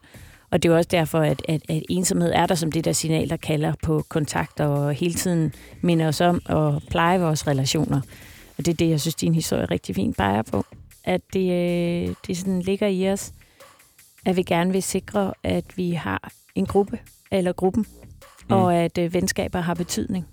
Og 0.52 0.64
det 0.64 0.70
er 0.70 0.74
jo 0.74 0.78
også 0.78 0.88
derfor, 0.92 1.20
at, 1.20 1.42
at, 1.48 1.62
at 1.70 1.84
ensomhed 1.90 2.32
er 2.36 2.46
der 2.46 2.56
som 2.56 2.72
det 2.72 2.86
der 2.86 2.92
signal, 2.92 3.30
der 3.30 3.38
kalder 3.38 3.74
på 3.84 4.04
kontakt 4.10 4.60
og 4.60 4.94
hele 4.94 5.14
tiden 5.14 5.54
minder 5.82 6.08
os 6.08 6.22
om 6.22 6.42
at 6.46 6.84
pleje 6.90 7.20
vores 7.20 7.48
relationer. 7.48 8.02
Og 8.58 8.66
det 8.66 8.68
er 8.68 8.76
det, 8.76 8.90
jeg 8.90 9.02
synes, 9.02 9.16
din 9.16 9.36
historie 9.36 9.66
rigtig 9.66 9.96
fint 9.96 10.18
peger 10.18 10.42
på. 10.42 10.66
At 11.04 11.22
det, 11.34 11.52
øh, 11.52 12.16
det 12.28 12.38
sådan 12.38 12.62
ligger 12.62 12.88
i 12.88 13.12
os, 13.12 13.32
at 14.26 14.36
vi 14.36 14.44
gerne 14.44 14.72
vil 14.72 14.84
sikre, 14.84 15.34
at 15.44 15.66
vi 15.76 15.92
har 15.92 16.32
en 16.56 16.66
gruppe, 16.66 17.00
eller 17.32 17.52
gruppen, 17.54 17.86
mm. 18.50 18.56
og 18.56 18.76
at 18.76 18.98
øh, 18.98 19.14
venskaber 19.14 19.60
har 19.60 19.74
betydning. 19.74 20.26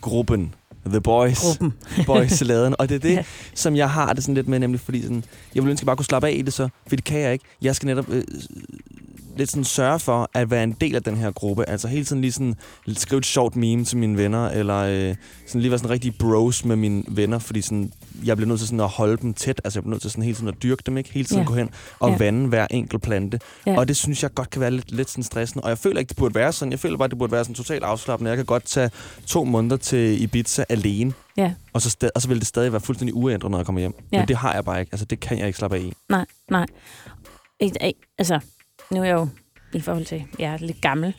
Gruppen. 0.00 0.54
The 0.86 1.00
Boys. 1.00 1.40
Gruppen. 1.42 1.74
boys 2.06 2.40
laden. 2.40 2.74
Og 2.78 2.88
det 2.88 2.94
er 2.94 2.98
det, 2.98 3.08
Ja. 3.10 3.14
ja. 3.14 3.24
som 3.54 3.76
jeg 3.76 3.90
har 3.90 4.12
det 4.12 4.22
sådan 4.22 4.34
lidt 4.34 4.48
med, 4.48 4.58
nemlig 4.58 4.80
fordi 4.80 5.02
sådan, 5.02 5.24
jeg 5.54 5.62
vil 5.62 5.70
ønske, 5.70 5.80
at 5.80 5.84
jeg 5.84 5.86
bare 5.86 5.96
kunne 5.96 6.04
slappe 6.04 6.28
af 6.28 6.32
i 6.36 6.42
det 6.42 6.52
så, 6.52 6.68
for 6.86 6.96
det 6.96 7.04
kan 7.04 7.20
jeg 7.20 7.32
ikke. 7.32 7.44
Jeg 7.62 7.76
skal 7.76 7.86
netop 7.86 8.08
øh, 8.08 8.24
lidt 9.36 9.50
sådan 9.50 9.64
sørge 9.64 9.98
for 9.98 10.30
at 10.34 10.50
være 10.50 10.64
en 10.64 10.72
del 10.80 10.94
af 10.94 11.02
den 11.02 11.16
her 11.16 11.30
gruppe. 11.30 11.68
Altså 11.68 11.88
hele 11.88 12.04
tiden 12.04 12.20
lige 12.22 12.32
sådan 12.32 12.54
skrive 12.94 13.18
et 13.18 13.26
sjovt 13.26 13.56
meme 13.56 13.84
til 13.84 13.98
mine 13.98 14.16
venner, 14.16 14.48
eller 14.48 14.76
øh, 14.76 15.14
sådan 15.46 15.60
lige 15.60 15.70
være 15.70 15.78
sådan 15.78 15.90
rigtig 15.90 16.18
bros 16.18 16.64
med 16.64 16.76
mine 16.76 17.04
venner, 17.08 17.38
fordi 17.38 17.60
sådan, 17.62 17.92
jeg 18.24 18.36
bliver 18.36 18.48
nødt 18.48 18.58
til 18.60 18.68
sådan 18.68 18.80
at 18.80 18.88
holde 18.88 19.16
dem 19.16 19.34
tæt. 19.34 19.60
Altså 19.64 19.78
jeg 19.78 19.82
bliver 19.84 19.90
nødt 19.94 20.02
til 20.02 20.10
sådan 20.10 20.24
hele 20.24 20.36
tiden 20.36 20.48
at 20.48 20.62
dyrke 20.62 20.82
dem, 20.86 20.96
ikke? 20.96 21.12
Hele 21.12 21.24
tiden 21.26 21.42
Ja. 21.42 21.46
gå 21.48 21.54
hen 21.54 21.70
og 22.00 22.10
Ja. 22.10 22.16
vande 22.16 22.48
hver 22.48 22.66
enkelt 22.70 23.02
plante. 23.02 23.40
Ja. 23.66 23.78
Og 23.78 23.88
det 23.88 23.96
synes 23.96 24.22
jeg 24.22 24.34
godt 24.34 24.50
kan 24.50 24.60
være 24.60 24.70
lidt, 24.70 24.90
lidt 24.92 25.10
sådan 25.10 25.24
stressende. 25.24 25.64
Og 25.64 25.70
jeg 25.70 25.78
føler 25.78 25.98
ikke, 26.00 26.08
det 26.08 26.16
burde 26.16 26.34
være 26.34 26.52
sådan. 26.52 26.72
Jeg 26.72 26.78
føler 26.80 26.96
bare, 26.98 27.08
det 27.08 27.18
burde 27.18 27.32
være 27.32 27.44
sådan 27.44 27.54
totalt 27.54 27.84
afslappende. 27.84 28.28
Jeg 28.28 28.36
kan 28.36 28.46
godt 28.46 28.64
tage 28.64 28.90
to 29.26 29.44
måneder 29.44 29.76
til 29.76 30.22
Ibiza 30.22 30.64
alene. 30.68 31.12
Ja. 31.36 31.52
Og 31.72 31.82
så, 31.82 32.10
og 32.14 32.22
så 32.22 32.28
vil 32.28 32.38
det 32.38 32.46
stadig 32.46 32.72
være 32.72 32.80
fuldstændig 32.80 33.14
uændret, 33.14 33.50
når 33.50 33.58
jeg 33.58 33.66
kommer 33.66 33.80
hjem. 33.80 33.94
Ja. 34.12 34.18
Men 34.18 34.28
det 34.28 34.36
har 34.36 34.54
jeg 34.54 34.64
bare 34.64 34.80
ikke. 34.80 34.90
Altså, 34.92 35.04
det 35.06 35.20
kan 35.20 35.38
jeg 35.38 35.46
ikke 35.46 35.58
slappe 35.58 35.76
af 35.76 35.80
i. 35.80 35.92
Nej, 36.08 36.24
nej. 36.50 36.66
Altså, 38.18 38.40
nu 38.90 39.00
er 39.00 39.04
jeg 39.04 39.14
jo 39.14 39.28
i 39.72 39.80
forhold 39.80 40.04
til, 40.04 40.24
jeg 40.38 40.52
er 40.52 40.58
lidt 40.58 40.80
gammel. 40.80 41.14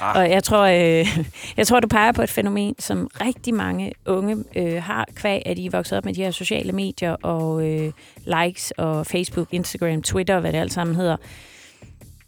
Ah. 0.00 0.16
og 0.16 0.30
jeg 0.30 0.44
tror, 0.44 0.62
øh, 0.62 1.18
jeg 1.58 1.66
tror, 1.66 1.80
du 1.80 1.88
peger 1.88 2.12
på 2.12 2.22
et 2.22 2.30
fænomen, 2.30 2.74
som 2.78 3.10
rigtig 3.20 3.54
mange 3.54 3.92
unge 4.06 4.44
øh, 4.56 4.82
har 4.82 5.08
kvæg, 5.14 5.42
at 5.46 5.56
de 5.56 5.66
er 5.66 5.70
vokset 5.70 5.98
op 5.98 6.04
med 6.04 6.14
de 6.14 6.22
her 6.22 6.30
sociale 6.30 6.72
medier 6.72 7.12
og 7.12 7.68
øh, 7.68 7.92
likes 8.26 8.70
og 8.70 9.06
Facebook, 9.06 9.48
Instagram, 9.50 10.02
Twitter, 10.02 10.40
hvad 10.40 10.52
det 10.52 10.58
alt 10.58 10.72
sammen 10.72 10.96
hedder. 10.96 11.16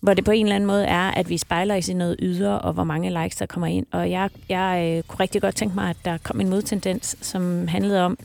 Hvor 0.01 0.15
det 0.15 0.25
på 0.25 0.31
en 0.31 0.47
eller 0.47 0.57
anden 0.57 0.67
måde 0.67 0.85
er, 0.87 1.11
at 1.11 1.29
vi 1.29 1.39
spejler 1.39 1.77
os 1.77 1.89
i 1.89 1.95
noget 1.95 2.17
ydre, 2.19 2.61
og 2.61 2.73
hvor 2.73 2.85
mange 2.85 3.23
likes 3.23 3.37
der 3.37 3.47
kommer 3.47 3.67
ind. 3.67 3.87
Og 3.93 4.11
jeg, 4.11 4.31
jeg 4.49 4.97
øh, 4.97 5.03
kunne 5.03 5.21
rigtig 5.21 5.43
godt 5.43 5.57
tænke 5.57 5.75
mig, 5.75 5.91
at 5.91 5.97
der 6.05 6.19
kom 6.19 6.41
en 6.41 6.49
modtendens, 6.49 7.17
som 7.21 7.69
handlede 7.69 8.05
om, 8.05 8.19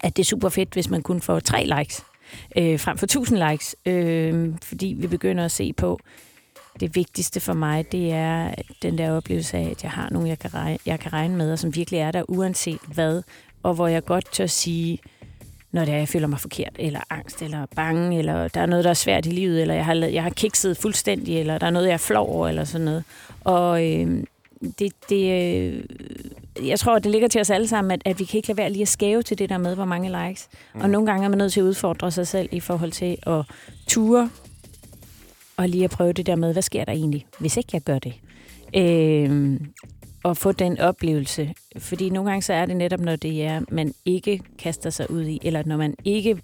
at 0.00 0.16
det 0.16 0.22
er 0.22 0.26
super 0.26 0.48
fedt, 0.48 0.72
hvis 0.72 0.90
man 0.90 1.02
kun 1.02 1.20
får 1.20 1.40
tre 1.40 1.64
likes, 1.78 2.04
øh, 2.56 2.80
frem 2.80 2.98
for 2.98 3.06
1000 3.06 3.50
likes. 3.50 3.76
Øh, 3.86 4.54
fordi 4.62 4.94
vi 4.98 5.06
begynder 5.06 5.44
at 5.44 5.50
se 5.50 5.72
på, 5.72 6.00
det 6.80 6.96
vigtigste 6.96 7.40
for 7.40 7.52
mig, 7.52 7.92
det 7.92 8.12
er 8.12 8.54
den 8.82 8.98
der 8.98 9.12
oplevelse 9.12 9.56
af, 9.56 9.68
at 9.70 9.82
jeg 9.82 9.90
har 9.90 10.08
nogen, 10.10 10.28
jeg 10.28 10.38
kan, 10.38 10.54
regne, 10.54 10.78
jeg 10.86 11.00
kan 11.00 11.12
regne 11.12 11.36
med, 11.36 11.52
og 11.52 11.58
som 11.58 11.74
virkelig 11.74 12.00
er 12.00 12.10
der, 12.10 12.30
uanset 12.30 12.80
hvad. 12.94 13.22
Og 13.62 13.74
hvor 13.74 13.88
jeg 13.88 14.04
godt 14.04 14.32
tør 14.32 14.46
sige, 14.46 14.98
når 15.72 15.84
det 15.84 15.94
er, 15.94 15.98
jeg 15.98 16.08
føler 16.08 16.26
mig 16.26 16.40
forkert, 16.40 16.72
eller 16.78 17.00
angst, 17.10 17.42
eller 17.42 17.66
bange, 17.76 18.18
eller 18.18 18.48
der 18.48 18.60
er 18.60 18.66
noget, 18.66 18.84
der 18.84 18.90
er 18.90 18.94
svært 18.94 19.26
i 19.26 19.30
livet, 19.30 19.62
eller 19.62 19.74
jeg 19.74 19.84
har, 19.84 19.94
jeg 19.94 20.22
har 20.22 20.30
kikset 20.30 20.76
fuldstændig, 20.76 21.38
eller 21.38 21.58
der 21.58 21.66
er 21.66 21.70
noget, 21.70 21.86
jeg 21.86 21.92
er 21.92 21.98
flov 21.98 22.28
over, 22.28 22.48
eller 22.48 22.64
sådan 22.64 22.84
noget. 22.84 23.04
Og 23.40 23.92
øh, 23.92 24.24
det, 24.78 24.92
det, 25.08 25.32
øh, 25.32 25.84
jeg 26.68 26.78
tror, 26.78 26.98
det 26.98 27.10
ligger 27.10 27.28
til 27.28 27.40
os 27.40 27.50
alle 27.50 27.68
sammen, 27.68 27.90
at, 27.90 28.02
at 28.04 28.18
vi 28.18 28.24
kan 28.24 28.36
ikke 28.38 28.48
lade 28.48 28.58
være 28.58 28.70
lige 28.70 28.82
at 28.82 28.88
skæve 28.88 29.22
til 29.22 29.38
det 29.38 29.48
der 29.48 29.58
med, 29.58 29.74
hvor 29.74 29.84
mange 29.84 30.26
likes. 30.26 30.48
Mm. 30.74 30.80
Og 30.80 30.90
nogle 30.90 31.06
gange 31.06 31.24
er 31.24 31.28
man 31.28 31.38
nødt 31.38 31.52
til 31.52 31.60
at 31.60 31.64
udfordre 31.64 32.10
sig 32.10 32.26
selv 32.26 32.48
i 32.52 32.60
forhold 32.60 32.92
til 32.92 33.16
at 33.22 33.44
ture 33.86 34.30
og 35.56 35.68
lige 35.68 35.84
at 35.84 35.90
prøve 35.90 36.12
det 36.12 36.26
der 36.26 36.36
med, 36.36 36.52
hvad 36.52 36.62
sker 36.62 36.84
der 36.84 36.92
egentlig, 36.92 37.26
hvis 37.38 37.56
ikke 37.56 37.68
jeg 37.72 37.82
gør 37.82 37.98
det? 37.98 38.14
Øh, 38.76 39.60
og 40.22 40.36
få 40.36 40.52
den 40.52 40.80
oplevelse. 40.80 41.54
Fordi 41.78 42.10
nogle 42.10 42.30
gange 42.30 42.42
så 42.42 42.52
er 42.52 42.66
det 42.66 42.76
netop, 42.76 43.00
når 43.00 43.16
det 43.16 43.44
er, 43.44 43.60
man 43.68 43.94
ikke 44.04 44.42
kaster 44.58 44.90
sig 44.90 45.10
ud 45.10 45.24
i, 45.24 45.38
eller 45.42 45.62
når 45.66 45.76
man 45.76 45.94
ikke 46.04 46.38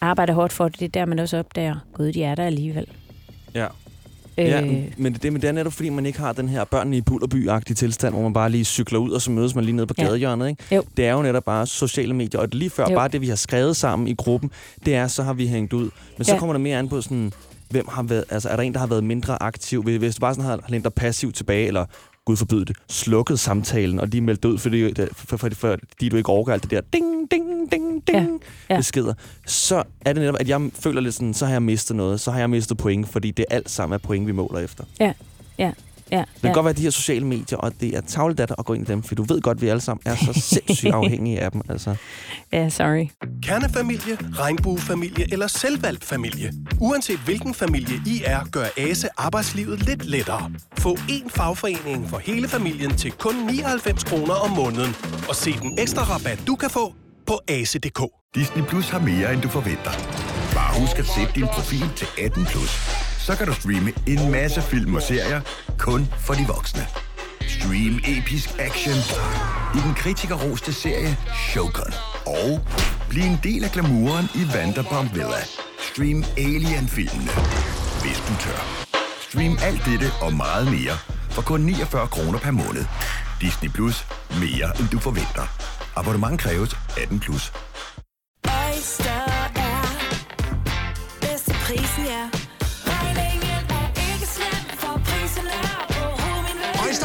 arbejder 0.00 0.34
hårdt 0.34 0.52
for 0.52 0.68
det, 0.68 0.80
det 0.80 0.84
er 0.84 0.88
der, 0.88 1.04
man 1.04 1.18
også 1.18 1.38
opdager, 1.38 1.76
gud, 1.92 2.12
de 2.12 2.24
er 2.24 2.34
der 2.34 2.44
alligevel. 2.44 2.88
Ja. 3.54 3.66
Øh, 4.38 4.44
Ja, 4.46 4.60
men 4.96 5.12
det, 5.14 5.32
men 5.32 5.42
det 5.42 5.48
er 5.48 5.52
netop 5.52 5.72
fordi, 5.72 5.88
man 5.88 6.06
ikke 6.06 6.18
har 6.18 6.32
den 6.32 6.48
her 6.48 6.64
børnene 6.64 6.96
i 6.96 7.00
bullerby-agtige 7.10 7.74
tilstand, 7.74 8.14
hvor 8.14 8.22
man 8.22 8.32
bare 8.32 8.50
lige 8.50 8.64
cykler 8.64 8.98
ud, 8.98 9.10
og 9.10 9.22
så 9.22 9.30
mødes 9.30 9.54
man 9.54 9.64
lige 9.64 9.76
nede 9.76 9.86
på 9.86 9.94
Ja. 9.98 10.04
gadehjørnet. 10.04 10.48
Ikke? 10.48 10.74
Jo. 10.74 10.82
Det 10.96 11.06
er 11.06 11.12
jo 11.12 11.22
netop 11.22 11.44
bare 11.44 11.66
sociale 11.66 12.14
medier, 12.14 12.40
og 12.40 12.48
lige 12.52 12.70
før 12.70 12.86
Jo. 12.90 12.94
bare 12.96 13.08
det, 13.08 13.20
vi 13.20 13.28
har 13.28 13.36
skrevet 13.36 13.76
sammen 13.76 14.08
i 14.08 14.14
gruppen, 14.14 14.50
det 14.86 14.94
er, 14.94 15.06
så 15.06 15.22
har 15.22 15.32
vi 15.32 15.46
hængt 15.46 15.72
ud. 15.72 15.90
Men 16.18 16.24
så 16.24 16.32
Ja. 16.32 16.38
kommer 16.38 16.52
der 16.52 16.60
mere 16.60 16.78
an 16.78 16.88
på 16.88 17.00
sådan, 17.00 17.32
hvem 17.70 17.86
har 17.88 18.02
været, 18.02 18.24
altså 18.30 18.48
er 18.48 18.56
der 18.56 18.62
en, 18.62 18.72
der 18.72 18.78
har 18.78 18.86
været 18.86 19.04
mindre 19.04 19.42
aktiv? 19.42 19.82
Hvis 19.82 20.14
du 20.14 20.20
bare 20.20 20.34
sådan 20.34 20.44
har 20.44 20.50
har 20.62 20.70
lænt 20.70 20.84
dig 20.84 20.92
passivt 20.94 21.34
tilbage, 21.34 21.66
eller 21.66 21.84
gud 22.30 22.36
forbyde 22.36 22.64
det, 22.64 22.76
slukket 22.88 23.40
samtalen, 23.40 24.00
og 24.00 24.08
lige 24.08 24.20
meldt 24.20 24.44
ud, 24.44 24.58
fordi, 24.58 24.94
for, 25.12 25.36
for, 25.36 25.48
for, 25.54 25.76
fordi 25.92 26.08
du 26.08 26.16
ikke 26.16 26.28
overgår 26.28 26.52
alt 26.52 26.62
det 26.62 26.70
der 26.70 26.80
ding, 26.92 27.30
ding, 27.30 27.72
ding, 27.72 28.06
ding 28.06 28.16
Ja. 28.16 28.20
ja. 28.20 28.74
Ja. 28.74 28.76
beskeder, 28.76 29.14
så 29.46 29.82
er 30.04 30.12
det 30.12 30.22
netop, 30.22 30.36
at 30.40 30.48
jeg 30.48 30.70
føler 30.74 31.00
lidt 31.00 31.14
sådan, 31.14 31.34
så 31.34 31.46
har 31.46 31.52
jeg 31.52 31.62
mistet 31.62 31.96
noget, 31.96 32.20
så 32.20 32.30
har 32.30 32.38
jeg 32.38 32.50
mistet 32.50 32.76
point, 32.78 33.08
fordi 33.08 33.30
det 33.30 33.44
alt 33.50 33.70
sammen 33.70 33.94
er 33.94 33.98
point, 33.98 34.26
vi 34.26 34.32
måler 34.32 34.58
efter. 34.58 34.84
ja, 35.58 35.72
Det 36.18 36.26
kan 36.40 36.50
ja. 36.50 36.54
godt 36.54 36.64
være 36.64 36.74
de 36.74 36.82
her 36.82 36.90
sociale 36.90 37.26
medier, 37.26 37.58
og 37.58 37.72
det 37.80 37.96
er 37.96 38.00
tavledatter 38.00 38.54
at 38.58 38.64
gå 38.64 38.72
ind 38.74 38.88
i 38.88 38.92
dem, 38.92 39.02
for 39.02 39.14
du 39.14 39.22
ved 39.22 39.40
godt, 39.40 39.58
at 39.58 39.62
vi 39.62 39.68
alle 39.68 39.80
sammen 39.80 40.02
er 40.06 40.16
så 40.16 40.32
sindssygt 40.32 40.94
afhængige 41.00 41.40
af 41.40 41.52
dem. 41.52 41.62
Altså. 41.68 41.94
ja, 42.52 42.68
sorry. 42.68 43.06
Kernefamilie, 43.42 44.18
regnbuefamilie 44.38 45.32
eller 45.32 45.46
selvvalgt 45.46 46.04
familie. 46.04 46.52
Uanset 46.80 47.18
hvilken 47.18 47.54
familie 47.54 47.96
I 48.06 48.22
er, 48.24 48.40
gør 48.52 48.64
ASE 48.76 49.08
arbejdslivet 49.16 49.86
lidt 49.86 50.04
lettere. 50.04 50.50
Få 50.78 50.94
én 50.94 51.28
fagforening 51.28 52.08
for 52.08 52.18
hele 52.18 52.48
familien 52.48 52.96
til 52.96 53.12
kun 53.12 53.34
99 53.34 54.04
kroner 54.04 54.34
om 54.34 54.50
måneden. 54.50 54.94
Og 55.28 55.34
se 55.36 55.52
den 55.52 55.78
ekstra 55.78 56.02
rabat, 56.02 56.42
du 56.46 56.54
kan 56.54 56.70
få 56.70 56.94
på 57.26 57.40
ase.dk. 57.48 58.00
Disney 58.34 58.62
Plus 58.62 58.88
har 58.88 58.98
mere, 58.98 59.32
end 59.32 59.42
du 59.42 59.48
forventer. 59.48 59.90
Bare 60.54 60.80
husk 60.80 60.98
at 60.98 61.06
sætte 61.06 61.32
din 61.34 61.46
profil 61.46 61.84
til 61.96 62.06
18 62.24 62.44
plus. 62.44 63.09
Så 63.30 63.36
kan 63.36 63.46
du 63.46 63.54
streame 63.54 63.92
en 64.06 64.30
masse 64.30 64.62
film 64.62 64.94
og 64.94 65.02
serier 65.02 65.40
kun 65.78 66.08
for 66.18 66.34
de 66.34 66.44
voksne. 66.46 66.86
Stream 67.48 68.00
episk 68.04 68.48
action 68.58 68.98
i 69.74 69.78
den 69.86 69.94
kritikerroste 69.94 70.72
serie 70.72 71.16
Shogun. 71.50 71.92
Og 72.26 72.60
bliv 73.08 73.22
en 73.22 73.40
del 73.42 73.64
af 73.64 73.70
glamouren 73.70 74.26
i 74.34 74.42
Vanderpump 74.54 75.14
Villa. 75.14 75.42
Stream 75.92 76.24
Alien-filmene, 76.38 77.32
hvis 78.02 78.18
du 78.28 78.34
tør. 78.44 78.60
Stream 79.28 79.58
alt 79.62 79.84
dette 79.84 80.06
og 80.22 80.32
meget 80.32 80.66
mere 80.66 80.96
for 81.30 81.42
kun 81.42 81.60
49 81.60 82.08
kroner 82.08 82.38
per 82.38 82.50
måned. 82.50 82.84
Disney 83.40 83.70
Plus. 83.70 84.06
Mere, 84.30 84.80
end 84.80 84.88
du 84.92 84.98
forventer. 84.98 85.44
Abonnement 85.96 86.40
kræves 86.40 86.76
18 87.02 87.20
plus. 87.20 87.52
Oyster 88.44 89.29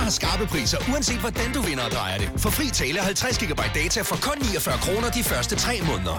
har 0.07 0.13
skarpe 0.19 0.45
priser, 0.53 0.79
uanset 0.91 1.19
hvordan 1.23 1.49
du 1.55 1.61
vinder 1.67 1.85
og 1.87 1.93
drejer 1.97 2.17
det. 2.21 2.27
For 2.43 2.49
fri 2.57 2.67
tale 2.81 2.99
50 2.99 3.37
GB 3.41 3.61
data 3.81 3.99
for 4.09 4.17
kun 4.27 4.37
49 4.41 4.77
kroner 4.85 5.09
de 5.17 5.23
første 5.31 5.55
3 5.55 5.73
måneder. 5.89 6.17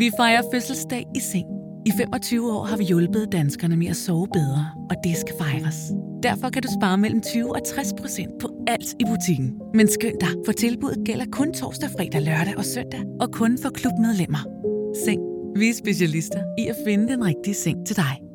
Vi 0.00 0.06
fejrer 0.20 0.42
fødselsdag 0.52 1.04
i 1.18 1.20
seng. 1.30 1.48
I 1.86 1.92
25 1.96 2.52
år 2.56 2.64
har 2.64 2.76
vi 2.76 2.84
hjulpet 2.84 3.28
danskerne 3.32 3.76
med 3.76 3.88
at 3.94 3.96
sove 3.96 4.26
bedre, 4.38 4.64
og 4.90 4.96
det 5.04 5.16
skal 5.22 5.34
fejres. 5.42 5.78
Derfor 6.22 6.48
kan 6.50 6.62
du 6.62 6.68
spare 6.78 6.98
mellem 6.98 7.20
20 7.20 7.56
og 7.56 7.60
60 7.66 7.92
procent 8.00 8.32
på 8.40 8.48
alt 8.66 8.90
i 9.02 9.04
butikken. 9.10 9.48
Men 9.74 9.88
skynd 9.88 10.18
dig, 10.20 10.32
for 10.46 10.52
tilbuddet 10.52 11.06
gælder 11.06 11.26
kun 11.32 11.54
torsdag, 11.54 11.90
fredag, 11.96 12.22
lørdag 12.22 12.54
og 12.56 12.64
søndag, 12.64 13.02
og 13.20 13.28
kun 13.32 13.58
for 13.62 13.70
klubmedlemmer. 13.70 14.42
Seng. 15.04 15.20
Vi 15.56 15.68
er 15.68 15.74
specialister 15.74 16.42
i 16.58 16.66
at 16.72 16.76
finde 16.86 17.12
den 17.12 17.24
rigtige 17.24 17.54
seng 17.54 17.86
til 17.86 17.96
dig. 17.96 18.31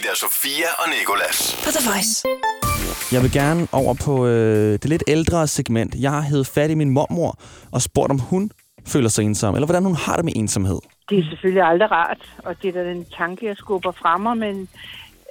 Ida 0.00 0.14
Sofia 0.14 0.70
og 0.78 0.86
Nikolas. 0.94 1.38
På 1.64 1.70
The 1.76 1.82
Voice. 1.90 2.12
Jeg 3.14 3.22
vil 3.22 3.32
gerne 3.32 3.68
over 3.72 3.94
på 4.06 4.26
øh, 4.26 4.72
det 4.72 4.84
lidt 4.84 5.04
ældre 5.08 5.46
segment. 5.46 5.94
Jeg 6.00 6.10
har 6.10 6.20
hævet 6.20 6.46
fat 6.46 6.70
i 6.70 6.74
min 6.74 6.90
mormor 6.90 7.38
og 7.72 7.82
spurgt, 7.82 8.10
om 8.10 8.18
hun 8.18 8.50
føler 8.86 9.08
sig 9.08 9.24
ensom, 9.24 9.54
eller 9.54 9.66
hvordan 9.66 9.84
hun 9.84 9.94
har 9.94 10.16
det 10.16 10.24
med 10.24 10.32
ensomhed. 10.36 10.80
Det 11.10 11.18
er 11.18 11.24
selvfølgelig 11.30 11.62
aldrig 11.62 11.90
rart, 11.90 12.22
og 12.44 12.62
det 12.62 12.68
er 12.68 12.72
da 12.72 12.84
den 12.84 13.04
tanke, 13.18 13.46
jeg 13.46 13.56
skubber 13.56 13.92
frem 13.92 14.20
mig, 14.20 14.36
men 14.36 14.68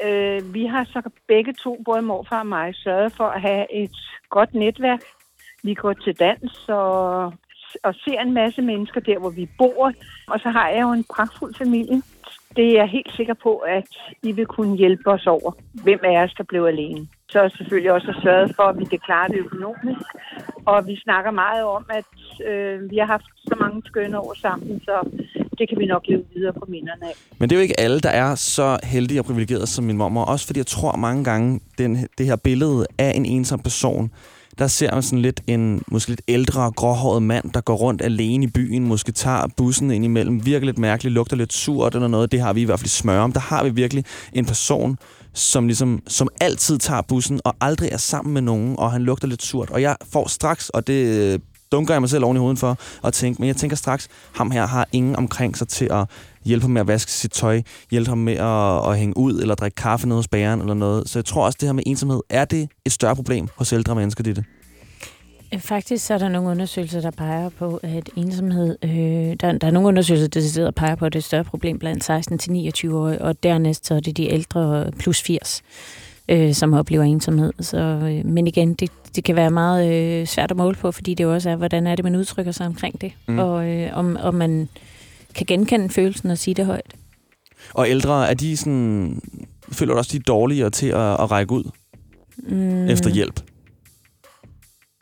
øh, 0.06 0.54
vi 0.54 0.66
har 0.66 0.84
så 0.94 1.10
begge 1.28 1.54
to, 1.64 1.82
både 1.86 2.02
morfar 2.02 2.40
og 2.40 2.48
mig, 2.48 2.76
sørget 2.76 3.14
for 3.18 3.28
at 3.28 3.42
have 3.42 3.66
et 3.84 3.98
godt 4.30 4.54
netværk. 4.54 5.02
Vi 5.64 5.74
går 5.74 5.94
til 5.94 6.14
dans 6.20 6.52
og, 6.68 7.26
og 7.84 7.94
ser 8.04 8.20
en 8.22 8.34
masse 8.34 8.62
mennesker 8.62 9.00
der, 9.00 9.20
hvor 9.20 9.30
vi 9.30 9.50
bor, 9.58 9.92
og 10.28 10.40
så 10.40 10.50
har 10.50 10.70
jeg 10.70 10.82
jo 10.82 10.92
en 10.92 11.06
pragtfuld 11.14 11.56
familie. 11.56 12.02
Det 12.60 12.68
er 12.68 12.80
jeg 12.82 12.90
helt 12.98 13.12
sikker 13.16 13.34
på, 13.44 13.54
at 13.58 13.88
I 14.24 14.32
vil 14.32 14.46
kunne 14.46 14.78
hjælpe 14.78 15.08
os 15.16 15.28
over, 15.28 15.52
hvem 15.84 16.00
af 16.04 16.24
os, 16.24 16.34
der 16.38 16.44
blev 16.44 16.64
alene. 16.66 17.08
Så 17.30 17.40
selvfølgelig 17.58 17.92
også 17.92 18.20
sørget 18.24 18.56
for, 18.56 18.64
at 18.64 18.80
vi 18.80 18.86
kan 18.86 19.00
klare 19.06 19.28
det 19.28 19.38
økonomisk. 19.38 20.06
Og 20.66 20.88
vi 20.88 20.96
snakker 21.06 21.32
meget 21.32 21.64
om, 21.64 21.86
at 22.00 22.12
øh, 22.50 22.92
vi 22.92 22.98
har 22.98 23.06
haft 23.06 23.30
så 23.50 23.56
mange 23.60 23.82
skønne 23.86 24.20
år 24.20 24.34
sammen, 24.42 24.80
så 24.80 24.96
det 25.58 25.70
kan 25.70 25.80
vi 25.80 25.86
nok 25.86 26.04
leve 26.08 26.24
videre 26.36 26.54
på 26.54 26.66
minderne 26.68 27.06
af. 27.06 27.16
Men 27.40 27.50
det 27.50 27.56
er 27.56 27.60
jo 27.60 27.62
ikke 27.62 27.80
alle, 27.80 28.00
der 28.00 28.10
er 28.10 28.36
så 28.36 28.78
heldige 28.84 29.20
og 29.22 29.26
privilegerede 29.26 29.68
som 29.68 29.86
min 29.86 29.98
mormor. 29.98 30.26
Også 30.26 30.46
fordi 30.48 30.60
jeg 30.60 30.68
tror 30.68 30.96
mange 30.96 31.24
gange, 31.24 31.60
den, 31.78 32.08
det 32.18 32.26
her 32.26 32.36
billede 32.44 32.86
af 32.98 33.12
en 33.16 33.26
ensom 33.26 33.60
person, 33.60 34.12
der 34.60 34.68
ser 34.68 34.94
man 34.94 35.04
sådan 35.04 35.20
lidt 35.20 35.42
en 35.48 35.84
måske 35.88 36.10
lidt 36.10 36.22
ældre, 36.28 36.72
gråhåret 36.72 37.24
mand, 37.24 37.52
der 37.54 37.62
går 37.62 37.76
rundt 37.76 38.02
alene 38.02 38.46
i 38.46 38.48
byen, 38.48 38.86
måske 38.86 39.12
tager 39.12 39.48
bussen 39.58 39.92
ind 39.92 40.06
imellem, 40.06 40.46
virker 40.46 40.66
lidt 40.66 40.78
mærkeligt, 40.78 41.14
lugter 41.14 41.36
lidt 41.36 41.54
surt 41.54 41.96
eller 41.96 42.08
noget. 42.08 42.32
Det 42.32 42.42
har 42.42 42.54
vi 42.54 42.62
i 42.62 42.64
hvert 42.64 42.80
fald 42.80 42.86
i 42.86 42.90
smør 42.90 43.20
om. 43.20 43.32
Der 43.32 43.40
har 43.40 43.64
vi 43.64 43.70
virkelig 43.70 44.06
en 44.34 44.46
person, 44.46 44.98
som, 45.34 45.68
ligesom, 45.68 46.02
som 46.08 46.28
altid 46.42 46.78
tager 46.78 47.02
bussen 47.02 47.40
og 47.46 47.56
aldrig 47.62 47.90
er 47.92 47.98
sammen 47.98 48.34
med 48.34 48.42
nogen, 48.42 48.76
og 48.80 48.92
han 48.92 49.02
lugter 49.02 49.28
lidt 49.28 49.44
surt. 49.44 49.70
Og 49.70 49.82
jeg 49.82 49.96
får 50.12 50.28
straks, 50.28 50.70
og 50.70 50.88
det 50.88 51.42
dunker 51.72 51.94
jeg 51.94 52.02
mig 52.02 52.10
selv 52.10 52.24
oven 52.24 52.38
i 52.38 52.40
hovedet 52.40 52.60
for, 52.60 52.78
at 53.04 53.14
tænke, 53.14 53.42
men 53.42 53.48
jeg 53.48 53.56
tænker 53.56 53.78
straks, 53.78 54.08
ham 54.36 54.52
her 54.52 54.68
har 54.68 54.88
ingen 54.92 55.16
omkring 55.16 55.58
sig 55.58 55.68
til 55.68 55.88
at 55.92 56.06
hjælpe 56.46 56.64
ham 56.64 56.72
med 56.72 56.82
at 56.82 56.88
vaske 56.88 57.12
sit 57.12 57.32
tøj, 57.32 57.62
hjælpe 57.92 58.10
ham 58.10 58.18
med 58.18 58.34
at, 58.34 58.92
at 58.92 59.00
hænge 59.00 59.18
ud, 59.18 59.42
eller 59.42 59.56
drikke 59.56 59.76
kaffe 59.76 60.08
nede 60.08 60.18
hos 60.18 60.28
bageren 60.28 60.62
eller 60.62 60.74
noget. 60.74 61.10
Så 61.10 61.20
jeg 61.20 61.26
tror 61.26 61.46
også, 61.46 61.58
det 61.62 61.68
her 61.68 61.74
med 61.74 61.84
ensomhed, 61.86 62.22
er 62.30 62.46
det 62.46 62.70
et 62.86 62.92
større 62.92 63.16
problem 63.16 63.48
hos 63.56 63.74
ældre 63.74 63.96
mennesker, 63.96 64.24
det 64.24 64.46
øh, 65.54 65.60
Faktisk 65.60 66.06
så 66.06 66.14
er 66.14 66.18
der 66.18 66.30
nogle 66.30 66.50
undersøgelser, 66.50 67.02
der 67.02 67.12
peger 67.12 67.50
på, 67.50 67.80
at 67.84 68.10
ensomhed... 68.16 68.76
Øh, 68.84 68.90
der, 69.40 69.58
der 69.58 69.68
er 69.68 69.72
nogle 69.72 69.88
undersøgelser, 69.88 70.28
der 70.28 70.42
sidder 70.42 70.68
og 70.68 70.76
peger 70.76 70.96
på, 70.96 71.06
at 71.06 71.14
det 71.14 71.18
er 71.18 71.22
et 71.22 71.26
større 71.26 71.44
problem 71.44 71.80
blandt 71.80 72.10
16-29-årige, 72.10 73.22
og 73.22 73.44
dernæst 73.44 73.86
så 73.86 73.96
er 73.96 74.00
det 74.00 74.18
de 74.18 74.32
ældre 74.32 74.92
plus 75.00 75.22
80, 75.22 75.62
øh, 76.30 76.54
som 76.54 76.74
oplever 76.74 77.04
ensomhed. 77.04 77.54
Så, 77.60 77.78
øh, 77.78 78.26
men 78.26 78.48
igen, 78.48 78.74
det, 78.74 78.90
det 79.16 79.24
kan 79.24 79.36
være 79.36 79.52
meget 79.52 79.94
øh, 80.22 80.28
svært 80.28 80.52
at 80.52 80.58
måle 80.58 80.76
på, 80.76 80.92
fordi 80.92 81.14
det 81.14 81.24
jo 81.24 81.34
også 81.34 81.50
er, 81.50 81.56
hvordan 81.56 81.88
er 81.88 81.96
det, 81.96 82.06
man 82.06 82.16
udtrykker 82.16 82.52
sig 82.52 82.66
omkring 82.68 83.02
det, 83.02 83.12
Mm. 83.28 83.40
og 83.40 83.68
øh, 83.70 83.90
om, 83.94 84.18
om 84.22 84.34
man 84.34 84.70
kan 85.36 85.46
genkende 85.46 85.90
følelsen 85.90 86.30
og 86.32 86.38
sige 86.38 86.54
det 86.54 86.66
højt. 86.66 86.94
Og 87.74 87.90
ældre, 87.90 88.30
er 88.30 88.34
de 88.34 88.58
sådan... 88.58 89.22
Føler 89.72 89.94
du 89.94 89.98
også, 89.98 90.10
de 90.14 90.18
er 90.18 90.22
dårligere 90.28 90.70
til 90.70 90.88
at, 90.88 91.12
at 91.14 91.32
række 91.32 91.52
ud 91.54 91.64
Mm. 92.50 92.88
efter 92.90 93.10
hjælp? 93.10 93.42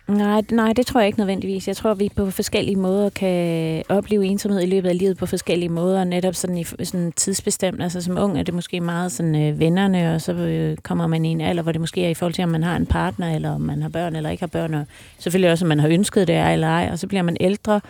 Nej, 0.07 0.41
nej, 0.51 0.73
det 0.73 0.85
tror 0.85 0.99
jeg 0.99 1.07
ikke 1.07 1.19
nødvendigvis. 1.19 1.67
Jeg 1.67 1.75
tror, 1.75 1.91
at 1.91 1.99
vi 1.99 2.09
på 2.15 2.31
forskellige 2.31 2.75
måder 2.75 3.09
kan 3.09 3.83
opleve 3.89 4.25
ensomhed 4.25 4.61
i 4.61 4.65
løbet 4.65 4.89
af 4.89 4.97
livet 4.97 5.17
på 5.17 5.25
forskellige 5.25 5.69
måder, 5.69 6.03
netop 6.03 6.35
sådan 6.35 6.57
i 6.57 6.63
sådan 6.63 7.11
tidsbestemt. 7.11 7.83
Altså 7.83 8.01
som 8.01 8.17
ung 8.17 8.39
er 8.39 8.43
det 8.43 8.53
måske 8.53 8.81
meget 8.81 9.11
sådan 9.11 9.35
øh, 9.35 9.59
vennerne, 9.59 10.15
og 10.15 10.21
så 10.21 10.33
øh, 10.33 10.77
kommer 10.77 11.07
man 11.07 11.25
i 11.25 11.29
en 11.29 11.41
alder, 11.41 11.63
hvor 11.63 11.71
det 11.71 11.81
måske 11.81 12.05
er 12.05 12.09
i 12.09 12.13
forhold 12.13 12.33
til, 12.33 12.43
om 12.43 12.49
man 12.49 12.63
har 12.63 12.75
en 12.75 12.85
partner, 12.85 13.35
eller 13.35 13.49
om 13.49 13.61
man 13.61 13.81
har 13.81 13.89
børn 13.89 14.15
eller 14.15 14.29
ikke 14.29 14.41
har 14.41 14.47
børn, 14.47 14.73
og 14.73 14.85
selvfølgelig 15.19 15.51
også, 15.51 15.65
om 15.65 15.69
man 15.69 15.79
har 15.79 15.87
ønsket 15.87 16.27
det 16.27 16.51
eller 16.53 16.67
ej, 16.67 16.89
og 16.91 16.99
så 16.99 17.07
bliver 17.07 17.21
man 17.21 17.37
ældre. 17.39 17.81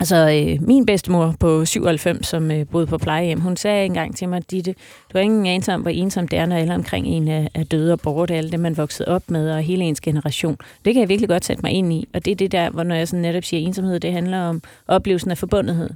Altså, 0.00 0.16
øh, 0.16 0.68
min 0.68 0.86
bedstemor 0.86 1.34
på 1.40 1.64
97, 1.64 2.26
som 2.26 2.50
øh, 2.50 2.66
boede 2.66 2.86
på 2.86 2.98
plejehjem, 2.98 3.40
hun 3.40 3.56
sagde 3.56 3.86
engang 3.86 4.16
til 4.16 4.28
mig, 4.28 4.50
Ditte, 4.50 4.72
du 5.12 5.18
har 5.18 5.20
ingen 5.20 5.46
anelse 5.46 5.74
om, 5.74 5.80
hvor 5.80 5.90
ensom 5.90 6.28
det 6.28 6.38
er, 6.38 6.46
når 6.46 6.56
alle 6.56 6.74
omkring 6.74 7.06
en 7.06 7.28
er, 7.28 7.48
er 7.54 7.64
døde 7.64 7.92
og 7.92 8.00
borte, 8.00 8.34
alle 8.34 8.50
det, 8.50 8.60
man 8.60 8.76
voksede 8.76 9.08
op 9.08 9.30
med, 9.30 9.50
og 9.50 9.62
hele 9.62 9.84
ens 9.84 10.00
generation. 10.00 10.56
Det 10.84 10.94
kan 10.94 11.00
jeg 11.00 11.08
virkelig 11.08 11.28
godt 11.28 11.44
sætte 11.44 11.62
mig 11.62 11.72
ind 11.72 11.92
i, 11.92 12.08
og 12.14 12.24
det 12.24 12.30
er 12.30 12.34
det 12.34 12.52
der, 12.52 12.70
hvor 12.70 12.82
når 12.82 12.94
jeg 12.94 13.08
sådan 13.08 13.22
netop 13.22 13.44
siger 13.44 13.66
ensomhed, 13.66 14.00
det 14.00 14.12
handler 14.12 14.40
om 14.40 14.62
oplevelsen 14.88 15.30
af 15.30 15.38
forbundethed. 15.38 15.90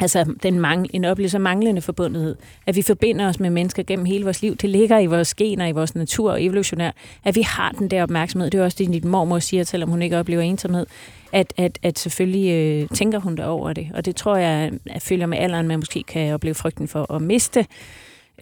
Altså 0.00 0.34
den 0.42 0.64
mang- 0.64 0.86
en 0.92 1.04
oplevelse 1.04 1.36
af 1.36 1.40
manglende 1.40 1.82
forbundethed. 1.82 2.36
At 2.66 2.76
vi 2.76 2.82
forbinder 2.82 3.28
os 3.28 3.40
med 3.40 3.50
mennesker 3.50 3.82
gennem 3.82 4.04
hele 4.04 4.24
vores 4.24 4.42
liv. 4.42 4.56
Det 4.56 4.70
ligger 4.70 4.98
i 4.98 5.06
vores 5.06 5.34
gener, 5.34 5.66
i 5.66 5.72
vores 5.72 5.94
natur 5.94 6.32
og 6.32 6.44
evolutionær. 6.44 6.90
At 7.24 7.36
vi 7.36 7.42
har 7.42 7.72
den 7.72 7.88
der 7.88 8.02
opmærksomhed. 8.02 8.50
Det 8.50 8.60
er 8.60 8.64
også 8.64 8.76
det, 8.78 9.02
din 9.02 9.08
mormor 9.10 9.38
siger, 9.38 9.64
selvom 9.64 9.90
hun 9.90 10.02
ikke 10.02 10.18
oplever 10.18 10.42
ensomhed. 10.42 10.86
At, 11.32 11.52
at, 11.56 11.78
at 11.82 11.98
selvfølgelig 11.98 12.50
øh, 12.52 12.88
tænker 12.88 13.18
hun 13.18 13.36
der 13.36 13.44
over 13.44 13.72
det. 13.72 13.88
Og 13.94 14.04
det 14.04 14.16
tror 14.16 14.36
jeg, 14.36 14.72
at 14.86 15.02
følger 15.02 15.26
med 15.26 15.38
alderen, 15.38 15.68
man 15.68 15.78
måske 15.78 16.02
kan 16.02 16.34
opleve 16.34 16.54
frygten 16.54 16.88
for 16.88 17.12
at 17.14 17.22
miste 17.22 17.66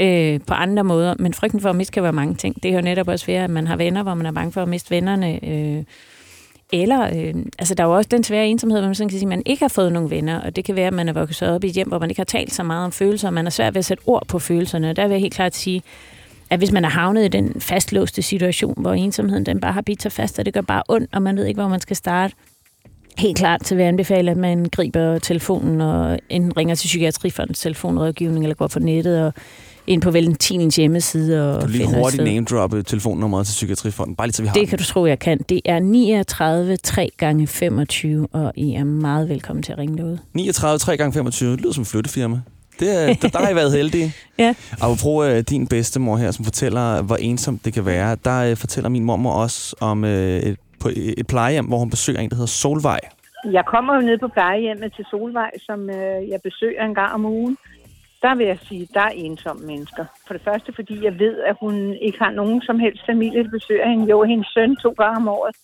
øh, 0.00 0.40
på 0.46 0.54
andre 0.54 0.84
måder. 0.84 1.14
Men 1.18 1.34
frygten 1.34 1.60
for 1.60 1.70
at 1.70 1.76
miste 1.76 1.92
kan 1.92 2.02
være 2.02 2.12
mange 2.12 2.34
ting. 2.34 2.54
Det 2.54 2.62
kan 2.62 2.74
jo 2.74 2.80
netop 2.84 3.08
også 3.08 3.26
være, 3.26 3.44
at 3.44 3.50
man 3.50 3.66
har 3.66 3.76
venner, 3.76 4.02
hvor 4.02 4.14
man 4.14 4.26
er 4.26 4.32
bange 4.32 4.52
for 4.52 4.62
at 4.62 4.68
miste 4.68 4.90
vennerne. 4.90 5.44
Øh, 5.44 5.84
eller, 6.72 7.02
øh, 7.02 7.35
altså 7.59 7.74
der 7.74 7.85
er 7.85 7.88
jo 7.88 7.96
også 7.96 8.09
den 8.11 8.24
svære 8.24 8.48
ensomhed, 8.48 8.78
hvor 8.80 8.88
man 8.88 8.94
sådan 8.94 9.09
kan 9.09 9.18
sige, 9.18 9.26
at 9.26 9.28
man 9.28 9.42
ikke 9.46 9.64
har 9.64 9.68
fået 9.68 9.92
nogen 9.92 10.11
venner, 10.11 10.40
og 10.40 10.56
det 10.56 10.64
kan 10.64 10.76
være, 10.76 10.87
at 10.87 10.92
man 10.92 11.09
er 11.09 11.12
vokset 11.12 11.48
op 11.48 11.64
i 11.64 11.66
et 11.66 11.74
hjem, 11.74 11.88
hvor 11.88 11.98
man 11.98 12.11
ikke 12.11 12.20
har 12.20 12.24
talt 12.24 12.52
så 12.52 12.62
meget 12.62 12.85
om 12.85 12.92
følelser, 12.92 13.28
og 13.28 13.35
man 13.35 13.46
er 13.46 13.50
svært 13.50 13.74
ved 13.74 13.78
at 13.78 13.85
sætte 13.85 14.02
ord 14.06 14.26
på 14.28 14.38
følelserne. 14.38 14.90
Og 14.90 14.96
der 14.96 15.02
vil 15.02 15.14
jeg 15.14 15.20
helt 15.20 15.35
klart 15.35 15.56
sige, 15.56 15.83
at 16.50 16.59
hvis 16.59 16.72
man 16.72 16.85
er 16.85 16.88
havnet 16.88 17.24
i 17.24 17.28
den 17.28 17.61
fastlåste 17.61 18.22
situation, 18.22 18.74
hvor 18.76 18.92
ensomheden 18.92 19.46
den 19.46 19.61
bare 19.61 19.72
har 19.72 19.83
bidt 19.83 20.02
sig 20.02 20.12
fast, 20.12 20.38
og 20.38 20.44
det 20.44 20.54
gør 20.54 20.61
bare 20.61 20.83
ondt, 20.88 21.11
og 21.12 21.22
man 21.22 21.37
ved 21.37 21.44
ikke, 21.46 21.61
hvor 21.61 21.68
man 21.68 21.80
skal 21.80 21.96
starte, 21.96 22.35
helt 23.18 23.38
klart 23.38 23.62
til 23.64 23.76
vil 23.76 23.83
jeg 23.83 23.88
anbefale, 23.88 24.30
at 24.30 24.37
man 24.37 24.64
griber 24.64 25.18
telefonen 25.18 25.80
og 25.80 26.18
enten 26.28 26.56
ringer 26.56 26.74
til 26.74 26.87
Psykiatrifondens 26.87 27.61
telefonrådgivning, 27.61 28.44
eller 28.44 28.54
går 28.54 28.66
på 28.66 28.78
nettet 28.78 29.26
og 29.26 29.33
ind 29.90 30.03
på 30.03 30.11
Valentinens 30.11 30.76
hjemmeside 30.76 31.57
og 31.57 31.62
Du 31.62 31.66
lige 31.68 31.94
hurtigt 31.94 32.24
name 32.24 32.44
droppe 32.44 32.83
telefonnummeret 32.83 33.46
til 33.46 33.53
Psykiatrifonden, 33.53 34.16
bare 34.16 34.26
lige 34.26 34.35
så 34.35 34.42
vi 34.42 34.48
har 34.48 34.55
Det 34.55 34.61
den. 34.61 34.68
kan 34.68 34.79
du 34.79 34.85
tro, 34.85 35.07
jeg 35.07 35.18
kan. 35.18 35.38
Det 35.48 35.61
er 35.64 35.79
39 35.79 36.76
3 36.76 37.09
gange 37.16 37.46
25 37.46 38.29
og 38.33 38.53
I 38.57 38.74
er 38.74 38.85
meget 38.85 39.29
velkommen 39.29 39.62
til 39.62 39.72
at 39.72 39.79
ringe 39.79 39.98
derude. 39.98 40.18
39 40.35 40.79
3 40.79 40.96
gange 40.96 41.12
25 41.12 41.53
det 41.53 41.61
lyder 41.61 41.72
som 41.72 41.83
et 41.83 41.88
flyttefirma. 41.88 42.40
Det 42.81 43.03
er, 43.03 43.14
der, 43.14 43.29
der 43.29 43.38
har 43.38 43.50
I 43.50 43.55
været 43.55 43.72
heldige. 43.72 44.12
Ja. 44.38 44.55
Og 44.81 44.90
apropos 44.90 45.29
øh, 45.29 45.38
din 45.50 45.66
bedstemor 45.66 46.16
her, 46.16 46.31
som 46.31 46.44
fortæller, 46.44 47.03
hvor 47.03 47.16
ensomt 47.16 47.64
det 47.64 47.72
kan 47.72 47.87
være, 47.87 48.16
der 48.24 48.38
øh, 48.50 48.57
fortæller 48.57 48.88
min 48.88 49.05
mormor 49.05 49.33
også 49.33 49.76
om 49.81 50.05
øh, 50.05 50.40
et, 50.40 50.57
på 50.81 50.88
et 50.94 51.26
plejehjem, 51.26 51.64
hvor 51.66 51.79
hun 51.79 51.90
besøger 51.90 52.20
en, 52.20 52.31
der 52.31 52.37
hedder 52.37 52.46
Solvej. 52.46 53.00
Jeg 53.53 53.64
kommer 53.66 53.94
jo 53.94 54.00
ned 54.00 54.18
på 54.18 54.29
plejehjemmet 54.29 54.92
til 54.96 55.05
Solvej, 55.11 55.50
som 55.66 55.90
øh, 55.90 56.29
jeg 56.29 56.40
besøger 56.44 56.85
en 56.85 56.94
gang 56.94 57.12
om 57.12 57.24
ugen. 57.24 57.57
Der 58.22 58.35
vil 58.35 58.46
jeg 58.46 58.59
sige, 58.68 58.88
der 58.94 59.00
er 59.00 59.09
ensomme 59.09 59.66
mennesker. 59.66 60.04
For 60.26 60.35
det 60.35 60.42
første, 60.44 60.72
fordi 60.74 61.04
jeg 61.04 61.18
ved, 61.18 61.38
at 61.50 61.56
hun 61.61 61.94
ikke 62.02 62.18
har 62.18 62.30
nogen 62.30 62.62
som 62.62 62.78
helst 62.78 63.06
familie, 63.06 63.44
der 63.44 63.50
besøger 63.50 63.88
hende. 63.88 64.06
Jo, 64.11 64.22
hendes 64.22 64.46
søn 64.54 64.76
to 64.76 64.90
gange 64.98 65.16
om 65.16 65.28
året. 65.28 65.56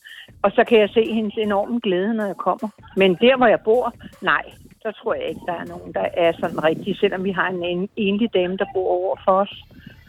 Og 0.42 0.50
så 0.54 0.64
kan 0.68 0.78
jeg 0.80 0.88
se 0.90 1.12
hendes 1.14 1.34
enorme 1.38 1.80
glæde, 1.82 2.14
når 2.14 2.26
jeg 2.26 2.36
kommer. 2.36 2.68
Men 2.96 3.10
der, 3.20 3.36
hvor 3.36 3.46
jeg 3.46 3.60
bor, 3.64 3.94
nej, 4.22 4.42
så 4.82 4.92
tror 5.02 5.14
jeg 5.14 5.24
ikke, 5.28 5.40
der 5.46 5.52
er 5.52 5.64
nogen, 5.64 5.92
der 5.92 6.06
er 6.16 6.32
sådan 6.40 6.64
rigtig. 6.64 6.96
Selvom 6.98 7.24
vi 7.24 7.30
har 7.30 7.48
en 7.48 7.64
en- 7.64 7.88
enlig 7.96 8.34
dame, 8.34 8.56
der 8.56 8.64
bor 8.74 8.88
over 8.88 9.16
for 9.24 9.32
os. 9.32 9.54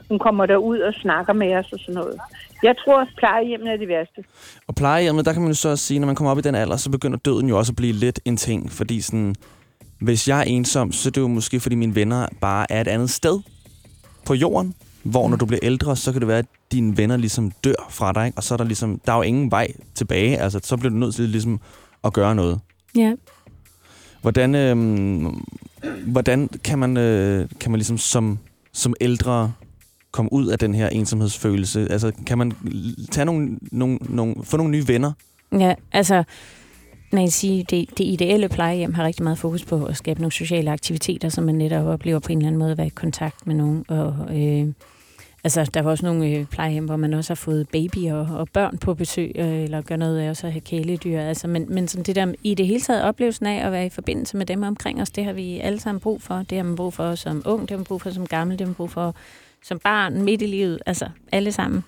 Hun 0.10 0.19
kommer 0.19 0.45
derud 0.45 0.79
og 0.79 0.93
snakker 0.93 1.33
med 1.33 1.55
os 1.55 1.73
og 1.73 1.79
sådan 1.79 1.95
noget. 1.95 2.17
Jeg 2.63 2.75
tror, 2.86 3.01
at 3.01 3.07
plejehjemmene 3.17 3.71
er 3.71 3.77
det 3.77 3.88
værste. 3.88 4.23
Og 4.67 4.75
plejehjemmet, 4.75 5.25
der 5.25 5.33
kan 5.33 5.41
man 5.41 5.51
jo 5.51 5.55
så 5.55 5.69
også 5.69 5.83
sige, 5.83 5.99
når 5.99 6.05
man 6.07 6.15
kommer 6.15 6.31
op 6.31 6.38
i 6.38 6.41
den 6.41 6.55
alder, 6.55 6.77
så 6.77 6.91
begynder 6.91 7.17
døden 7.17 7.49
jo 7.49 7.57
også 7.57 7.71
at 7.71 7.75
blive 7.75 7.93
lidt 7.93 8.19
en 8.25 8.38
ting. 8.38 8.71
Fordi 8.71 9.01
sådan, 9.01 9.36
hvis 9.99 10.27
jeg 10.27 10.39
er 10.39 10.43
ensom, 10.43 10.91
så 10.91 11.10
er 11.10 11.12
det 11.12 11.21
jo 11.21 11.27
måske, 11.27 11.60
fordi 11.60 11.75
mine 11.75 11.95
venner 11.95 12.27
bare 12.41 12.71
er 12.71 12.81
et 12.81 12.88
andet 12.88 13.10
sted 13.10 13.39
på 14.25 14.33
jorden. 14.33 14.73
Hvor 15.03 15.29
når 15.29 15.38
du 15.38 15.45
bliver 15.45 15.60
ældre, 15.63 15.95
så 15.95 16.12
kan 16.12 16.21
det 16.21 16.27
være, 16.27 16.38
at 16.38 16.45
dine 16.71 16.97
venner 16.97 17.17
ligesom 17.17 17.51
dør 17.51 17.88
fra 17.89 18.13
dig. 18.13 18.25
Ikke? 18.25 18.38
Og 18.38 18.43
så 18.43 18.53
er 18.53 18.57
der 18.57 18.65
ligesom, 18.65 19.01
der 19.05 19.12
er 19.12 19.15
jo 19.15 19.21
ingen 19.21 19.51
vej 19.51 19.67
tilbage. 19.95 20.38
Altså, 20.38 20.60
så 20.63 20.77
bliver 20.77 20.89
du 20.89 20.97
nødt 20.97 21.15
til 21.15 21.29
ligesom 21.29 21.60
at 22.03 22.13
gøre 22.13 22.36
noget. 22.36 22.60
Ja. 22.95 23.13
Hvordan, 24.21 24.55
øh, 24.55 25.25
hvordan 26.07 26.49
kan 26.63 26.79
man, 26.79 26.97
øh, 26.97 27.49
kan 27.60 27.71
man 27.71 27.77
ligesom 27.77 27.97
som, 27.97 28.39
som 28.73 28.93
ældre 29.01 29.53
komme 30.12 30.33
ud 30.33 30.47
af 30.47 30.60
den 30.60 30.75
her 30.75 30.89
ensomhedsfølelse? 30.89 31.88
Altså, 31.91 32.12
kan 32.25 32.38
man 32.38 32.53
tage 33.12 33.25
nogle, 33.25 33.57
nogle, 33.71 33.97
nogle, 34.01 34.36
få 34.43 34.57
nogle 34.57 34.71
nye 34.71 34.88
venner? 34.88 35.12
Ja, 35.51 35.73
altså, 35.91 36.23
man 37.12 37.24
kan 37.24 37.32
sige, 37.32 37.63
det, 37.63 37.89
det 37.98 38.04
ideelle 38.04 38.50
plejehjem 38.50 38.93
har 38.93 39.04
rigtig 39.04 39.24
meget 39.24 39.38
fokus 39.38 39.65
på 39.65 39.86
at 39.86 39.98
skabe 39.98 40.22
nogle 40.22 40.32
sociale 40.32 40.72
aktiviteter, 40.72 41.30
så 41.30 41.41
man 41.41 41.56
netop 41.56 41.86
oplever 41.86 42.20
på 42.20 42.32
en 42.32 42.38
eller 42.38 42.48
anden 42.48 42.60
måde 42.60 42.72
at 42.72 42.78
være 42.78 42.88
i 42.88 42.91
kontakt 42.96 43.48
med 43.48 43.56
nogen. 43.56 43.86
Og, 43.88 44.15
øh, 44.38 44.67
altså, 45.43 45.70
der 45.74 45.82
var 45.82 45.91
også 45.91 46.06
nogle 46.06 46.28
øh, 46.28 46.46
plejehjem, 46.46 46.86
hvor 46.86 46.96
man 46.96 47.13
også 47.13 47.30
har 47.30 47.36
fået 47.36 47.70
babyer 47.70 48.15
og, 48.15 48.38
og 48.39 48.48
børn 48.54 48.78
på 48.78 48.93
besøg, 48.93 49.32
øh, 49.36 49.63
eller 49.63 49.82
gør 49.82 49.96
noget 49.96 50.20
af 50.20 50.30
også 50.30 50.48
at 50.48 50.54
have 50.54 50.62
kæledyr. 50.62 51.20
Altså, 51.20 51.48
men, 51.48 51.65
men 51.70 51.88
sådan 51.88 52.04
det 52.04 52.15
der, 52.15 52.34
i 52.43 52.54
det 52.54 52.67
hele 52.67 52.82
taget 52.82 53.04
oplevelsen 53.04 53.46
af 53.46 53.65
at 53.65 53.72
være 53.72 53.86
i 53.86 53.89
forbindelse 53.89 54.38
med 54.38 54.46
dem 54.46 54.63
omkring 54.63 55.02
os, 55.02 55.10
det 55.10 55.26
har 55.26 55.34
vi 55.34 55.60
alle 55.60 55.80
sammen 55.80 56.00
brug 56.00 56.22
for. 56.22 56.36
Det 56.50 56.58
har 56.58 56.63
man 56.63 56.76
brug 56.76 56.93
for 56.93 57.15
som 57.15 57.41
ung, 57.46 57.62
det 57.62 57.72
har 57.72 57.78
man 57.78 57.86
brug 57.86 58.02
for 58.02 58.10
som 58.10 58.28
gammel, 58.28 58.60
det 58.60 58.65
har 58.65 58.70
man 58.70 58.76
brug 58.76 58.91
for 58.91 59.15
som 59.63 59.80
barn, 59.80 60.22
midt 60.22 60.41
i 60.41 60.46
livet. 60.46 60.80
Altså, 60.86 61.10
alle 61.32 61.52
sammen. 61.52 61.84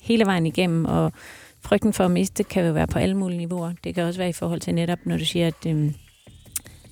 Hele 0.00 0.26
vejen 0.26 0.46
igennem, 0.46 0.84
og 0.84 1.12
frygten 1.60 1.92
for 1.92 2.04
at 2.04 2.10
miste 2.10 2.44
kan 2.44 2.66
jo 2.66 2.72
være 2.72 2.86
på 2.86 2.98
alle 2.98 3.16
mulige 3.16 3.38
niveauer. 3.38 3.72
Det 3.84 3.94
kan 3.94 4.04
også 4.04 4.20
være 4.20 4.28
i 4.28 4.32
forhold 4.32 4.60
til 4.60 4.74
netop, 4.74 4.98
når 5.04 5.16
du 5.16 5.24
siger, 5.24 5.46
at 5.46 5.66
øhm, 5.66 5.94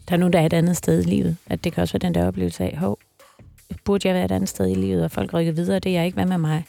der 0.08 0.14
er 0.14 0.16
nogen, 0.16 0.32
der 0.32 0.40
er 0.40 0.46
et 0.46 0.52
andet 0.52 0.76
sted 0.76 1.00
i 1.00 1.08
livet. 1.08 1.36
At 1.46 1.64
det 1.64 1.72
kan 1.72 1.82
også 1.82 1.94
være 1.94 2.08
den 2.08 2.14
der 2.14 2.26
oplevelse 2.26 2.64
af, 2.64 2.76
hov, 2.76 2.98
burde 3.84 4.08
jeg 4.08 4.14
være 4.14 4.24
et 4.24 4.32
andet 4.32 4.48
sted 4.48 4.70
i 4.70 4.74
livet, 4.74 5.04
og 5.04 5.10
folk 5.10 5.34
rykker 5.34 5.52
videre, 5.52 5.78
det 5.78 5.90
er 5.90 5.94
jeg 5.94 6.06
ikke, 6.06 6.14
hvad 6.14 6.26
med 6.26 6.38
mig? 6.38 6.64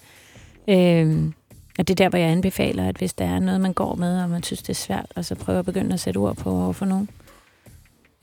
Øhm, 0.68 1.34
og 1.80 1.88
det 1.88 1.90
er 1.90 2.04
der, 2.04 2.10
hvor 2.10 2.20
jeg 2.20 2.30
anbefaler, 2.30 2.88
at 2.88 2.98
hvis 2.98 3.14
der 3.14 3.26
er 3.26 3.40
noget, 3.40 3.62
man 3.62 3.74
går 3.74 3.96
med, 3.96 4.22
og 4.22 4.30
man 4.30 4.44
synes, 4.44 4.62
det 4.62 4.70
er 4.70 4.74
svært, 4.74 5.06
og 5.16 5.26
så 5.26 5.36
prøver 5.36 5.60
at 5.60 5.66
begynde 5.66 5.94
at 5.94 6.00
sætte 6.00 6.18
ord 6.18 6.36
på 6.36 6.52
over 6.52 6.74
for 6.74 6.86
nogen. 6.86 7.10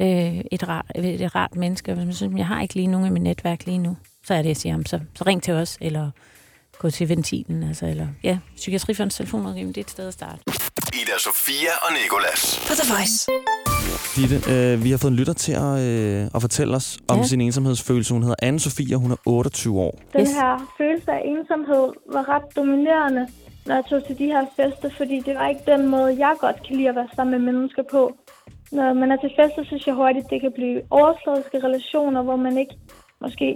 Øh, 0.01 0.41
et, 0.51 0.69
rart, 0.69 0.87
et 0.95 1.35
rart 1.35 1.57
menneske, 1.57 1.95
hvis 1.95 2.05
man 2.05 2.15
synes, 2.15 2.39
jeg 2.39 2.47
har 2.47 2.63
ikke 2.63 2.75
lige 2.75 2.87
nogen 2.87 3.07
i 3.07 3.11
mit 3.11 3.23
netværk 3.23 3.67
lige 3.67 3.79
nu, 3.79 3.97
så 4.27 4.35
er 4.35 4.43
det, 4.43 4.49
jeg 4.49 4.57
siger, 4.57 4.83
så, 4.87 5.01
så 5.15 5.25
ring 5.27 5.43
til 5.43 5.55
os, 5.55 5.79
eller 5.81 6.11
gå 6.85 6.91
til 6.91 7.09
ventilen, 7.09 7.63
altså, 7.63 7.87
eller 7.87 8.07
ja, 8.29 8.39
Psykiatrifondens 8.57 9.15
telefonrådgivning, 9.17 9.75
det 9.75 9.81
er 9.81 9.85
et 9.85 9.91
sted 9.91 10.07
at 10.09 10.15
starte. 10.21 10.41
Ida 11.01 11.17
Sofia 11.27 11.73
og 11.85 11.91
Nikolas. 12.03 12.43
På 12.69 12.73
The 12.81 12.87
Voice. 12.95 13.17
Ditte, 14.17 14.37
øh, 14.55 14.85
vi 14.85 14.91
har 14.91 14.99
fået 14.99 15.11
en 15.11 15.17
lytter 15.17 15.33
til 15.33 15.53
at, 15.53 15.75
øh, 15.89 16.27
at 16.37 16.41
fortælle 16.47 16.73
os 16.81 16.99
om 17.09 17.19
Ja. 17.19 17.23
sin 17.31 17.41
ensomhedsfølelse. 17.41 18.13
Hun 18.15 18.23
hedder 18.23 18.41
anne 18.49 18.61
Sofia, 18.61 18.97
hun 18.97 19.11
er 19.13 19.17
28 19.27 19.81
år. 19.81 19.95
Den 20.13 20.27
her 20.27 20.75
følelse 20.79 21.11
af 21.19 21.23
ensomhed 21.33 21.85
var 22.15 22.25
ret 22.35 22.47
dominerende, 22.57 23.23
når 23.67 23.75
jeg 23.75 23.85
tog 23.91 24.01
til 24.07 24.19
de 24.19 24.27
her 24.35 24.45
fester, 24.57 24.89
fordi 24.97 25.17
det 25.27 25.35
var 25.39 25.49
ikke 25.49 25.65
den 25.73 25.83
måde, 25.95 26.11
jeg 26.27 26.35
godt 26.41 26.59
kan 26.67 26.77
lide 26.77 26.89
at 26.89 26.95
være 26.95 27.09
sammen 27.17 27.31
med 27.45 27.53
mennesker 27.53 27.83
på. 27.91 28.03
Når 28.73 28.93
man 29.01 29.09
er 29.13 29.17
til 29.25 29.31
fester, 29.41 29.63
synes 29.71 29.87
jeg 29.87 29.95
hurtigt, 29.95 30.27
det 30.31 30.41
kan 30.41 30.53
blive 30.59 30.77
overfladiske 30.91 31.57
relationer, 31.67 32.23
hvor 32.23 32.37
man 32.37 32.59
ikke 32.63 32.75
måske 33.25 33.49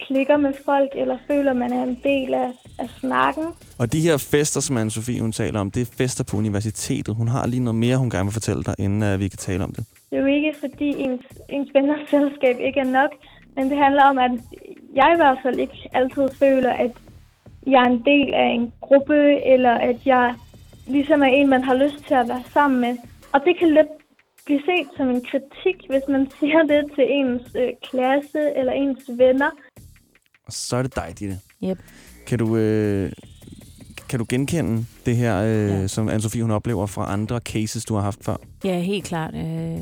klikker 0.00 0.36
med 0.36 0.52
folk, 0.64 0.90
eller 0.94 1.18
føler, 1.26 1.52
man 1.52 1.72
er 1.72 1.82
en 1.82 1.98
del 2.04 2.34
af, 2.34 2.50
af 2.78 2.88
snakken. 3.00 3.44
Og 3.78 3.92
de 3.92 4.00
her 4.00 4.16
fester, 4.16 4.60
som 4.60 4.76
anne 4.76 4.90
Sofie 4.90 5.20
hun 5.20 5.32
taler 5.32 5.60
om, 5.60 5.70
det 5.70 5.82
er 5.82 5.94
fester 5.98 6.24
på 6.30 6.36
universitetet. 6.36 7.14
Hun 7.14 7.28
har 7.28 7.46
lige 7.46 7.64
noget 7.64 7.74
mere, 7.74 7.96
hun 7.96 8.10
gerne 8.10 8.24
vil 8.24 8.32
fortælle 8.32 8.62
dig, 8.62 8.74
inden 8.78 9.14
uh, 9.14 9.20
vi 9.20 9.28
kan 9.28 9.38
tale 9.38 9.64
om 9.64 9.72
det. 9.72 9.84
Det 10.10 10.16
er 10.16 10.20
jo 10.20 10.26
ikke, 10.26 10.54
fordi 10.60 10.88
ens, 11.04 11.24
ens 11.48 11.70
venners 11.74 12.10
selskab 12.10 12.56
ikke 12.60 12.80
er 12.80 12.90
nok, 13.00 13.10
men 13.56 13.70
det 13.70 13.78
handler 13.78 14.02
om, 14.02 14.18
at 14.18 14.30
jeg 14.94 15.10
i 15.14 15.16
hvert 15.16 15.38
fald 15.42 15.58
ikke 15.58 15.88
altid 15.92 16.28
føler, 16.38 16.72
at 16.72 16.90
jeg 17.66 17.82
er 17.82 17.90
en 17.90 18.02
del 18.04 18.34
af 18.34 18.48
en 18.56 18.72
gruppe, 18.80 19.46
eller 19.54 19.70
at 19.70 19.96
jeg 20.06 20.34
ligesom 20.86 21.22
er 21.22 21.26
en, 21.26 21.48
man 21.48 21.64
har 21.64 21.74
lyst 21.74 22.04
til 22.06 22.14
at 22.14 22.28
være 22.28 22.42
sammen 22.52 22.80
med. 22.80 22.96
Og 23.32 23.40
det 23.44 23.58
kan 23.58 23.68
lidt 23.68 23.92
blive 24.46 24.60
set 24.60 24.88
som 24.96 25.08
en 25.08 25.22
kritik, 25.30 25.76
hvis 25.88 26.06
man 26.08 26.30
siger 26.40 26.62
det 26.62 26.82
til 26.94 27.06
ens 27.10 27.42
øh, 27.56 27.72
klasse 27.82 28.42
eller 28.56 28.72
ens 28.72 29.04
venner. 29.08 29.50
Og 30.46 30.52
så 30.52 30.76
er 30.76 30.82
det 30.82 30.94
dig, 30.96 31.14
Ditte. 31.18 31.38
Yep. 31.64 31.78
Kan 32.26 32.38
du, 32.38 32.56
øh, 32.56 33.12
kan 34.08 34.18
du 34.18 34.26
genkende 34.28 34.86
det 35.06 35.16
her, 35.16 35.36
øh, 35.42 35.68
ja. 35.68 35.86
som 35.86 36.08
anne 36.08 36.22
Sofie 36.22 36.42
hun 36.42 36.50
oplever 36.50 36.86
fra 36.86 37.12
andre 37.12 37.38
cases, 37.38 37.84
du 37.84 37.94
har 37.94 38.02
haft 38.02 38.24
før? 38.24 38.36
Ja, 38.64 38.80
helt 38.80 39.04
klart. 39.04 39.34
Øh, 39.34 39.78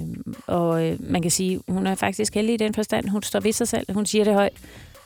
og 0.47 0.87
øh, 0.87 0.97
man 1.01 1.23
kan 1.23 1.31
sige, 1.31 1.61
hun 1.69 1.87
er 1.87 1.95
faktisk 1.95 2.35
heldig 2.35 2.55
i 2.55 2.57
den 2.57 2.75
forstand. 2.75 3.09
Hun 3.09 3.23
står 3.23 3.41
ved 3.41 3.53
sig 3.53 3.69
selv. 3.69 3.93
Hun 3.93 4.07
siger 4.07 4.25
det 4.25 4.35
højt. 4.35 4.53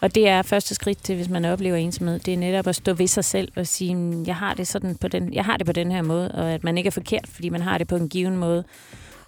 Og 0.00 0.14
det 0.14 0.28
er 0.28 0.42
første 0.42 0.74
skridt 0.74 1.02
til, 1.04 1.16
hvis 1.16 1.28
man 1.28 1.44
oplever 1.44 1.76
ensomhed. 1.76 2.18
Det 2.18 2.34
er 2.34 2.38
netop 2.38 2.66
at 2.66 2.76
stå 2.76 2.92
ved 2.94 3.06
sig 3.06 3.24
selv 3.24 3.52
og 3.56 3.66
sige, 3.66 3.94
"Mm, 3.94 4.24
jeg 4.24 4.36
har 4.36 4.54
det, 4.54 4.66
sådan 4.66 4.94
på 4.96 5.08
den, 5.08 5.34
jeg 5.34 5.44
har 5.44 5.56
det 5.56 5.66
på 5.66 5.72
den 5.72 5.92
her 5.92 6.02
måde, 6.02 6.32
og 6.32 6.50
at 6.52 6.64
man 6.64 6.78
ikke 6.78 6.88
er 6.88 6.92
forkert, 6.92 7.26
fordi 7.28 7.48
man 7.48 7.60
har 7.62 7.78
det 7.78 7.88
på 7.88 7.96
en 7.96 8.08
given 8.08 8.36
måde. 8.36 8.64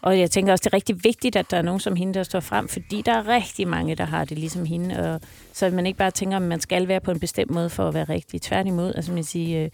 Og 0.03 0.19
jeg 0.19 0.31
tænker 0.31 0.53
også, 0.53 0.63
det 0.63 0.73
er 0.73 0.77
rigtig 0.77 1.05
vigtigt, 1.05 1.37
at 1.37 1.51
der 1.51 1.57
er 1.57 1.63
nogen 1.63 1.81
som 1.81 1.97
hende, 1.97 2.15
der 2.15 2.23
står 2.23 2.41
frem, 2.41 2.69
fordi 2.69 3.03
der 3.07 3.13
er 3.13 3.29
rigtig 3.29 3.69
mange, 3.69 3.95
der 3.95 4.05
har 4.05 4.25
det 4.25 4.39
ligesom 4.39 4.65
hende. 4.65 5.15
Og 5.15 5.21
så 5.53 5.71
man 5.71 5.87
ikke 5.87 5.99
bare 5.99 6.11
tænker, 6.11 6.37
at 6.37 6.43
man 6.43 6.61
skal 6.61 6.89
være 6.89 7.01
på 7.01 7.11
en 7.11 7.21
bestemt 7.21 7.51
måde 7.51 7.71
for 7.71 7.89
at 7.89 7.95
være 7.95 8.05
rigtig. 8.05 8.43
Tværtimod, 8.43 8.93
altså 8.95 9.13
man 9.13 9.25
siger, 9.25 9.65
øh, 9.65 9.71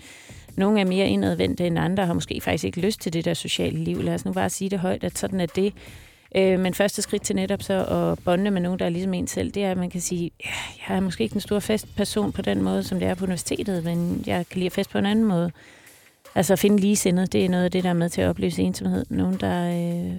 nogle 0.57 0.81
er 0.81 0.85
mere 0.85 1.09
indadvendte 1.09 1.67
end 1.67 1.79
andre, 1.79 2.03
og 2.03 2.07
har 2.07 2.15
måske 2.15 2.41
faktisk 2.41 2.65
ikke 2.65 2.81
lyst 2.81 3.01
til 3.01 3.13
det 3.13 3.25
der 3.25 3.35
sociale 3.35 3.79
liv. 3.79 4.03
Lad 4.03 4.15
os 4.15 4.25
nu 4.25 4.33
bare 4.33 4.51
sige 4.51 4.71
det 4.71 4.79
højt, 4.79 5.05
at 5.05 5.19
sådan 5.19 5.41
er 5.41 5.47
det. 5.47 5.73
Øh, 6.37 6.61
men 6.61 6.75
første 6.75 7.03
skridt 7.03 7.23
til 7.23 7.37
netop 7.37 7.63
så 7.63 7.85
at 7.85 8.25
bonde 8.25 8.51
med 8.51 8.61
nogen, 8.61 8.79
der 8.79 8.85
er 8.85 8.91
ligesom 8.91 9.15
en 9.15 9.27
selv, 9.27 9.51
det 9.51 9.65
er, 9.65 9.71
at 9.71 9.77
man 9.77 9.91
kan 9.91 10.01
sige, 10.01 10.31
ja, 10.45 10.51
jeg 10.89 10.97
er 10.97 11.01
måske 11.01 11.25
ikke 11.25 11.35
en 11.35 11.41
stor 11.41 11.59
festperson 11.59 12.33
på 12.33 12.43
den 12.43 12.63
måde, 12.63 12.83
som 12.83 12.99
det 12.99 13.09
er 13.09 13.15
på 13.15 13.25
universitetet, 13.25 13.85
men 13.85 14.25
jeg 14.27 14.49
kan 14.49 14.59
lide 14.59 14.67
at 14.67 14.73
fest 14.73 14.91
på 14.91 14.99
en 14.99 15.07
anden 15.07 15.25
måde. 15.25 15.51
Altså 16.37 16.53
at 16.53 16.59
finde 16.59 16.79
ligesindet, 16.79 17.33
det 17.33 17.45
er 17.45 17.49
noget 17.49 17.65
af 17.65 17.71
det, 17.71 17.85
der 17.85 17.91
er 17.91 17.95
med 17.95 18.09
til 18.09 18.21
at 18.21 18.29
opløse 18.29 18.63
ensomhed. 18.63 19.05
Nogen, 19.11 19.37
der 19.41 19.71
øh, 19.71 20.13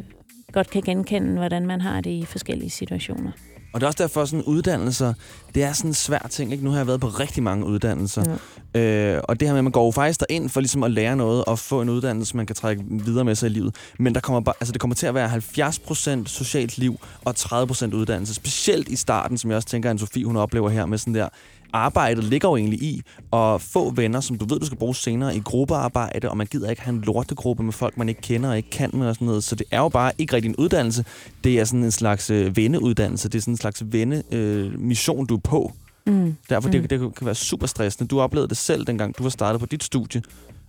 godt 0.53 0.69
kan 0.69 0.81
genkende, 0.81 1.37
hvordan 1.37 1.65
man 1.65 1.81
har 1.81 2.01
det 2.01 2.09
i 2.09 2.25
forskellige 2.25 2.69
situationer. 2.69 3.31
Og 3.73 3.81
det 3.81 3.83
er 3.83 3.87
også 3.87 4.03
derfor, 4.03 4.25
sådan 4.25 4.43
uddannelser, 4.43 5.13
det 5.55 5.63
er 5.63 5.73
sådan 5.73 5.89
en 5.89 5.93
svær 5.93 6.27
ting. 6.29 6.51
Ikke? 6.51 6.63
Nu 6.63 6.69
har 6.69 6.77
jeg 6.77 6.87
været 6.87 7.01
på 7.01 7.07
rigtig 7.07 7.43
mange 7.43 7.65
uddannelser. 7.65 8.37
Ja. 8.73 9.15
Øh, 9.15 9.21
og 9.23 9.39
det 9.39 9.47
her 9.47 9.53
med, 9.53 9.57
at 9.57 9.63
man 9.63 9.71
går 9.71 9.85
jo 9.85 9.91
faktisk 9.91 10.19
derind 10.19 10.49
for 10.49 10.61
ligesom 10.61 10.83
at 10.83 10.91
lære 10.91 11.15
noget 11.15 11.45
og 11.45 11.59
få 11.59 11.81
en 11.81 11.89
uddannelse, 11.89 12.37
man 12.37 12.45
kan 12.45 12.55
trække 12.55 12.83
videre 12.89 13.25
med 13.25 13.35
sig 13.35 13.49
i 13.49 13.53
livet. 13.53 13.75
Men 13.99 14.15
der 14.15 14.21
kommer 14.21 14.39
bare, 14.39 14.55
altså 14.59 14.71
det 14.71 14.81
kommer 14.81 14.95
til 14.95 15.07
at 15.07 15.13
være 15.13 15.29
70% 15.29 16.25
socialt 16.25 16.77
liv 16.77 16.99
og 17.25 17.35
30% 17.39 17.95
uddannelse. 17.95 18.33
Specielt 18.33 18.87
i 18.87 18.95
starten, 18.95 19.37
som 19.37 19.51
jeg 19.51 19.55
også 19.55 19.67
tænker, 19.67 19.91
at 19.91 19.99
Sofie 19.99 20.25
hun 20.25 20.37
oplever 20.37 20.69
her 20.69 20.85
med 20.85 20.97
sådan 20.97 21.15
der, 21.15 21.29
arbejdet 21.73 22.23
ligger 22.23 22.49
jo 22.49 22.55
egentlig 22.55 22.81
i 22.83 23.01
at 23.33 23.61
få 23.61 23.91
venner, 23.91 24.19
som 24.19 24.37
du 24.37 24.45
ved, 24.45 24.59
du 24.59 24.65
skal 24.65 24.77
bruge 24.77 24.95
senere 24.95 25.35
i 25.35 25.39
gruppearbejde, 25.39 26.29
og 26.29 26.37
man 26.37 26.47
gider 26.47 26.69
ikke 26.69 26.81
have 26.81 26.95
en 26.95 27.01
lortegruppe 27.01 27.63
med 27.63 27.73
folk, 27.73 27.97
man 27.97 28.09
ikke 28.09 28.21
kender 28.21 28.49
og 28.49 28.57
ikke 28.57 28.69
kan 28.69 28.89
med 28.93 29.07
og 29.07 29.15
sådan 29.15 29.25
noget. 29.25 29.43
Så 29.43 29.55
det 29.55 29.67
er 29.71 29.79
jo 29.79 29.89
bare 29.89 30.11
ikke 30.17 30.35
rigtig 30.35 30.49
en 30.49 30.55
uddannelse. 30.55 31.05
Det 31.43 31.59
er 31.59 31.65
sådan 31.65 31.83
en 31.83 31.91
slags 31.91 32.29
øh, 32.29 32.57
venneuddannelse. 32.57 33.29
Det 33.29 33.37
er 33.37 33.41
sådan 33.41 33.53
en 33.53 33.57
slags 33.57 33.83
vennemission, 33.85 34.39
øh, 34.39 34.79
mission, 34.79 35.25
du 35.25 35.35
er 35.35 35.39
på. 35.39 35.71
Mm. 36.05 36.35
Derfor 36.49 36.69
Mm. 36.69 36.71
det, 36.71 36.89
det 36.89 36.99
kan 37.15 37.25
være 37.25 37.35
super 37.35 37.67
stressende. 37.67 38.07
Du 38.07 38.21
oplevede 38.21 38.49
det 38.49 38.57
selv, 38.57 38.85
dengang 38.85 39.17
du 39.17 39.23
var 39.23 39.29
startet 39.29 39.59
på 39.59 39.65
dit 39.65 39.83
studie, 39.83 40.21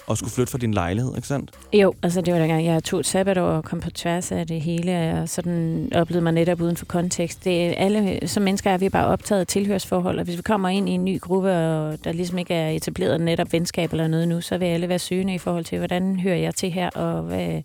og 0.08 0.16
skulle 0.18 0.32
flytte 0.32 0.50
fra 0.50 0.58
din 0.58 0.74
lejlighed, 0.74 1.16
ikke 1.16 1.28
sandt? 1.28 1.50
Jo, 1.72 1.94
altså 2.02 2.20
det 2.20 2.34
var 2.34 2.40
dengang, 2.40 2.64
jeg 2.64 2.84
tog 2.84 3.00
et 3.00 3.06
sabbatår 3.06 3.42
og 3.42 3.64
kom 3.64 3.80
på 3.80 3.90
tværs 3.90 4.32
af 4.32 4.46
det 4.46 4.60
hele, 4.60 5.20
og 5.22 5.28
sådan 5.28 5.88
oplevede 5.94 6.22
mig 6.22 6.32
netop 6.32 6.60
uden 6.60 6.76
for 6.76 6.86
kontekst. 6.86 7.44
Det 7.44 7.66
er 7.66 7.74
alle, 7.74 8.28
som 8.28 8.42
mennesker 8.42 8.70
er 8.70 8.78
vi 8.78 8.88
bare 8.88 9.06
optaget 9.06 9.40
af 9.40 9.46
tilhørsforhold, 9.46 10.18
og 10.18 10.24
hvis 10.24 10.36
vi 10.36 10.42
kommer 10.42 10.68
ind 10.68 10.88
i 10.88 10.92
en 10.92 11.04
ny 11.04 11.20
gruppe, 11.20 11.50
og 11.50 12.04
der 12.04 12.12
ligesom 12.12 12.38
ikke 12.38 12.54
er 12.54 12.70
etableret 12.70 13.20
netop 13.20 13.52
venskab 13.52 13.92
eller 13.92 14.08
noget 14.08 14.28
nu, 14.28 14.40
så 14.40 14.58
vil 14.58 14.66
alle 14.66 14.88
være 14.88 14.98
søgende 14.98 15.34
i 15.34 15.38
forhold 15.38 15.64
til, 15.64 15.78
hvordan 15.78 16.20
hører 16.20 16.36
jeg 16.36 16.54
til 16.54 16.70
her, 16.70 16.90
og 16.90 17.22
hvad, 17.22 17.62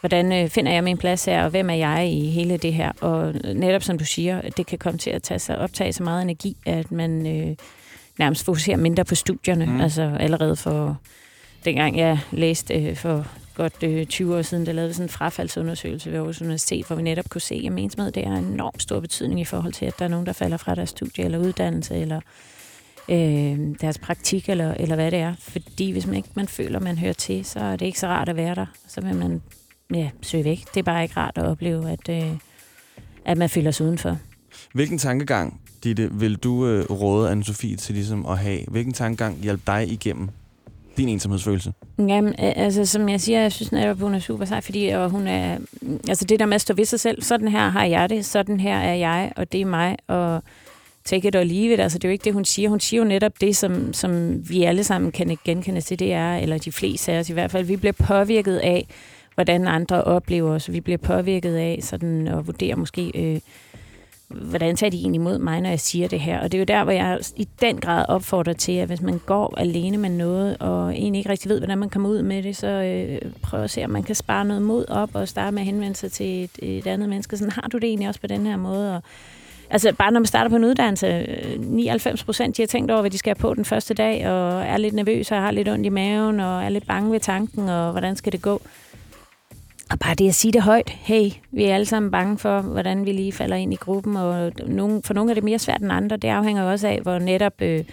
hvordan 0.00 0.32
øh, 0.32 0.48
finder 0.48 0.72
jeg 0.72 0.84
min 0.84 0.98
plads 0.98 1.24
her, 1.24 1.44
og 1.44 1.50
hvem 1.50 1.70
er 1.70 1.74
jeg 1.74 2.08
i 2.08 2.30
hele 2.30 2.56
det 2.56 2.72
her? 2.72 2.92
Og 3.00 3.34
netop 3.54 3.82
som 3.82 3.98
du 3.98 4.04
siger, 4.04 4.40
det 4.40 4.66
kan 4.66 4.78
komme 4.78 4.98
til 4.98 5.10
at 5.10 5.22
tage 5.22 5.38
sig, 5.38 5.58
optage 5.58 5.92
så 5.92 6.02
meget 6.02 6.22
energi, 6.22 6.56
at 6.66 6.92
man 6.92 7.26
øh, 7.26 7.56
nærmest 8.18 8.44
fokuserer 8.44 8.76
mindre 8.76 9.04
på 9.04 9.14
studierne. 9.14 9.66
Mm. 9.66 9.72
Mm. 9.72 9.80
Altså 9.80 10.16
allerede 10.20 10.56
for, 10.56 10.98
dengang 11.64 11.98
jeg 11.98 12.18
læste 12.30 12.74
øh, 12.74 12.96
for 12.96 13.26
godt 13.54 13.82
øh, 13.82 14.06
20 14.06 14.36
år 14.36 14.42
siden, 14.42 14.66
der 14.66 14.72
lavede 14.72 14.88
vi 14.88 14.94
sådan 14.94 15.04
en 15.04 15.08
frafaldsundersøgelse 15.08 16.10
ved 16.10 16.18
Aarhus 16.18 16.40
Universitet, 16.40 16.86
hvor 16.86 16.96
vi 16.96 17.02
netop 17.02 17.28
kunne 17.28 17.40
se, 17.40 17.54
at 17.54 17.78
ensomhed 17.78 18.12
det 18.12 18.26
har 18.26 18.36
enormt 18.36 18.82
stor 18.82 19.00
betydning 19.00 19.40
i 19.40 19.44
forhold 19.44 19.72
til, 19.72 19.86
at 19.86 19.98
der 19.98 20.04
er 20.04 20.08
nogen, 20.08 20.26
der 20.26 20.32
falder 20.32 20.56
fra 20.56 20.74
deres 20.74 20.90
studie 20.90 21.24
eller 21.24 21.38
uddannelse, 21.38 21.96
eller 21.96 22.20
øh, 23.08 23.58
deres 23.80 23.98
praktik, 23.98 24.48
eller, 24.48 24.74
eller 24.74 24.94
hvad 24.94 25.10
det 25.10 25.18
er. 25.18 25.34
Fordi 25.38 25.90
hvis 25.90 26.06
man 26.06 26.16
ikke 26.16 26.28
man 26.34 26.48
føler, 26.48 26.80
man 26.80 26.98
hører 26.98 27.12
til, 27.12 27.44
så 27.44 27.60
er 27.60 27.76
det 27.76 27.86
ikke 27.86 28.00
så 28.00 28.06
rart 28.06 28.28
at 28.28 28.36
være 28.36 28.54
der. 28.54 28.66
Så 28.88 29.00
vil 29.00 29.14
man 29.14 29.42
ja, 29.94 30.10
søge 30.22 30.44
væk. 30.44 30.64
Det 30.74 30.80
er 30.80 30.82
bare 30.82 31.02
ikke 31.02 31.16
rart 31.16 31.38
at 31.38 31.44
opleve, 31.44 31.90
at, 31.90 32.08
øh, 32.08 32.38
at 33.24 33.38
man 33.38 33.48
føler 33.48 33.70
sig 33.70 33.86
udenfor. 33.86 34.18
Hvilken 34.74 34.98
tankegang, 34.98 35.60
Ditte, 35.84 36.10
vil 36.12 36.36
du 36.36 36.66
øh, 36.66 36.90
råde 36.90 37.32
Anne-Sophie 37.32 37.76
til 37.76 37.94
ligesom 37.94 38.26
at 38.26 38.38
have? 38.38 38.60
Hvilken 38.68 38.92
tankegang 38.92 39.42
hjalp 39.42 39.60
dig 39.66 39.92
igennem 39.92 40.28
din 40.96 41.08
ensomhedsfølelse? 41.08 41.72
Jamen, 41.98 42.34
altså 42.38 42.84
som 42.86 43.08
jeg 43.08 43.20
siger, 43.20 43.40
jeg 43.40 43.52
synes 43.52 43.72
netop, 43.72 44.00
hun 44.00 44.14
er 44.14 44.18
super 44.18 44.44
sej, 44.44 44.60
fordi 44.60 44.88
og 44.88 45.10
hun 45.10 45.26
er, 45.26 45.58
altså 46.08 46.24
det 46.24 46.38
der 46.38 46.46
med 46.46 46.54
at 46.54 46.60
stå 46.60 46.74
ved 46.74 46.84
sig 46.84 47.00
selv, 47.00 47.22
sådan 47.22 47.48
her 47.48 47.68
har 47.68 47.84
jeg 47.84 48.10
det, 48.10 48.24
sådan 48.24 48.60
her 48.60 48.76
er 48.76 48.94
jeg, 48.94 49.32
og 49.36 49.52
det 49.52 49.60
er 49.60 49.64
mig, 49.64 49.96
og 50.08 50.42
take 51.04 51.28
it 51.28 51.36
or 51.36 51.42
leave 51.42 51.74
it, 51.74 51.80
altså 51.80 51.98
det 51.98 52.04
er 52.04 52.08
jo 52.08 52.12
ikke 52.12 52.24
det, 52.24 52.32
hun 52.32 52.44
siger. 52.44 52.68
Hun 52.68 52.80
siger 52.80 53.02
jo 53.02 53.08
netop 53.08 53.40
det, 53.40 53.56
som, 53.56 53.92
som 53.92 54.42
vi 54.50 54.62
alle 54.62 54.84
sammen 54.84 55.12
kan 55.12 55.38
genkende 55.44 55.80
til, 55.80 55.98
det 55.98 56.12
er, 56.12 56.36
eller 56.36 56.58
de 56.58 56.72
fleste 56.72 57.12
af 57.12 57.18
os 57.18 57.30
i 57.30 57.32
hvert 57.32 57.50
fald, 57.50 57.64
vi 57.64 57.76
bliver 57.76 57.92
påvirket 57.92 58.56
af, 58.56 58.86
hvordan 59.34 59.68
andre 59.68 60.04
oplever 60.04 60.50
os. 60.50 60.72
Vi 60.72 60.80
bliver 60.80 60.98
påvirket 60.98 61.56
af 61.56 61.78
sådan 61.82 62.28
at 62.28 62.46
vurdere 62.46 62.76
måske, 62.76 63.12
øh, 63.14 63.40
hvordan 64.34 64.76
tager 64.76 64.90
de 64.90 64.96
egentlig 64.96 65.18
imod 65.18 65.38
mig, 65.38 65.60
når 65.60 65.68
jeg 65.68 65.80
siger 65.80 66.08
det 66.08 66.20
her. 66.20 66.40
Og 66.40 66.52
det 66.52 66.58
er 66.58 66.60
jo 66.60 66.64
der, 66.64 66.84
hvor 66.84 66.92
jeg 66.92 67.18
i 67.36 67.48
den 67.60 67.80
grad 67.80 68.04
opfordrer 68.08 68.52
til, 68.52 68.72
at 68.72 68.88
hvis 68.88 69.00
man 69.00 69.20
går 69.26 69.54
alene 69.56 69.96
med 69.96 70.10
noget, 70.10 70.56
og 70.60 70.94
egentlig 70.94 71.18
ikke 71.18 71.30
rigtig 71.30 71.50
ved, 71.50 71.58
hvordan 71.58 71.78
man 71.78 71.90
kommer 71.90 72.08
ud 72.08 72.22
med 72.22 72.42
det, 72.42 72.56
så 72.56 72.66
øh, 72.66 73.32
prøv 73.42 73.62
at 73.62 73.70
se, 73.70 73.84
om 73.84 73.90
man 73.90 74.02
kan 74.02 74.14
spare 74.14 74.44
noget 74.44 74.62
mod 74.62 74.88
op, 74.88 75.10
og 75.14 75.28
starte 75.28 75.54
med 75.54 75.62
at 75.62 75.66
henvende 75.66 75.96
sig 75.96 76.12
til 76.12 76.44
et, 76.44 76.50
et 76.62 76.86
andet 76.86 77.08
menneske. 77.08 77.36
Sådan, 77.36 77.52
har 77.52 77.68
du 77.68 77.78
det 77.78 77.84
egentlig 77.84 78.08
også 78.08 78.20
på 78.20 78.26
den 78.26 78.46
her 78.46 78.56
måde? 78.56 78.96
Og, 78.96 79.02
Altså 79.70 79.92
bare 79.98 80.12
når 80.12 80.20
man 80.20 80.26
starter 80.26 80.50
på 80.50 80.56
en 80.56 80.64
uddannelse, 80.64 81.06
øh, 81.06 81.60
99 81.60 82.24
procent 82.24 82.56
de 82.56 82.62
har 82.62 82.66
tænkt 82.66 82.90
over, 82.90 83.00
hvad 83.00 83.10
de 83.10 83.18
skal 83.18 83.30
have 83.30 83.40
på 83.40 83.54
den 83.54 83.64
første 83.64 83.94
dag, 83.94 84.28
og 84.28 84.62
er 84.62 84.76
lidt 84.76 84.94
nervøs 84.94 85.32
og 85.32 85.42
har 85.42 85.50
lidt 85.50 85.68
ondt 85.68 85.86
i 85.86 85.88
maven, 85.88 86.40
og 86.40 86.64
er 86.64 86.68
lidt 86.68 86.86
bange 86.86 87.12
ved 87.12 87.20
tanken, 87.20 87.68
og 87.68 87.90
hvordan 87.90 88.16
skal 88.16 88.32
det 88.32 88.42
gå? 88.42 88.62
Og 89.92 89.98
bare 89.98 90.14
det 90.14 90.28
at 90.28 90.34
sige 90.34 90.52
det 90.52 90.62
højt, 90.62 90.90
hey, 90.90 91.30
vi 91.50 91.64
er 91.64 91.74
alle 91.74 91.86
sammen 91.86 92.10
bange 92.10 92.38
for, 92.38 92.60
hvordan 92.60 93.06
vi 93.06 93.12
lige 93.12 93.32
falder 93.32 93.56
ind 93.56 93.72
i 93.72 93.76
gruppen, 93.76 94.16
og 94.16 94.52
nogen, 94.66 95.02
for 95.02 95.14
nogle 95.14 95.30
er 95.30 95.34
det 95.34 95.44
mere 95.44 95.58
svært 95.58 95.80
end 95.80 95.92
andre. 95.92 96.16
Det 96.16 96.28
afhænger 96.28 96.62
også 96.62 96.88
af, 96.88 97.00
hvor 97.02 97.18
netop 97.18 97.62
øh, 97.62 97.84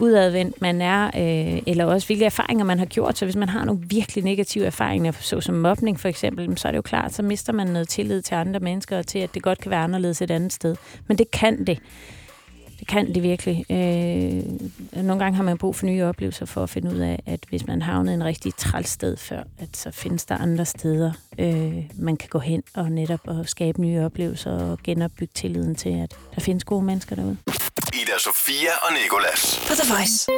udadvendt 0.00 0.60
man 0.60 0.80
er, 0.80 1.06
øh, 1.06 1.62
eller 1.66 1.84
også 1.84 2.06
hvilke 2.06 2.24
erfaringer 2.24 2.64
man 2.64 2.78
har 2.78 2.86
gjort. 2.86 3.18
Så 3.18 3.24
hvis 3.24 3.36
man 3.36 3.48
har 3.48 3.64
nogle 3.64 3.80
virkelig 3.86 4.24
negative 4.24 4.66
erfaringer, 4.66 5.12
såsom 5.12 5.54
mobning 5.54 6.00
for 6.00 6.08
eksempel, 6.08 6.58
så 6.58 6.68
er 6.68 6.72
det 6.72 6.76
jo 6.76 6.82
klart, 6.82 7.14
så 7.14 7.22
mister 7.22 7.52
man 7.52 7.66
noget 7.66 7.88
tillid 7.88 8.22
til 8.22 8.34
andre 8.34 8.60
mennesker, 8.60 8.98
og 8.98 9.06
til 9.06 9.18
at 9.18 9.34
det 9.34 9.42
godt 9.42 9.58
kan 9.58 9.70
være 9.70 9.84
anderledes 9.84 10.22
et 10.22 10.30
andet 10.30 10.52
sted. 10.52 10.76
Men 11.06 11.18
det 11.18 11.30
kan 11.30 11.66
det. 11.66 11.78
Det 12.78 12.86
kan 12.88 13.14
det 13.14 13.22
virkelig. 13.22 13.64
Øh, 13.70 15.02
nogle 15.04 15.24
gange 15.24 15.36
har 15.36 15.42
man 15.42 15.58
brug 15.58 15.76
for 15.76 15.86
nye 15.86 16.04
oplevelser 16.04 16.46
for 16.46 16.62
at 16.62 16.70
finde 16.70 16.90
ud 16.94 16.98
af, 16.98 17.22
at 17.26 17.40
hvis 17.48 17.66
man 17.66 17.82
havnet 17.82 18.12
i 18.12 18.14
en 18.14 18.24
rigtig 18.24 18.54
træls 18.54 18.88
sted 18.88 19.16
før, 19.16 19.42
at 19.58 19.76
så 19.76 19.90
findes 19.90 20.24
der 20.24 20.36
andre 20.36 20.64
steder, 20.64 21.12
øh, 21.38 21.74
man 21.98 22.16
kan 22.16 22.28
gå 22.28 22.38
hen 22.38 22.62
og 22.74 22.90
netop 22.90 23.20
og 23.24 23.48
skabe 23.48 23.80
nye 23.80 24.00
oplevelser 24.00 24.50
og 24.50 24.78
genopbygge 24.84 25.32
tilliden 25.34 25.74
til, 25.74 26.02
at 26.02 26.16
der 26.34 26.40
findes 26.40 26.64
gode 26.64 26.84
mennesker 26.84 27.16
derude. 27.16 27.36
Ida 28.02 28.18
Sofia 28.18 28.72
og 28.82 28.92
Nikolas. 29.02 29.64
På 29.68 29.74
The 29.74 29.94
Voice. 29.94 30.30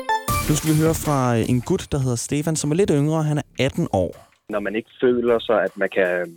Nu 0.48 0.56
skal 0.56 0.70
vi 0.70 0.76
høre 0.76 0.94
fra 0.94 1.38
øh, 1.38 1.48
en 1.48 1.60
gut, 1.60 1.86
der 1.92 1.98
hedder 1.98 2.16
Stefan, 2.16 2.56
som 2.56 2.70
er 2.70 2.74
lidt 2.74 2.90
yngre. 2.94 3.22
Han 3.22 3.38
er 3.38 3.42
18 3.58 3.88
år. 3.92 4.28
når 4.48 4.60
man 4.60 4.76
ikke 4.76 4.90
føler 5.00 5.38
sig, 5.38 5.62
at 5.62 5.76
man 5.76 5.88
kan... 5.88 6.36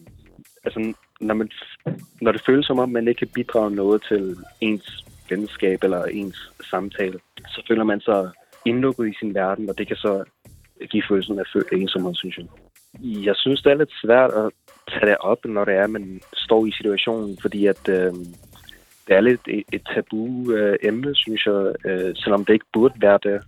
Altså, 0.63 0.93
når, 1.21 1.33
man, 1.33 1.49
når 2.21 2.31
det 2.31 2.41
føles 2.45 2.65
som 2.65 2.79
om, 2.79 2.89
man 2.89 3.07
ikke 3.07 3.19
kan 3.19 3.27
bidrage 3.27 3.71
noget 3.71 4.03
til 4.09 4.37
ens 4.61 5.05
venskab 5.29 5.83
eller 5.83 6.03
ens 6.03 6.51
samtale, 6.69 7.19
så 7.47 7.63
føler 7.67 7.83
man 7.83 8.01
sig 8.01 8.31
indlukket 8.65 9.09
i 9.09 9.13
sin 9.19 9.33
verden, 9.33 9.69
og 9.69 9.77
det 9.77 9.87
kan 9.87 9.95
så 9.95 10.23
give 10.91 11.03
følelsen 11.09 11.39
af 11.39 11.43
ensomhed, 11.71 12.15
synes 12.15 12.37
jeg. 12.37 12.45
Jeg 13.01 13.35
synes, 13.35 13.61
det 13.61 13.71
er 13.71 13.77
lidt 13.77 13.93
svært 14.03 14.31
at 14.31 14.51
tage 14.89 15.05
det 15.05 15.17
op, 15.17 15.45
når 15.45 15.65
det 15.65 15.73
er, 15.73 15.83
at 15.83 15.89
man 15.89 16.21
står 16.33 16.65
i 16.65 16.71
situationen, 16.71 17.37
fordi 17.41 17.65
at 17.65 17.89
øh, 17.89 18.13
det 19.07 19.15
er 19.17 19.21
lidt 19.21 19.41
et, 19.47 19.63
et 19.73 19.81
tabu 19.93 20.51
øh, 20.51 20.77
emne, 20.83 21.15
synes 21.15 21.45
jeg, 21.45 21.73
øh, 21.85 22.15
selvom 22.15 22.45
det 22.45 22.53
ikke 22.53 22.65
burde 22.73 22.93
være 23.01 23.19
det. 23.23 23.41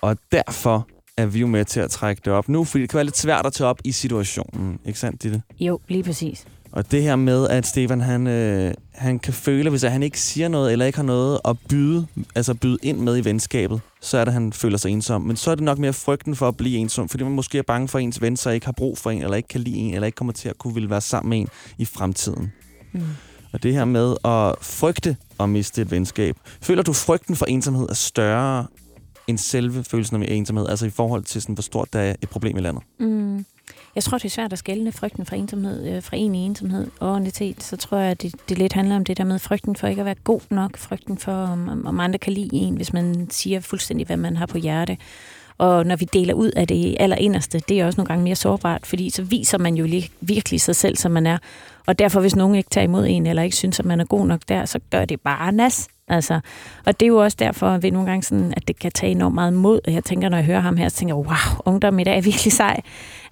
Og 0.00 0.16
derfor 0.32 0.88
er 1.16 1.26
vi 1.26 1.40
jo 1.40 1.46
med 1.46 1.64
til 1.64 1.80
at 1.80 1.90
trække 1.90 2.22
det 2.24 2.32
op 2.32 2.48
nu, 2.48 2.64
fordi 2.64 2.82
det 2.82 2.90
kan 2.90 2.96
være 2.96 3.04
lidt 3.04 3.16
svært 3.16 3.46
at 3.46 3.52
tage 3.52 3.68
op 3.68 3.80
i 3.84 3.92
situationen. 3.92 4.80
Ikke 4.86 4.98
sandt, 4.98 5.22
Ditte? 5.22 5.42
Jo, 5.60 5.80
lige 5.88 6.02
præcis. 6.02 6.46
Og 6.72 6.90
det 6.90 7.02
her 7.02 7.16
med, 7.16 7.48
at 7.48 7.66
Stefan 7.66 8.00
han, 8.00 8.26
øh, 8.26 8.74
han 8.92 9.18
kan 9.18 9.32
føle, 9.32 9.70
hvis 9.70 9.82
han 9.82 10.02
ikke 10.02 10.20
siger 10.20 10.48
noget, 10.48 10.72
eller 10.72 10.86
ikke 10.86 10.98
har 10.98 11.04
noget 11.04 11.40
at 11.44 11.56
byde, 11.68 12.06
altså 12.34 12.54
byde 12.54 12.78
ind 12.82 12.98
med 12.98 13.18
i 13.18 13.24
venskabet, 13.24 13.80
så 14.00 14.18
er 14.18 14.24
det, 14.24 14.34
han 14.34 14.52
føler 14.52 14.78
sig 14.78 14.90
ensom. 14.90 15.22
Men 15.22 15.36
så 15.36 15.50
er 15.50 15.54
det 15.54 15.64
nok 15.64 15.78
mere 15.78 15.92
frygten 15.92 16.36
for 16.36 16.48
at 16.48 16.56
blive 16.56 16.78
ensom, 16.78 17.08
fordi 17.08 17.24
man 17.24 17.32
måske 17.32 17.58
er 17.58 17.62
bange 17.62 17.88
for, 17.88 17.98
at 17.98 18.04
ens 18.04 18.20
ven 18.22 18.36
så 18.36 18.50
ikke 18.50 18.66
har 18.66 18.72
brug 18.72 18.98
for 18.98 19.10
en, 19.10 19.22
eller 19.22 19.36
ikke 19.36 19.48
kan 19.48 19.60
lide 19.60 19.76
en, 19.76 19.94
eller 19.94 20.06
ikke 20.06 20.16
kommer 20.16 20.32
til 20.32 20.48
at 20.48 20.58
kunne 20.58 20.74
ville 20.74 20.90
være 20.90 21.00
sammen 21.00 21.30
med 21.30 21.38
en 21.38 21.48
i 21.78 21.84
fremtiden. 21.84 22.52
Mm. 22.92 23.00
Og 23.52 23.62
det 23.62 23.72
her 23.72 23.84
med 23.84 24.16
at 24.24 24.54
frygte 24.64 25.16
at 25.40 25.48
miste 25.48 25.82
et 25.82 25.90
venskab. 25.90 26.36
Føler 26.62 26.82
du, 26.82 26.92
frygten 26.92 27.36
for 27.36 27.46
ensomhed 27.46 27.88
er 27.88 27.94
større 27.94 28.66
end 29.26 29.38
selve 29.38 29.84
følelsen 29.84 30.22
af 30.22 30.34
ensomhed? 30.34 30.68
Altså 30.68 30.86
i 30.86 30.90
forhold 30.90 31.24
til, 31.24 31.42
sådan, 31.42 31.54
hvor 31.54 31.62
stort 31.62 31.92
der 31.92 32.00
er 32.00 32.14
et 32.22 32.28
problem 32.28 32.56
i 32.56 32.60
landet? 32.60 32.82
Mm. 33.00 33.44
Jeg 33.94 34.02
tror, 34.04 34.18
det 34.18 34.24
er 34.24 34.28
svært 34.28 34.52
at 34.52 34.58
skælne 34.58 34.92
frygten 34.92 35.26
for 35.26 35.36
ensomhed, 35.36 35.88
øh, 35.88 36.02
fra 36.02 36.16
en 36.16 36.34
i 36.34 36.38
ensomhed 36.38 36.86
og 37.00 37.16
identitet. 37.16 37.62
Så 37.62 37.76
tror 37.76 37.98
jeg, 37.98 38.10
at 38.10 38.22
det, 38.22 38.34
det 38.48 38.58
lidt 38.58 38.72
handler 38.72 38.96
om 38.96 39.04
det 39.04 39.18
der 39.18 39.24
med 39.24 39.38
frygten 39.38 39.76
for 39.76 39.86
ikke 39.86 40.00
at 40.00 40.06
være 40.06 40.14
god 40.24 40.40
nok, 40.50 40.76
frygten 40.78 41.18
for, 41.18 41.32
om, 41.32 41.68
om- 41.68 41.86
om 41.86 42.00
andre 42.00 42.18
kan 42.18 42.32
lide 42.32 42.48
en, 42.52 42.74
hvis 42.76 42.92
man 42.92 43.26
siger 43.30 43.60
fuldstændig, 43.60 44.06
hvad 44.06 44.16
man 44.16 44.36
har 44.36 44.46
på 44.46 44.58
hjerte. 44.58 44.96
Og 45.58 45.86
når 45.86 45.96
vi 45.96 46.04
deler 46.12 46.34
ud 46.34 46.50
af 46.50 46.68
det 46.68 46.96
allerinderste, 47.00 47.60
det 47.68 47.80
er 47.80 47.86
også 47.86 47.96
nogle 47.96 48.06
gange 48.08 48.24
mere 48.24 48.36
sårbart, 48.36 48.86
fordi 48.86 49.10
så 49.10 49.22
viser 49.22 49.58
man 49.58 49.74
jo 49.74 49.84
lige, 49.86 50.10
virkelig 50.20 50.60
sig 50.60 50.76
selv, 50.76 50.96
som 50.96 51.12
man 51.12 51.26
er. 51.26 51.38
Og 51.86 51.98
derfor, 51.98 52.20
hvis 52.20 52.36
nogen 52.36 52.54
ikke 52.54 52.70
tager 52.70 52.84
imod 52.84 53.06
en, 53.06 53.26
eller 53.26 53.42
ikke 53.42 53.56
synes, 53.56 53.78
at 53.80 53.84
man 53.86 54.00
er 54.00 54.04
god 54.04 54.26
nok 54.26 54.40
der, 54.48 54.64
så 54.64 54.78
gør 54.90 55.04
det 55.04 55.20
bare 55.20 55.52
nas. 55.52 55.88
Altså, 56.10 56.40
og 56.86 57.00
det 57.00 57.06
er 57.06 57.08
jo 57.08 57.16
også 57.16 57.36
derfor, 57.40 57.66
at 57.66 57.82
vi 57.82 57.90
nogle 57.90 58.08
gange 58.08 58.22
sådan, 58.22 58.54
at 58.56 58.68
det 58.68 58.78
kan 58.78 58.92
tage 58.92 59.12
enormt 59.12 59.34
meget 59.34 59.52
mod. 59.52 59.80
Og 59.86 59.92
jeg 59.92 60.04
tænker, 60.04 60.28
når 60.28 60.36
jeg 60.36 60.46
hører 60.46 60.60
ham 60.60 60.76
her, 60.76 60.88
så 60.88 60.96
tænker 60.96 61.14
jeg, 61.14 61.26
wow, 61.26 61.62
ungdom 61.64 61.98
i 61.98 62.04
dag 62.04 62.16
er 62.16 62.20
virkelig 62.20 62.52
sej. 62.52 62.80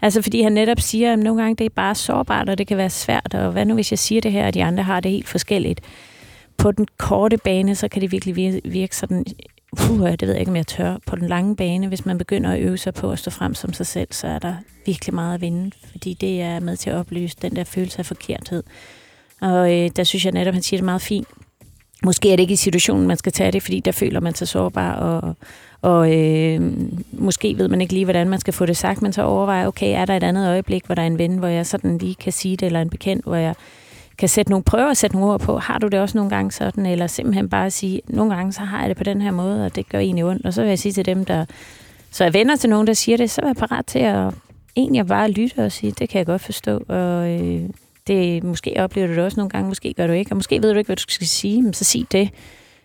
Altså, 0.03 0.23
fordi 0.23 0.43
han 0.43 0.53
netop 0.53 0.81
siger, 0.81 1.13
at 1.13 1.19
nogle 1.19 1.43
gange 1.43 1.57
det 1.57 1.65
er 1.65 1.75
bare 1.77 1.95
sårbart, 1.95 2.49
og 2.49 2.59
det 2.59 2.67
kan 2.67 2.77
være 2.77 2.91
svært. 2.91 3.35
Og 3.35 3.53
hvad 3.53 3.65
nu, 3.65 3.75
hvis 3.75 3.93
jeg 3.93 3.99
siger 3.99 4.21
det 4.21 4.33
her, 4.33 4.47
og 4.47 4.55
de 4.55 4.65
andre 4.65 4.83
har 4.83 5.01
det 5.01 5.11
helt 5.11 5.29
forskelligt? 5.29 5.81
På 6.57 6.73
den 6.73 6.87
korte 6.99 7.37
bane, 7.37 7.75
så 7.75 7.89
kan 7.89 8.03
det 8.03 8.13
virkelig 8.13 8.61
virke, 8.65 8.97
sådan, 8.97 9.25
uh, 9.73 10.11
det 10.11 10.23
ved 10.23 10.31
jeg 10.31 10.41
ikke, 10.41 10.51
om 10.51 10.57
jeg 10.57 10.67
tør. 10.67 10.97
På 11.07 11.17
den 11.17 11.29
lange 11.29 11.57
bane, 11.57 11.89
hvis 11.89 12.07
man 12.07 12.19
begynder 12.19 12.53
at 12.53 12.61
øve 12.61 12.79
sig 12.79 12.95
på 12.95 13.11
at 13.11 13.19
stå 13.19 13.31
frem 13.31 13.55
som 13.55 13.73
sig 13.73 13.87
selv, 13.87 14.09
så 14.11 14.27
er 14.27 14.39
der 14.39 14.55
virkelig 14.87 15.15
meget 15.15 15.35
at 15.35 15.41
vinde, 15.41 15.71
fordi 15.91 16.15
det 16.15 16.43
er 16.43 16.61
med 16.61 16.77
til 16.77 16.91
at 16.91 16.97
oplyse 16.97 17.37
den 17.43 17.57
der 17.57 17.65
følelse 17.65 17.99
af 17.99 18.07
forkerthed. 18.07 18.63
Og 19.41 19.75
øh, 19.75 19.91
der 19.97 20.05
synes 20.05 20.25
jeg 20.25 20.33
netop, 20.33 20.55
han 20.55 20.63
siger 20.63 20.79
det 20.79 20.85
meget 20.85 21.03
fint. 21.03 21.29
Måske 22.05 22.33
er 22.33 22.37
det 22.37 22.43
ikke 22.43 22.53
i 22.53 22.57
situationen, 22.57 23.07
man 23.07 23.17
skal 23.17 23.33
tage 23.33 23.53
det, 23.53 23.63
fordi 23.63 23.81
der 23.81 23.93
føler 23.93 24.21
man 24.21 24.35
sig 24.35 24.49
sårbar, 24.49 24.93
og, 24.93 25.35
og 25.83 26.17
øh, 26.17 26.73
måske 27.13 27.59
ved 27.59 27.69
man 27.69 27.81
ikke 27.81 27.93
lige, 27.93 28.05
hvordan 28.05 28.29
man 28.29 28.41
skal 28.41 28.55
få 28.55 28.67
det 28.67 28.77
sagt, 28.77 29.03
men 29.03 29.13
så 29.13 29.23
overvejer, 29.23 29.67
okay, 29.67 30.01
er 30.01 30.05
der 30.05 30.17
et 30.17 30.23
andet 30.23 30.49
øjeblik, 30.49 30.87
hvor 30.87 30.95
der 30.95 31.03
er 31.03 31.07
en 31.07 31.19
ven, 31.19 31.39
hvor 31.39 31.49
jeg 31.49 31.67
sådan 31.67 31.99
lige 31.99 32.15
kan 32.15 32.33
sige 32.33 32.57
det, 32.57 32.67
eller 32.67 32.83
en 32.83 32.91
bekendt, 32.91 33.25
hvor 33.25 33.37
jeg 33.37 33.55
kan 34.19 34.29
sætte 34.29 34.51
nogle 34.51 34.65
prøver 34.65 34.91
at 34.91 34.97
sætte 34.97 35.17
nogle 35.17 35.33
ord 35.33 35.41
på. 35.41 35.59
Har 35.59 35.79
du 35.79 35.89
det 35.89 36.01
også 36.01 36.19
nogle 36.19 36.31
gange 36.31 36.53
sådan, 36.53 36.87
eller 36.87 37.07
simpelthen 37.07 37.49
bare 37.49 37.71
sige, 37.71 38.01
nogle 38.09 38.35
gange 38.35 38.53
så 38.53 38.61
har 38.61 38.81
jeg 38.81 38.89
det 38.89 38.97
på 38.97 39.05
den 39.05 39.23
her 39.23 39.31
måde, 39.31 39.65
og 39.65 39.77
det 39.77 39.89
gør 39.89 39.99
egentlig 39.99 40.25
ondt. 40.25 40.47
Og 40.47 40.55
så 40.55 40.63
vil 40.63 40.69
jeg 40.69 40.79
sige 40.79 40.93
til 40.93 41.07
dem, 41.07 41.25
der 41.25 41.45
så 42.11 42.25
er 42.25 42.31
venner 42.31 42.57
til 42.57 42.71
nogen, 42.71 42.87
der 42.87 42.93
siger 42.93 43.17
det, 43.17 43.31
så 43.31 43.41
er 43.41 43.47
jeg 43.47 43.57
parat 43.57 43.87
til 43.87 43.99
at 43.99 44.35
egentlig 44.77 45.07
bare 45.07 45.31
lytte 45.31 45.65
og 45.65 45.73
sige, 45.73 45.93
det 45.93 46.09
kan 46.09 46.19
jeg 46.19 46.27
godt 46.27 46.43
forstå, 46.43 46.83
og 46.89 47.31
øh, 47.31 47.63
det, 48.09 48.45
måske 48.45 48.75
oplever 48.77 49.07
du 49.07 49.15
det 49.15 49.25
også 49.25 49.37
nogle 49.37 49.51
gange, 49.51 49.69
måske 49.69 49.95
gør 49.95 50.07
du 50.07 50.13
ikke, 50.13 50.33
og 50.33 50.37
måske 50.37 50.63
ved 50.63 50.73
du 50.73 50.79
ikke, 50.79 50.89
hvad 50.89 50.97
du 50.97 51.05
skal 51.09 51.27
sige, 51.27 51.63
men 51.63 51.75
så 51.75 51.85
sig 51.85 52.07
det, 52.13 52.31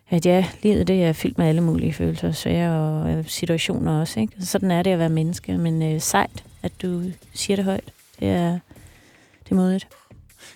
at 0.09 0.25
ja, 0.25 0.45
livet 0.63 0.87
det 0.87 1.03
er 1.03 1.13
fyldt 1.13 1.37
med 1.37 1.47
alle 1.47 1.61
mulige 1.61 1.93
følelser, 1.93 2.31
svære 2.31 2.79
og 2.79 3.11
øh, 3.11 3.25
situationer 3.27 3.99
også, 3.99 4.19
ikke? 4.19 4.33
Sådan 4.39 4.71
er 4.71 4.83
det 4.83 4.91
at 4.91 4.99
være 4.99 5.09
menneske, 5.09 5.57
men 5.57 5.81
øh, 5.81 6.01
sejt, 6.01 6.43
at 6.63 6.71
du 6.81 7.03
siger 7.33 7.55
det 7.55 7.65
højt, 7.65 7.93
det 8.19 8.27
er, 8.27 8.59
det 9.43 9.51
er 9.51 9.55
modigt. 9.55 9.87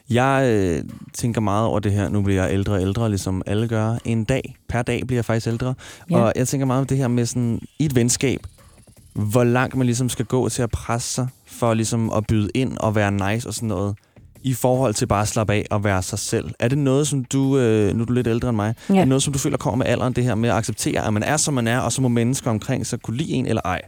Jeg 0.10 0.44
øh, 0.54 0.84
tænker 1.14 1.42
meget 1.42 1.68
over 1.68 1.80
det 1.80 1.92
her. 1.92 2.10
Nu 2.10 2.22
bliver 2.22 2.44
jeg 2.44 2.54
ældre 2.54 2.74
og 2.74 2.82
ældre, 2.82 3.10
ligesom 3.10 3.42
alle 3.46 3.68
gør. 3.68 3.98
En 4.06 4.24
dag, 4.24 4.56
per 4.70 4.82
dag 4.82 5.08
bliver 5.08 5.18
jeg 5.18 5.26
faktisk 5.26 5.48
ældre. 5.48 5.74
Ja. 6.12 6.18
Og 6.18 6.34
jeg 6.36 6.48
tænker 6.48 6.66
meget 6.66 6.82
om 6.82 6.88
det 6.88 6.98
her 6.98 7.08
med 7.08 7.26
sådan, 7.26 7.62
i 7.80 7.86
et 7.86 7.96
venskab, 7.96 8.40
hvor 9.14 9.44
langt 9.44 9.76
man 9.76 9.86
ligesom 9.86 10.10
skal 10.10 10.26
gå 10.26 10.50
til 10.50 10.62
at 10.62 10.70
presse 10.70 11.14
sig 11.14 11.28
for 11.46 11.74
ligesom 11.74 12.12
at 12.12 12.28
byde 12.28 12.50
ind 12.54 12.78
og 12.78 12.96
være 12.96 13.12
nice 13.12 13.48
og 13.48 13.54
sådan 13.54 13.70
noget. 13.70 13.96
I 14.48 14.54
forhold 14.54 14.94
til 14.94 15.06
bare 15.08 15.22
at 15.22 15.28
slappe 15.28 15.54
af 15.54 15.66
og 15.72 15.84
være 15.84 16.02
sig 16.02 16.20
selv. 16.20 16.50
Er 16.60 16.68
det 16.68 16.78
noget, 16.78 17.08
som 17.08 17.24
du, 17.24 17.58
øh, 17.58 17.96
nu 17.96 18.02
er 18.02 18.06
du 18.06 18.14
lidt 18.14 18.28
ældre 18.28 18.50
end 18.50 18.56
mig, 18.56 18.76
Ja. 18.90 18.94
er 18.96 19.00
det 19.00 19.08
noget, 19.08 19.24
som 19.24 19.34
du 19.34 19.40
føler 19.40 19.58
kommer 19.58 19.76
med 19.78 19.86
alderen, 19.86 20.14
det 20.14 20.24
her 20.24 20.36
med 20.36 20.50
at 20.50 20.56
acceptere, 20.56 21.08
at 21.08 21.14
man 21.14 21.24
er, 21.24 21.38
som 21.38 21.54
man 21.54 21.68
er, 21.68 21.80
og 21.80 21.92
så 21.92 22.02
må 22.02 22.08
mennesker 22.08 22.50
omkring 22.50 22.86
sig 22.88 23.00
kunne 23.02 23.18
lide 23.18 23.32
en 23.32 23.46
eller 23.46 23.62
ej? 23.66 23.82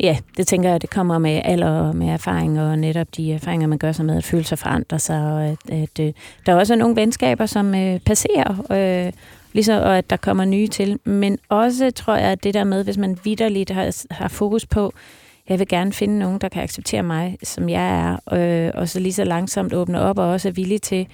Ja, 0.00 0.16
det 0.36 0.46
tænker 0.46 0.70
jeg, 0.70 0.82
det 0.82 0.90
kommer 0.90 1.18
med 1.18 1.40
alder 1.44 1.70
og 1.70 1.96
med 1.96 2.08
erfaring, 2.08 2.60
og 2.60 2.78
netop 2.78 3.06
de 3.16 3.32
erfaringer, 3.32 3.66
man 3.66 3.78
gør 3.78 3.92
sig 3.92 4.04
med, 4.04 4.16
at 4.16 4.24
følelser 4.24 4.56
forandrer 4.56 4.98
sig, 4.98 5.20
og 5.32 5.44
at, 5.44 5.58
at 5.68 6.00
øh, 6.00 6.12
der 6.46 6.54
også 6.54 6.72
er 6.72 6.76
nogle 6.76 6.96
venskaber, 6.96 7.46
som 7.46 7.74
øh, 7.74 8.00
passerer, 8.00 8.72
øh, 9.06 9.12
ligesom, 9.52 9.82
og 9.82 9.98
at 9.98 10.10
der 10.10 10.16
kommer 10.16 10.44
nye 10.44 10.68
til. 10.68 10.98
Men 11.04 11.38
også 11.48 11.90
tror 11.90 12.16
jeg, 12.16 12.28
at 12.28 12.44
det 12.44 12.54
der 12.54 12.64
med, 12.64 12.84
hvis 12.84 12.98
man 12.98 13.18
vidderligt 13.24 13.70
har, 13.70 14.04
har 14.10 14.28
fokus 14.28 14.66
på, 14.66 14.92
jeg 15.52 15.58
vil 15.58 15.68
gerne 15.68 15.92
finde 15.92 16.18
nogen, 16.18 16.38
der 16.38 16.48
kan 16.48 16.62
acceptere 16.62 17.02
mig, 17.02 17.38
som 17.42 17.68
jeg 17.68 18.00
er, 18.00 18.34
øh, 18.34 18.70
og 18.74 18.88
så 18.88 19.00
lige 19.00 19.12
så 19.12 19.24
langsomt 19.24 19.74
åbne 19.74 20.00
op, 20.00 20.18
og 20.18 20.28
også 20.28 20.48
er 20.48 20.52
villig 20.52 20.82
til 20.82 21.08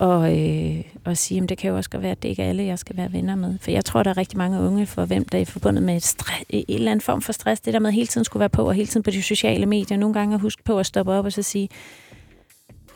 og, 0.00 0.38
øh, 0.38 0.84
og 1.04 1.16
sige, 1.16 1.42
at 1.42 1.48
det 1.48 1.58
kan 1.58 1.70
jo 1.70 1.76
også 1.76 1.90
godt 1.90 2.02
være, 2.02 2.12
at 2.12 2.22
det 2.22 2.28
ikke 2.28 2.42
er 2.42 2.48
alle, 2.48 2.64
jeg 2.64 2.78
skal 2.78 2.96
være 2.96 3.12
venner 3.12 3.34
med. 3.34 3.58
For 3.60 3.70
jeg 3.70 3.84
tror, 3.84 4.02
der 4.02 4.10
er 4.10 4.16
rigtig 4.16 4.38
mange 4.38 4.60
unge, 4.60 4.86
for 4.86 5.04
hvem 5.04 5.24
der 5.24 5.38
er 5.38 5.44
forbundet 5.44 5.82
med 5.82 5.96
et, 5.96 6.16
en 6.50 6.64
eller 6.68 6.90
anden 6.90 7.00
form 7.00 7.22
for 7.22 7.32
stress. 7.32 7.60
Det 7.60 7.74
der 7.74 7.80
med 7.80 7.88
at 7.88 7.94
hele 7.94 8.06
tiden 8.06 8.24
skulle 8.24 8.40
være 8.40 8.48
på, 8.48 8.68
og 8.68 8.74
hele 8.74 8.86
tiden 8.86 9.02
på 9.02 9.10
de 9.10 9.22
sociale 9.22 9.66
medier. 9.66 9.98
Nogle 9.98 10.14
gange 10.14 10.34
at 10.34 10.40
huske 10.40 10.62
på 10.64 10.78
at 10.78 10.86
stoppe 10.86 11.12
op 11.12 11.24
og 11.24 11.32
så 11.32 11.42
sige, 11.42 11.68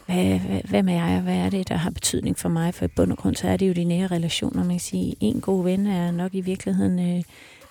hvad, 0.06 0.38
hvem 0.68 0.88
er 0.88 1.06
jeg, 1.06 1.16
og 1.16 1.22
hvad 1.22 1.36
er 1.36 1.50
det, 1.50 1.68
der 1.68 1.76
har 1.76 1.90
betydning 1.90 2.38
for 2.38 2.48
mig? 2.48 2.74
For 2.74 2.84
i 2.84 2.88
bund 2.88 3.12
og 3.12 3.18
grund, 3.18 3.36
så 3.36 3.48
er 3.48 3.56
det 3.56 3.68
jo 3.68 3.72
de 3.72 3.84
nære 3.84 4.06
relationer. 4.06 4.62
Man 4.64 4.70
kan 4.70 4.80
sige, 4.80 5.16
en 5.20 5.40
god 5.40 5.64
ven 5.64 5.86
er 5.86 6.10
nok 6.10 6.34
i 6.34 6.40
virkeligheden, 6.40 6.98
øh, 6.98 7.16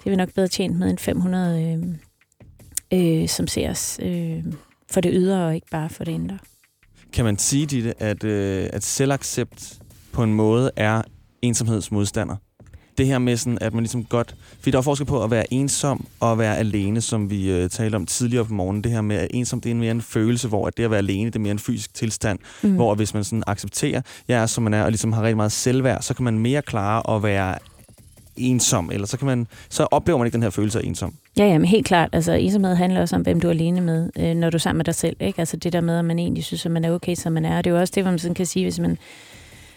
det 0.03 0.05
er 0.05 0.09
vi 0.09 0.15
nok 0.15 0.33
bedre 0.33 0.47
tjent 0.47 0.79
med 0.79 0.89
end 0.89 0.97
500, 0.97 1.63
øh, 1.63 1.95
øh, 2.93 3.27
som 3.29 3.47
ser 3.47 3.69
os 3.69 3.99
øh, 4.01 4.43
for 4.91 5.01
det 5.01 5.11
ydre, 5.13 5.45
og 5.45 5.55
ikke 5.55 5.67
bare 5.71 5.89
for 5.89 6.03
det 6.03 6.11
indre. 6.11 6.37
Kan 7.13 7.25
man 7.25 7.37
sige, 7.37 7.65
Ditte, 7.65 8.03
at, 8.03 8.23
øh, 8.23 8.69
at 8.73 8.83
selvaccept 8.83 9.79
på 10.11 10.23
en 10.23 10.33
måde 10.33 10.71
er 10.75 11.01
ensomhedsmodstander? 11.41 12.35
Det 12.97 13.07
her 13.07 13.19
med 13.19 13.37
sådan, 13.37 13.57
at 13.61 13.73
man 13.73 13.83
ligesom 13.83 14.03
godt... 14.03 14.35
Fordi 14.59 14.71
der 14.71 14.77
er 14.77 14.81
forskel 14.81 15.07
på 15.07 15.23
at 15.23 15.31
være 15.31 15.53
ensom 15.53 16.07
og 16.19 16.31
at 16.31 16.37
være 16.37 16.57
alene, 16.57 17.01
som 17.01 17.29
vi 17.29 17.51
øh, 17.51 17.69
talte 17.69 17.95
om 17.95 18.05
tidligere 18.05 18.45
på 18.45 18.53
morgenen. 18.53 18.83
Det 18.83 18.91
her 18.91 19.01
med, 19.01 19.15
at 19.15 19.27
ensom, 19.33 19.61
det 19.61 19.71
er 19.71 19.75
mere 19.75 19.91
en 19.91 20.01
følelse, 20.01 20.47
hvor 20.47 20.67
at 20.67 20.77
det 20.77 20.83
at 20.83 20.91
være 20.91 20.97
alene, 20.97 21.25
det 21.25 21.35
er 21.35 21.39
mere 21.39 21.51
en 21.51 21.59
fysisk 21.59 21.93
tilstand. 21.93 22.39
Mm. 22.63 22.75
Hvor 22.75 22.95
hvis 22.95 23.13
man 23.13 23.23
sådan 23.23 23.43
accepterer, 23.47 24.01
jeg 24.27 24.41
er 24.41 24.45
som 24.45 24.63
man 24.63 24.73
er, 24.73 24.83
og 24.83 24.91
ligesom 24.91 25.13
har 25.13 25.23
rigtig 25.23 25.37
meget 25.37 25.51
selvværd, 25.51 26.01
så 26.01 26.13
kan 26.13 26.23
man 26.23 26.39
mere 26.39 26.61
klare 26.61 27.15
at 27.15 27.23
være 27.23 27.57
ensom, 28.37 28.91
eller 28.91 29.07
så, 29.07 29.17
kan 29.17 29.25
man, 29.25 29.47
så 29.69 29.83
oplever 29.83 30.17
man 30.17 30.27
ikke 30.27 30.35
den 30.35 30.43
her 30.43 30.49
følelse 30.49 30.79
af 30.79 30.83
ensom. 30.83 31.13
Ja, 31.37 31.45
ja, 31.45 31.57
men 31.57 31.67
helt 31.67 31.85
klart. 31.85 32.09
Altså, 32.11 32.31
ensomhed 32.31 32.75
handler 32.75 33.01
også 33.01 33.15
om, 33.15 33.21
hvem 33.21 33.39
du 33.39 33.47
er 33.47 33.51
alene 33.51 33.81
med, 33.81 34.09
øh, 34.19 34.35
når 34.35 34.49
du 34.49 34.57
er 34.57 34.59
sammen 34.59 34.77
med 34.77 34.85
dig 34.85 34.95
selv. 34.95 35.15
Ikke? 35.19 35.39
Altså 35.39 35.57
det 35.57 35.73
der 35.73 35.81
med, 35.81 35.99
at 35.99 36.05
man 36.05 36.19
egentlig 36.19 36.43
synes, 36.43 36.65
at 36.65 36.71
man 36.71 36.85
er 36.85 36.91
okay, 36.91 37.15
som 37.15 37.33
man 37.33 37.45
er. 37.45 37.57
Og 37.57 37.63
det 37.63 37.69
er 37.69 37.75
jo 37.75 37.81
også 37.81 37.93
det, 37.95 38.03
hvor 38.03 38.11
man 38.11 38.19
sådan 38.19 38.35
kan 38.35 38.45
sige, 38.45 38.65
hvis 38.65 38.79
man, 38.79 38.97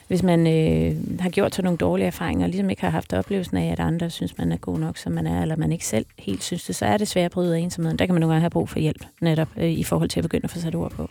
hvis 0.09 0.22
man 0.22 0.46
øh, 0.46 1.20
har 1.20 1.30
gjort 1.30 1.54
sig 1.54 1.64
nogle 1.64 1.78
dårlige 1.78 2.07
erfaringer, 2.07 2.44
og 2.44 2.48
ligesom 2.48 2.70
ikke 2.70 2.82
har 2.82 2.90
haft 2.90 3.12
oplevelsen 3.12 3.57
af, 3.57 3.72
at 3.72 3.80
andre 3.80 4.11
synes, 4.11 4.38
man 4.38 4.52
er 4.52 4.57
god 4.57 4.78
nok, 4.78 4.96
som 4.96 5.12
man 5.12 5.26
er, 5.26 5.42
eller 5.42 5.57
man 5.57 5.72
ikke 5.72 5.86
selv 5.86 6.07
helt 6.18 6.42
synes 6.42 6.64
det, 6.64 6.76
så 6.76 6.86
er 6.86 6.96
det 6.96 7.09
svært 7.09 7.24
at 7.24 7.30
bryde 7.30 7.57
af 7.57 7.61
ensomheden. 7.61 7.98
Der 7.98 8.07
kan 8.07 8.14
man 8.14 8.20
nogle 8.20 8.32
gange 8.32 8.40
have 8.40 8.50
brug 8.50 8.68
for 8.68 8.78
hjælp, 8.78 9.04
netop 9.20 9.48
øh, 9.57 9.70
i 9.70 9.84
forhold 9.84 10.09
til 10.09 10.20
at 10.20 10.24
begynde 10.24 10.44
at 10.44 10.50
få 10.50 10.59
sat 10.59 10.74
ord 10.74 10.90
på. 10.90 11.11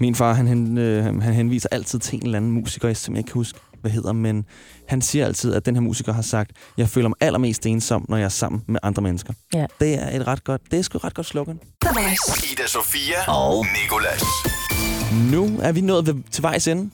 Min 0.00 0.14
far, 0.14 0.32
han, 0.32 0.46
hen, 0.46 0.78
øh, 0.78 1.04
han 1.04 1.22
han 1.22 1.34
henviser 1.34 1.68
altid 1.72 1.98
til 1.98 2.16
en 2.16 2.24
eller 2.24 2.36
anden 2.36 2.50
musiker, 2.52 2.88
jeg 2.88 2.96
simpelthen 2.96 3.16
ikke 3.20 3.26
kan 3.28 3.34
huske, 3.34 3.58
hvad 3.80 3.90
hedder, 3.90 4.12
men 4.12 4.44
han 4.88 5.02
siger 5.02 5.26
altid, 5.26 5.54
at 5.54 5.66
den 5.66 5.74
her 5.76 5.80
musiker 5.82 6.12
har 6.12 6.22
sagt, 6.22 6.50
jeg 6.78 6.88
føler 6.88 7.08
mig 7.08 7.16
allermest 7.20 7.66
ensom, 7.66 8.04
når 8.08 8.16
jeg 8.16 8.24
er 8.24 8.28
sammen 8.28 8.62
med 8.66 8.80
andre 8.82 9.02
mennesker. 9.02 9.32
Ja. 9.54 9.66
Det 9.80 9.94
er 10.02 10.16
et 10.20 10.26
ret 10.26 10.44
godt, 10.44 10.62
det 10.70 10.78
er 10.78 10.82
sgu 10.82 10.98
et 10.98 11.04
ret 11.04 11.14
godt 11.14 11.26
slogan. 11.26 11.58
Ida 12.52 12.66
Sofia 12.66 13.30
og 13.32 13.66
Nikolas. 13.82 14.22
Nu 15.32 15.58
er 15.62 15.72
vi 15.72 15.80
nået 15.80 16.06
ved, 16.06 16.14
til 16.30 16.42
vejs 16.42 16.68
ende. 16.68 16.90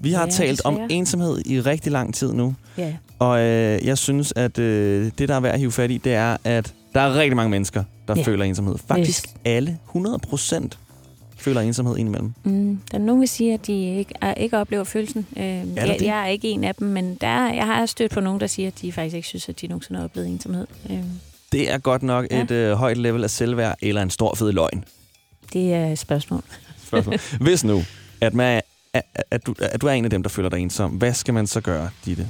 Vi 0.00 0.12
har 0.12 0.24
Ja, 0.24 0.30
talt 0.30 0.60
om 0.64 0.78
ensomhed 0.90 1.42
i 1.46 1.60
rigtig 1.60 1.92
lang 1.92 2.14
tid 2.14 2.32
nu. 2.32 2.54
Ja. 2.78 2.94
Og 3.18 3.40
øh, 3.40 3.86
jeg 3.86 3.98
synes, 3.98 4.32
at 4.36 4.58
øh, 4.58 5.10
det, 5.18 5.28
der 5.28 5.34
er 5.34 5.40
værd 5.40 5.52
at 5.54 5.58
hive 5.60 5.72
fat 5.72 5.90
i, 5.90 5.98
det 5.98 6.14
er, 6.14 6.36
at 6.44 6.74
der 6.94 7.00
er 7.00 7.14
rigtig 7.14 7.36
mange 7.36 7.50
mennesker, 7.50 7.84
der 8.08 8.14
Ja. 8.16 8.22
føler 8.22 8.44
ensomhed. 8.44 8.76
Faktisk 8.88 9.24
Yes. 9.28 9.34
alle, 9.44 9.78
100 9.88 10.18
procent, 10.18 10.78
føler 11.38 11.60
ensomhed 11.60 11.96
indimellem. 11.96 12.32
Mm, 12.44 12.80
der 12.90 12.98
er 12.98 13.02
nogen, 13.02 13.20
der 13.22 13.26
siger, 13.28 13.54
at 13.54 13.66
de 13.66 13.96
ikke, 13.98 14.14
er, 14.20 14.34
ikke 14.34 14.58
oplever 14.58 14.84
følelsen. 14.84 15.26
Øh, 15.36 15.44
jeg, 15.44 15.66
det? 15.98 16.06
jeg 16.06 16.22
er 16.22 16.26
ikke 16.26 16.48
en 16.48 16.64
af 16.64 16.74
dem, 16.74 16.88
men 16.88 17.14
der, 17.20 17.26
er- 17.26 17.54
jeg 17.54 17.66
har 17.66 17.86
stødt 17.86 18.12
på 18.12 18.20
nogen, 18.20 18.40
der 18.40 18.46
siger, 18.46 18.68
at 18.68 18.80
de 18.82 18.92
faktisk 18.92 19.16
ikke 19.16 19.28
synes, 19.28 19.48
at 19.48 19.60
de 19.60 19.66
nogensinde 19.66 19.98
har 19.98 20.04
oplevet 20.04 20.28
ensomhed. 20.28 20.66
Øh, 20.90 20.98
Det 21.52 21.70
er 21.72 21.78
godt 21.78 22.02
nok 22.02 22.26
Ja. 22.30 22.42
et 22.42 22.50
øh, 22.50 22.72
højt 22.72 22.96
level 22.96 23.24
af 23.24 23.30
selvværd, 23.30 23.76
eller 23.82 24.02
en 24.02 24.10
stor 24.10 24.34
fed 24.34 24.52
løgn. 24.52 24.84
det 25.52 25.74
er 25.74 25.86
et 25.86 25.98
spørgsmål. 25.98 26.42
Spørgsmål. 26.86 27.18
Hvis 27.46 27.64
nu, 27.64 27.82
at, 28.20 28.34
man, 28.34 28.62
er, 28.92 29.00
at, 29.14 29.24
at, 29.30 29.46
du, 29.46 29.54
at 29.60 29.80
du 29.82 29.86
er 29.86 29.92
en 29.92 30.04
af 30.04 30.10
dem, 30.10 30.22
der 30.22 30.30
føler 30.30 30.48
dig 30.48 30.58
ensom, 30.58 30.90
hvad 30.90 31.14
skal 31.14 31.34
man 31.34 31.46
så 31.46 31.60
gøre, 31.60 31.90
Ditte? 32.04 32.28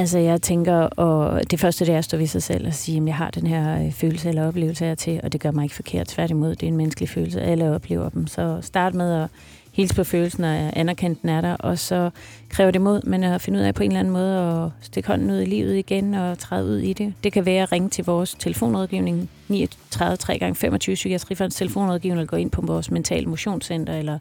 Altså, 0.00 0.18
jeg 0.18 0.42
tænker, 0.42 0.74
og 0.76 1.50
det 1.50 1.60
første 1.60 1.86
det 1.86 1.94
er 1.94 1.98
at 1.98 2.04
stå 2.04 2.16
ved 2.16 2.26
sig 2.26 2.42
selv 2.42 2.66
og 2.66 2.74
sige, 2.74 3.00
at 3.00 3.06
jeg 3.06 3.16
har 3.16 3.30
den 3.30 3.46
her 3.46 3.84
øh, 3.84 3.92
følelse 3.92 4.28
eller 4.28 4.48
oplevelse 4.48 4.84
her 4.84 4.94
til, 4.94 5.20
og 5.22 5.32
det 5.32 5.40
gør 5.40 5.50
mig 5.50 5.62
ikke 5.62 5.74
forkert. 5.74 6.06
Tværtimod, 6.06 6.50
det 6.54 6.62
er 6.62 6.68
en 6.68 6.76
menneskelig 6.76 7.08
følelse. 7.08 7.42
Alle 7.42 7.74
oplever 7.74 8.08
dem. 8.08 8.26
Så 8.26 8.58
start 8.62 8.94
med 8.94 9.22
at 9.22 9.28
hilse 9.72 9.94
på 9.94 10.04
følelsen 10.04 10.44
og 10.44 10.78
anerkende, 10.78 11.16
den 11.22 11.30
er 11.30 11.40
der, 11.40 11.54
og 11.54 11.78
så 11.78 12.10
kræver 12.48 12.70
det 12.70 12.80
mod, 12.80 13.02
men 13.02 13.24
at 13.24 13.40
finde 13.40 13.58
ud 13.58 13.64
af 13.64 13.74
på 13.74 13.82
en 13.82 13.90
eller 13.90 14.00
anden 14.00 14.12
måde 14.12 14.38
at 14.38 14.70
stikke 14.80 15.06
hånden 15.06 15.30
ud 15.30 15.40
i 15.40 15.44
livet 15.44 15.76
igen 15.76 16.14
og 16.14 16.38
træde 16.38 16.66
ud 16.66 16.78
i 16.78 16.92
det. 16.92 17.14
Det 17.24 17.32
kan 17.32 17.46
være 17.46 17.62
at 17.62 17.72
ringe 17.72 17.88
til 17.88 18.04
vores 18.04 18.36
telefonrådgivning 18.38 19.30
39 19.48 20.16
3 20.16 20.38
gange 20.38 20.54
25 20.54 20.94
Psykiatrifonds 20.94 21.54
telefonrådgivning, 21.54 22.20
eller 22.20 22.30
gå 22.30 22.36
ind 22.36 22.50
på 22.50 22.60
vores 22.60 22.90
mental 22.90 23.28
motionscenter, 23.28 23.96
eller 23.98 24.18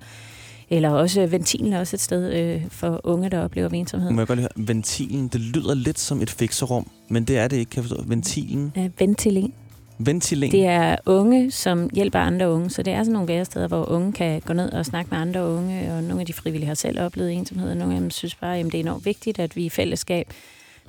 eller 0.70 0.90
også 0.90 1.26
ventilen 1.26 1.74
er 1.74 1.80
også 1.80 1.96
et 1.96 2.00
sted 2.00 2.34
øh, 2.34 2.62
for 2.70 3.02
unge, 3.04 3.30
der 3.30 3.40
oplever 3.40 3.70
ensomhed. 3.70 4.12
Må 4.12 4.22
jeg 4.22 4.28
godt 4.28 4.40
lige 4.40 4.50
høre, 4.58 4.68
ventilen, 4.68 5.28
det 5.28 5.42
lyder 5.42 5.74
lidt 5.74 6.00
som 6.00 6.22
et 6.22 6.30
fikserum, 6.30 6.88
men 7.10 7.24
det 7.26 7.38
er 7.38 7.48
det 7.48 7.58
ikke, 7.58 7.70
kan 7.70 7.84
jeg 7.84 7.90
forstå. 7.90 8.04
Ventilen, 8.08 8.72
Ja, 8.76 8.90
ventilen. 9.00 9.54
ventilen. 10.00 10.52
Det 10.52 10.66
er 10.66 10.96
unge, 11.06 11.52
som 11.52 11.90
hjælper 11.94 12.20
andre 12.20 12.50
unge, 12.52 12.70
så 12.70 12.84
det 12.84 12.94
er 12.94 13.04
sådan 13.04 13.14
nogle 13.14 13.28
væresteder, 13.28 13.68
hvor 13.68 13.90
unge 13.90 14.12
kan 14.14 14.42
gå 14.46 14.54
ned 14.54 14.72
og 14.72 14.86
snakke 14.86 15.10
med 15.12 15.20
andre 15.20 15.46
unge, 15.48 15.94
og 15.94 16.04
nogle 16.04 16.20
af 16.20 16.26
de 16.26 16.34
frivillige 16.34 16.68
har 16.68 16.74
selv 16.76 17.00
oplevet 17.02 17.34
ensomhed, 17.34 17.70
og 17.72 17.78
nogle 17.78 17.94
af 17.96 18.00
dem 18.02 18.10
synes 18.12 18.36
bare, 18.36 18.58
at 18.58 18.66
det 18.66 18.76
er 18.76 18.80
enormt 18.80 19.06
vigtigt, 19.06 19.40
at 19.40 19.56
vi 19.56 19.66
i 19.66 19.70
fællesskab 19.70 20.28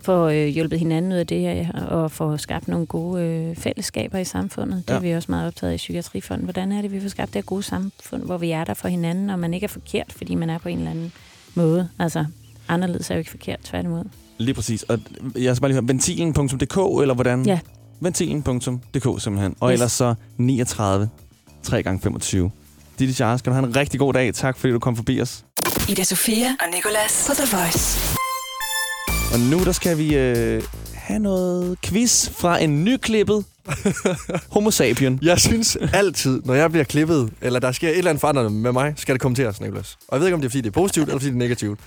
får 0.03 0.29
øh, 0.29 0.47
hjulpet 0.47 0.79
hinanden 0.79 1.13
ud 1.13 1.17
af 1.17 1.27
det 1.27 1.41
her, 1.41 1.73
og 1.73 2.11
får 2.11 2.37
skabt 2.37 2.69
nogle 2.69 2.87
gode 2.87 3.23
øh, 3.23 3.57
fællesskaber 3.57 4.19
i 4.19 4.25
samfundet. 4.25 4.83
Det 4.89 4.93
Ja. 4.93 4.97
er 4.99 5.01
vi 5.01 5.13
også 5.13 5.27
meget 5.31 5.47
optaget 5.47 5.71
af 5.71 5.75
i 5.75 5.77
Psykiatrifonden. 5.77 6.45
Hvordan 6.45 6.73
er 6.73 6.83
det, 6.83 6.93
vi 6.93 7.01
får 7.01 7.09
skabt 7.09 7.29
det 7.29 7.37
her 7.37 7.43
gode 7.43 7.63
samfund, 7.63 8.23
hvor 8.23 8.39
vi 8.39 8.51
er 8.51 8.65
der 8.65 8.75
for 8.75 8.89
hinanden, 8.89 9.31
og 9.31 9.39
man 9.39 9.55
ikke 9.55 9.65
er 9.65 9.69
forkert, 9.69 10.13
fordi 10.17 10.35
man 10.35 10.51
er 10.51 10.59
på 10.59 10.69
en 10.69 10.79
eller 10.79 10.91
anden 10.91 11.13
måde. 11.55 11.89
Altså, 11.99 12.25
anderledes 12.69 13.11
er 13.11 13.15
jo 13.15 13.19
ikke 13.19 13.31
forkert, 13.31 13.59
tværtimod. 13.65 14.05
Lige 14.39 14.55
præcis. 14.55 14.83
Og 14.83 14.99
jeg 15.39 15.57
skal 15.57 15.61
bare 15.61 15.69
lige 15.71 15.81
høre, 15.81 15.89
ventilen.dk, 15.89 17.01
eller 17.03 17.15
hvordan? 17.15 17.47
Ja. 17.47 17.59
Ventilen.dk 18.01 19.23
simpelthen. 19.23 19.55
Og 19.61 19.71
Yes. 19.71 19.75
ellers 19.75 19.93
så 19.93 20.15
39 20.37 21.09
3 21.63 21.83
gange 21.83 22.01
25 22.01 22.51
Ditte 22.99 23.15
Charles, 23.15 23.39
skal 23.39 23.51
du 23.51 23.55
have 23.55 23.67
en 23.69 23.77
rigtig 23.77 24.01
god 24.01 24.13
dag. 24.13 24.35
Tak 24.35 24.59
fordi 24.59 24.73
du 24.73 24.79
kom 24.79 24.97
forbi 24.97 25.21
os. 25.21 25.45
Ida 25.89 26.05
Sofia 26.05 26.47
og 26.47 26.67
Nicolas 26.75 27.25
på 27.29 27.35
The 27.35 27.57
Voice. 27.57 28.20
Og 29.33 29.41
nu 29.41 29.65
der 29.65 29.73
skal 29.73 29.99
vi 29.99 30.17
øh, 30.17 30.63
have 30.95 31.19
noget 31.19 31.79
quiz 31.83 32.29
fra 32.29 32.63
en 32.63 32.85
nyklippet 32.85 33.45
Homo 34.51 34.71
sapien. 34.71 35.19
Jeg 35.23 35.41
synes 35.41 35.79
altid, 35.93 36.43
når 36.45 36.55
jeg 36.55 36.71
bliver 36.71 36.85
klippet, 36.85 37.33
eller 37.41 37.61
der 37.61 37.73
sker 37.73 37.89
et 37.89 37.99
eller 37.99 38.11
andet 38.11 38.21
forandrende 38.21 38.51
med 38.51 38.73
mig, 38.73 38.95
skal 38.97 39.15
det 39.15 39.23
kommenteres, 39.23 39.61
Nicolas. 39.61 39.99
Og 40.09 40.15
jeg 40.15 40.21
ved 40.21 40.27
ikke, 40.27 40.35
om 40.35 40.41
det 40.41 40.49
er, 40.49 40.51
fordi 40.51 40.61
det 40.61 40.69
er 40.69 40.73
positivt, 40.73 41.09
eller 41.09 41.19
fordi 41.19 41.31
det 41.31 41.35
er 41.35 41.39
negativt. 41.39 41.81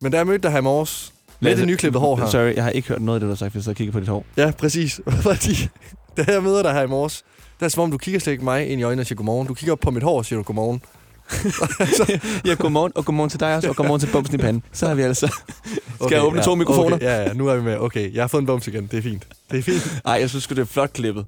Men 0.00 0.12
da 0.12 0.18
jeg 0.18 0.26
mødte 0.26 0.42
dig 0.42 0.50
her 0.50 0.58
i 0.58 0.62
morges, 0.62 1.12
med 1.40 1.56
det 1.56 1.66
nyklippede 1.66 2.00
hår 2.00 2.16
her. 2.16 2.26
Sorry, 2.26 2.54
jeg 2.54 2.64
har 2.64 2.70
ikke 2.70 2.88
hørt 2.88 3.02
noget 3.02 3.16
af 3.16 3.20
det, 3.20 3.26
du 3.26 3.30
har 3.30 3.36
sagt, 3.36 3.52
hvis 3.52 3.66
jeg 3.66 3.76
kigger 3.76 3.92
på 3.92 4.00
dit 4.00 4.08
hår. 4.08 4.24
Ja, 4.36 4.50
præcis. 4.50 5.00
Fordi 5.28 5.68
da 6.16 6.24
jeg 6.28 6.42
møder 6.42 6.62
dig 6.62 6.72
her 6.72 6.82
i 6.82 6.86
morges, 6.86 7.24
der 7.60 7.66
er 7.66 7.70
som 7.70 7.82
om, 7.82 7.90
du 7.90 7.98
kigger 7.98 8.20
slet 8.20 8.32
ikke 8.32 8.44
mig 8.44 8.68
ind 8.68 8.80
i 8.80 8.84
øjnene 8.84 9.02
og 9.02 9.06
siger 9.06 9.16
godmorgen. 9.16 9.46
Du 9.46 9.54
kigger 9.54 9.72
op 9.72 9.80
på 9.80 9.90
mit 9.90 10.02
hår 10.02 10.18
og 10.18 10.24
siger 10.24 10.36
du 10.36 10.42
godmorgen. 11.32 12.40
ja, 12.44 12.54
godmorgen, 12.54 12.92
og 12.94 13.04
godmorgen 13.04 13.30
til 13.30 13.40
dig 13.40 13.56
også, 13.56 13.68
og 13.68 13.76
godmorgen 13.76 14.00
til 14.00 14.08
Bumsen 14.12 14.34
i 14.34 14.38
panden. 14.38 14.62
Så 14.72 14.86
har 14.86 14.94
vi 14.94 15.02
altså... 15.02 15.34
Skal 16.04 16.14
jeg 16.14 16.22
åbne 16.22 16.42
to 16.42 16.54
mikrofoner? 16.54 16.96
Okay, 16.96 17.06
ja, 17.06 17.22
ja, 17.22 17.32
nu 17.32 17.46
er 17.46 17.56
vi 17.56 17.62
med. 17.62 17.76
Okay, 17.78 18.14
jeg 18.14 18.22
har 18.22 18.28
fået 18.28 18.40
en 18.40 18.46
bums 18.46 18.66
igen. 18.66 18.86
Det 18.90 18.98
er 18.98 19.02
fint. 19.02 19.26
Det 19.50 19.58
er 19.58 19.62
fint. 19.62 20.00
Ej, 20.06 20.12
jeg 20.12 20.30
synes 20.30 20.46
det 20.46 20.58
er 20.58 20.64
flot 20.64 20.92
klippet. 20.92 21.26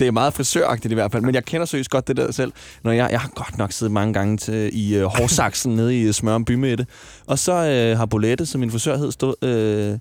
Det 0.00 0.06
er 0.08 0.12
meget 0.12 0.34
frisøragtigt 0.34 0.92
i 0.92 0.94
hvert 0.94 1.12
fald, 1.12 1.22
men 1.22 1.34
jeg 1.34 1.44
kender 1.44 1.66
seriøst 1.66 1.90
godt 1.90 2.08
det 2.08 2.16
der 2.16 2.32
selv. 2.32 2.52
Når 2.84 2.92
jeg, 2.92 3.08
jeg 3.10 3.20
har 3.20 3.28
godt 3.34 3.58
nok 3.58 3.72
siddet 3.72 3.92
mange 3.92 4.14
gange 4.14 4.36
til, 4.36 4.70
i 4.72 4.96
øh, 4.96 5.04
hårsaksen 5.04 5.76
nede 5.76 6.00
i 6.00 6.12
Smørum 6.12 6.44
Bymætte, 6.44 6.86
og 7.26 7.38
så 7.38 7.52
øh, 7.52 7.98
har 7.98 8.06
Bolette, 8.06 8.46
som 8.46 8.60
min 8.60 8.70
frisør 8.70 8.96
hed, 8.96 9.12
stået, 9.12 9.44
øh, 9.44 9.98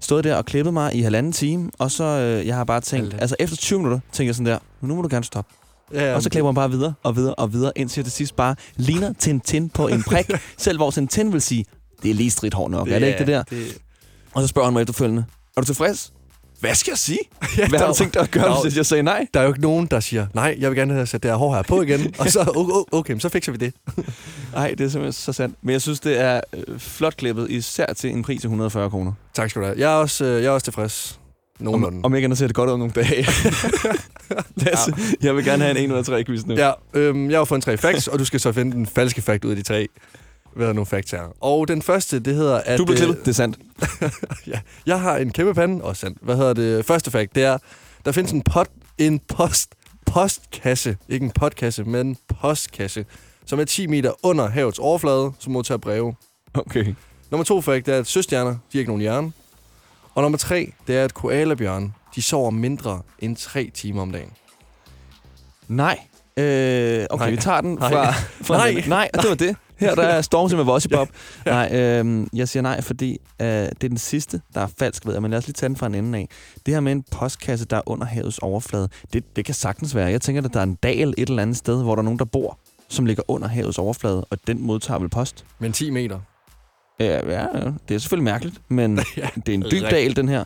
stået 0.00 0.24
der 0.24 0.36
og 0.36 0.44
klippet 0.46 0.74
mig 0.74 0.94
i 0.94 1.00
halvanden 1.00 1.32
time, 1.32 1.70
og 1.78 1.90
så 1.90 2.04
øh, 2.04 2.46
jeg 2.46 2.56
har 2.56 2.64
bare 2.64 2.80
tænkt, 2.80 3.04
Halvanden. 3.04 3.20
altså 3.20 3.36
efter 3.38 3.56
20 3.56 3.78
minutter, 3.78 4.00
tænker 4.12 4.28
jeg 4.28 4.34
sådan 4.34 4.46
der, 4.46 4.58
nu 4.80 4.94
må 4.94 5.02
du 5.02 5.08
gerne 5.10 5.24
stoppe. 5.24 5.54
Ja, 5.92 6.04
ja, 6.04 6.14
og 6.14 6.22
så 6.22 6.30
klipper 6.30 6.48
man 6.50 6.54
bare 6.54 6.70
videre 6.70 6.94
og 7.02 7.16
videre 7.16 7.34
og 7.34 7.52
videre, 7.52 7.72
indtil 7.76 8.04
til 8.04 8.12
sidst 8.12 8.36
bare 8.36 8.56
ligner 8.76 9.12
Tintin 9.18 9.68
på 9.68 9.88
en 9.88 10.02
prik, 10.02 10.30
selv 10.58 10.78
hvor 10.78 10.90
Tintin 10.90 11.32
vil 11.32 11.42
sige, 11.42 11.64
det 12.02 12.10
er 12.10 12.14
lige 12.14 12.30
stridt 12.30 12.54
hår 12.54 12.68
nok, 12.68 12.86
det, 12.86 12.94
er 12.94 12.98
det 12.98 13.06
ikke 13.06 13.18
det 13.18 13.26
der? 13.26 13.42
Det, 13.42 13.78
Og 14.34 14.42
så 14.42 14.48
spørger 14.48 14.66
han 14.66 14.72
mig 14.72 14.80
efterfølgende, 14.80 15.24
er 15.56 15.60
du 15.60 15.66
tilfreds? 15.66 16.12
hvad 16.60 16.74
skal 16.74 16.90
jeg 16.90 16.98
sige? 16.98 17.18
Ja, 17.58 17.68
Hvad 17.68 17.78
har 17.78 17.86
du 17.86 17.94
tænkt 17.94 18.14
dig 18.14 18.22
at 18.22 18.30
gøre, 18.30 18.62
hvis 18.62 18.76
jeg 18.76 18.86
sagde 18.86 19.02
nej? 19.02 19.26
Der 19.34 19.40
er 19.40 19.44
jo 19.44 19.50
ikke 19.50 19.60
nogen, 19.60 19.86
der 19.86 20.00
siger, 20.00 20.26
nej, 20.34 20.56
jeg 20.58 20.70
vil 20.70 20.78
gerne 20.78 20.94
have 20.94 21.06
sat 21.06 21.22
det 21.22 21.30
her 21.30 21.38
hår 21.38 21.54
her 21.54 21.62
på 21.62 21.82
igen. 21.82 22.14
og 22.18 22.28
så, 22.28 22.52
okay, 22.56 22.82
okay, 22.92 23.18
så 23.18 23.28
fikser 23.28 23.52
vi 23.52 23.58
det. 23.58 23.74
Nej, 24.52 24.70
det 24.70 24.80
er 24.80 24.88
simpelthen 24.88 25.12
så 25.12 25.32
sandt. 25.32 25.56
Men 25.62 25.72
jeg 25.72 25.82
synes, 25.82 26.00
det 26.00 26.20
er 26.20 26.40
øh, 26.52 26.78
flot 26.78 27.16
klippet, 27.16 27.50
især 27.50 27.86
til 27.86 28.10
en 28.10 28.22
pris 28.22 28.40
af 28.40 28.44
140 28.44 28.90
kroner. 28.90 29.12
Tak 29.34 29.50
skal 29.50 29.62
du 29.62 29.66
have. 29.66 29.78
Jeg 29.78 29.92
er 29.92 29.96
også, 29.96 30.24
øh, 30.24 30.42
jeg 30.42 30.48
er 30.48 30.52
også 30.52 30.64
tilfreds. 30.64 31.20
Nogenlunde. 31.58 31.98
Om, 31.98 32.04
om 32.04 32.14
ikke 32.14 32.24
andet 32.26 32.38
ser 32.38 32.46
det 32.46 32.56
godt 32.56 32.68
ud 32.68 32.72
om 32.72 32.78
nogle 32.78 32.94
dage. 32.94 33.26
Lasse, 34.66 34.94
jeg 35.22 35.36
vil 35.36 35.44
gerne 35.44 35.64
have 35.64 35.78
en 35.78 35.90
1 35.90 35.92
ud 35.92 35.98
af 35.98 36.04
3 36.04 36.24
quiz 36.24 36.44
nu. 36.44 36.54
Ja, 36.54 36.72
øhm, 36.94 37.30
jeg 37.30 37.38
har 37.38 37.44
fundet 37.44 37.64
tre 37.64 37.76
facts, 37.76 38.08
og 38.08 38.18
du 38.18 38.24
skal 38.24 38.40
så 38.40 38.52
finde 38.52 38.72
den 38.72 38.86
falske 38.86 39.22
fact 39.22 39.44
ud 39.44 39.50
af 39.50 39.56
de 39.56 39.62
tre. 39.62 39.88
Hvad 40.56 40.68
er 40.68 40.72
nogle 40.72 40.86
facts 40.86 41.10
her? 41.10 41.22
Og 41.40 41.68
den 41.68 41.82
første, 41.82 42.18
det 42.18 42.34
hedder, 42.34 42.56
at... 42.56 42.78
Du 42.78 42.84
blev 42.84 42.94
øh, 42.94 42.98
klippet, 42.98 43.20
det 43.20 43.28
er 43.28 43.34
sandt. 43.34 43.58
ja, 44.52 44.60
jeg 44.86 45.00
har 45.00 45.16
en 45.16 45.30
kæmpe 45.30 45.54
pande, 45.54 45.84
og 45.84 45.96
sandt. 45.96 46.18
Hvad 46.22 46.36
hedder 46.36 46.52
det? 46.52 46.84
Første 46.84 47.10
fact, 47.10 47.34
det 47.34 47.42
er, 47.44 47.58
der 48.04 48.12
findes 48.12 48.32
en, 48.32 48.42
pot, 48.42 48.68
en 48.98 49.20
post, 49.28 49.74
postkasse, 50.06 50.96
ikke 51.08 51.24
en 51.24 51.30
postkasse, 51.30 51.84
men 51.84 52.06
en 52.06 52.16
postkasse, 52.40 53.06
som 53.46 53.60
er 53.60 53.64
10 53.64 53.86
meter 53.86 54.12
under 54.22 54.48
havets 54.48 54.78
overflade, 54.78 55.32
som 55.38 55.52
modtager 55.52 55.78
breve. 55.78 56.14
Okay. 56.54 56.94
Nummer 57.30 57.44
to 57.44 57.60
fact, 57.60 57.88
er, 57.88 57.98
at 57.98 58.06
søstjerner, 58.06 58.50
de 58.50 58.58
har 58.72 58.78
ikke 58.78 58.90
nogen 58.90 59.00
hjerne. 59.00 59.32
Og 60.18 60.22
nummer 60.22 60.38
tre, 60.38 60.72
det 60.86 60.96
er, 60.96 61.04
at 61.04 61.14
koalabjørn, 61.14 61.94
de 62.14 62.22
sover 62.22 62.50
mindre 62.50 63.02
end 63.18 63.36
3 63.36 63.70
timer 63.74 64.02
om 64.02 64.12
dagen. 64.12 64.30
Nej. 65.68 65.98
Øh, 66.36 67.06
okay, 67.10 67.24
Nej. 67.24 67.30
vi 67.30 67.36
tager 67.36 67.60
den 67.60 67.74
Nej. 67.80 67.90
fra... 67.90 68.12
fra 68.46 68.56
Nej. 68.56 68.84
Nej, 68.88 69.10
og 69.14 69.22
det 69.22 69.28
var 69.30 69.36
det. 69.36 69.56
Her 69.76 69.94
der 69.94 70.02
er 70.02 70.22
Stormzy 70.22 70.54
med 70.54 70.64
Vossy 70.64 70.86
Bob. 70.86 71.08
Ja. 71.46 71.50
Nej, 71.50 71.80
øh, 71.80 72.26
jeg 72.34 72.48
siger 72.48 72.62
nej, 72.62 72.80
fordi 72.80 73.18
øh, 73.40 73.46
det 73.48 73.84
er 73.84 73.88
den 73.88 73.98
sidste, 73.98 74.40
der 74.54 74.60
er 74.60 74.66
falsk, 74.78 75.06
ved 75.06 75.12
jeg. 75.12 75.22
Men 75.22 75.30
lad 75.30 75.38
os 75.38 75.46
lige 75.46 75.54
tage 75.54 75.68
den 75.68 75.76
fra 75.76 75.86
en 75.86 75.94
ende 75.94 76.18
af. 76.18 76.28
Det 76.66 76.74
her 76.74 76.80
med 76.80 76.92
en 76.92 77.04
postkasse, 77.10 77.64
der 77.66 77.76
er 77.76 77.82
under 77.86 78.06
havets 78.06 78.38
overflade, 78.38 78.88
det, 79.12 79.36
det 79.36 79.44
kan 79.44 79.54
sagtens 79.54 79.94
være. 79.94 80.10
Jeg 80.10 80.20
tænker, 80.20 80.42
at 80.42 80.54
der 80.54 80.60
er 80.60 80.64
en 80.64 80.74
dal 80.74 81.14
et 81.18 81.28
eller 81.28 81.42
andet 81.42 81.56
sted, 81.56 81.82
hvor 81.82 81.94
der 81.94 82.02
er 82.02 82.04
nogen, 82.04 82.18
der 82.18 82.24
bor, 82.24 82.58
som 82.88 83.06
ligger 83.06 83.22
under 83.28 83.48
havets 83.48 83.78
overflade, 83.78 84.24
og 84.30 84.38
den 84.46 84.62
modtager 84.62 84.98
vel 84.98 85.08
post. 85.08 85.44
Men 85.58 85.72
10 85.72 85.90
meter. 85.90 86.20
Ja, 87.00 87.30
ja, 87.32 87.46
det 87.88 87.94
er 87.94 87.98
selvfølgelig 87.98 88.24
mærkeligt, 88.24 88.56
men 88.68 89.00
Ja, 89.16 89.28
det 89.36 89.48
er 89.48 89.54
en 89.54 89.64
dyb 89.70 89.82
dal, 89.90 90.16
den 90.16 90.28
her. 90.28 90.44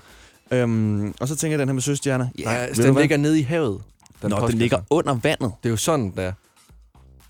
Øhm, 0.51 1.15
og 1.21 1.29
så 1.29 1.37
tænker 1.37 1.53
jeg, 1.53 1.59
den 1.59 1.69
her 1.69 1.73
med 1.73 1.83
søstjerner. 1.83 2.29
Ja, 2.39 2.45
Nej, 2.45 2.67
den 2.77 2.95
ligger 2.95 3.17
nede 3.17 3.39
i 3.41 3.43
havet. 3.43 3.83
Nå, 4.23 4.49
den 4.49 4.59
ligger 4.59 4.79
under 4.91 5.15
vandet. 5.23 5.53
Det 5.63 5.69
er 5.69 5.71
jo 5.71 5.77
sådan, 5.77 6.13
der. 6.17 6.33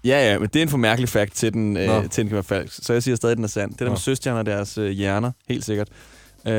Ja, 0.04 0.32
ja, 0.32 0.38
men 0.38 0.48
det 0.48 0.56
er 0.56 0.62
en 0.62 0.68
for 0.68 0.76
mærkelig 0.78 1.08
fact 1.08 1.34
til 1.34 1.52
den, 1.52 1.72
Nå. 1.72 1.80
øh, 1.80 2.08
til 2.08 2.22
den 2.22 2.28
kan 2.28 2.34
være 2.34 2.42
falsk. 2.42 2.84
Så 2.84 2.92
jeg 2.92 3.02
siger 3.02 3.16
stadig, 3.16 3.30
at 3.32 3.36
den 3.36 3.44
er 3.44 3.48
sand. 3.48 3.70
Det 3.70 3.78
der 3.78 3.84
Nå. 3.84 3.90
med 3.90 3.98
søstjerner 3.98 4.38
og 4.40 4.46
deres 4.46 4.78
øh, 4.78 4.90
hjerner, 4.90 5.32
helt 5.48 5.64
sikkert. 5.64 5.88
Øh, 6.46 6.52
det 6.52 6.54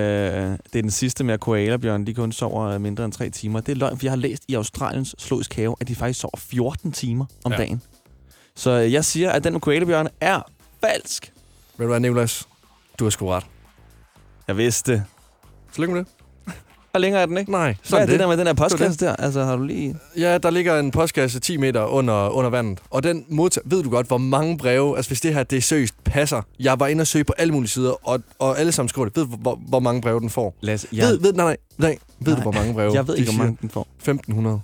er 0.75 0.81
den 0.81 0.91
sidste 0.91 1.23
med, 1.23 1.33
at 1.33 1.39
koalabjørn, 1.39 2.05
de 2.07 2.13
kun 2.13 2.31
sover 2.31 2.65
øh, 2.67 2.81
mindre 2.81 3.05
end 3.05 3.13
3 3.13 3.29
timer. 3.29 3.59
Det 3.59 3.71
er 3.71 3.75
løgn, 3.75 3.97
for 3.97 4.05
jeg 4.05 4.11
har 4.11 4.17
læst 4.17 4.43
i 4.47 4.53
Australiens 4.53 5.15
zoologisk 5.19 5.53
have, 5.55 5.75
at 5.79 5.87
de 5.87 5.95
faktisk 5.95 6.19
sover 6.19 6.37
14 6.37 6.91
timer 6.91 7.25
om 7.43 7.51
Ja. 7.51 7.57
ja. 7.59 7.63
dagen. 7.65 7.81
Så 8.55 8.69
øh, 8.71 8.93
jeg 8.93 9.05
siger, 9.05 9.31
at 9.31 9.43
den 9.43 9.53
med 9.53 9.61
koalabjørn 9.61 10.07
er 10.21 10.41
falsk. 10.83 11.33
Ved 11.77 11.85
du 11.85 11.91
hvad, 11.91 11.99
Nicolas? 11.99 12.47
Du 12.99 13.05
har 13.05 13.09
sgu 13.09 13.27
ret. 13.27 13.45
Jeg 14.47 14.57
vidste. 14.57 15.05
Tillykke 15.73 15.93
med 15.93 16.03
det. 16.03 16.11
Og 16.93 17.01
længere 17.01 17.21
er 17.21 17.25
den 17.25 17.37
ikke? 17.37 17.51
Nej, 17.51 17.65
Hvad 17.65 17.75
sådan 17.83 18.01
er 18.01 18.05
det, 18.05 18.11
det. 18.13 18.19
der 18.19 18.27
med 18.27 18.37
den 18.37 18.47
her 18.47 18.53
postkasse 18.53 19.05
der? 19.05 19.15
Altså, 19.15 19.43
har 19.43 19.55
du 19.55 19.63
lige... 19.63 19.95
Ja, 20.17 20.37
der 20.37 20.49
ligger 20.49 20.79
en 20.79 20.91
postkasse 20.91 21.39
10 21.39 21.57
meter 21.57 21.85
under, 21.85 22.29
under 22.29 22.49
vandet. 22.49 22.79
Og 22.89 23.03
den 23.03 23.25
modtager... 23.29 23.63
Ved 23.69 23.83
du 23.83 23.89
godt, 23.89 24.07
hvor 24.07 24.17
mange 24.17 24.57
breve... 24.57 24.95
Altså, 24.95 25.09
hvis 25.09 25.21
det 25.21 25.33
her, 25.33 25.43
det 25.43 25.57
er 25.57 25.61
seriøst 25.61 26.03
passer. 26.03 26.41
Jeg 26.59 26.79
var 26.79 26.87
inde 26.87 27.01
og 27.01 27.07
søge 27.07 27.23
på 27.23 27.33
alle 27.37 27.53
mulige 27.53 27.69
sider, 27.69 28.07
og, 28.07 28.21
og 28.39 28.59
alle 28.59 28.71
sammen 28.71 28.89
skriver 28.89 29.07
det. 29.09 29.15
Ved 29.17 29.25
du, 29.25 29.35
hvor, 29.35 29.55
hvor 29.67 29.79
mange 29.79 30.01
breve 30.01 30.19
den 30.19 30.29
får? 30.29 30.55
Lasse, 30.61 30.87
Ja. 30.93 31.05
Ved, 31.05 31.19
ved, 31.19 31.33
nej, 31.33 31.45
nej, 31.45 31.57
nej. 31.77 31.97
Ved 32.19 32.27
Nej. 32.33 32.35
du, 32.35 32.41
hvor 32.41 32.51
mange 32.51 32.73
breve? 32.73 32.93
Jeg 32.93 33.07
ved 33.07 33.15
ikke, 33.17 33.31
hvor 33.31 33.43
mange 33.43 33.57
den 33.61 33.69
får. 33.69 33.87
1500. 33.97 34.61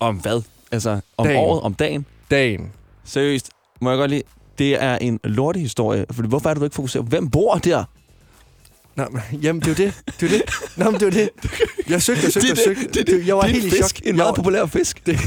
Om 0.00 0.16
hvad? 0.16 0.42
Altså, 0.72 1.00
om 1.16 1.26
Dagen. 1.26 1.38
året, 1.40 1.62
om 1.62 1.74
dagen? 1.74 2.06
Dagen. 2.30 2.72
Seriøst, 3.04 3.50
må 3.80 3.90
jeg 3.90 3.98
godt 3.98 4.10
lige... 4.10 4.22
Det 4.60 4.82
er 4.82 4.96
en 4.98 5.20
lortehistorie. 5.24 6.04
For 6.12 6.22
hvorfor 6.22 6.50
er 6.50 6.54
det, 6.54 6.60
du 6.60 6.64
ikke 6.64 6.74
fokuserer? 6.74 7.02
Hvem 7.02 7.30
bor 7.30 7.54
der? 7.58 7.84
Men, 8.96 9.22
jamen, 9.42 9.62
det 9.62 9.66
er 9.80 9.84
jo 9.84 9.90
det. 9.90 9.94
Det 10.20 10.32
er 10.32 10.36
jo 10.36 10.38
det. 10.38 10.76
Nå, 10.76 10.90
men 10.90 11.00
det 11.00 11.02
er 11.02 11.06
jo 11.06 11.12
det. 11.42 11.50
Jeg 11.88 12.02
søgte, 12.02 12.22
jeg 12.24 12.32
søgte, 12.32 12.48
jeg 12.48 12.56
Det 12.56 12.66
er 12.66 12.74
det. 12.74 12.78
søgte. 12.78 12.92
Det 13.04 13.08
er 13.14 13.16
det. 13.18 13.26
Jeg 13.26 13.36
var 13.36 13.42
Det 13.42 13.50
er 13.50 13.52
helt 13.60 13.64
i 13.66 13.70
fisk. 13.70 13.96
chok. 13.96 14.06
En 14.06 14.16
meget 14.16 14.28
var- 14.28 14.34
populær 14.34 14.66
fisk. 14.66 15.06
Det. 15.06 15.18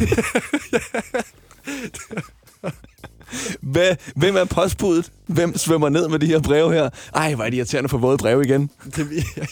Hvad, 3.61 3.95
hvem 4.15 4.35
er 4.35 4.45
postbudet? 4.45 5.11
Hvem 5.27 5.57
svømmer 5.57 5.89
ned 5.89 6.07
med 6.09 6.19
de 6.19 6.25
her 6.27 6.39
breve 6.41 6.73
her? 6.73 6.89
Ej, 7.15 7.33
hvor 7.35 7.43
er 7.43 7.49
det 7.49 7.57
irriterende 7.57 7.89
for 7.89 7.97
våde 7.97 8.17
breve 8.17 8.45
igen. 8.45 8.69
Det, 8.95 9.07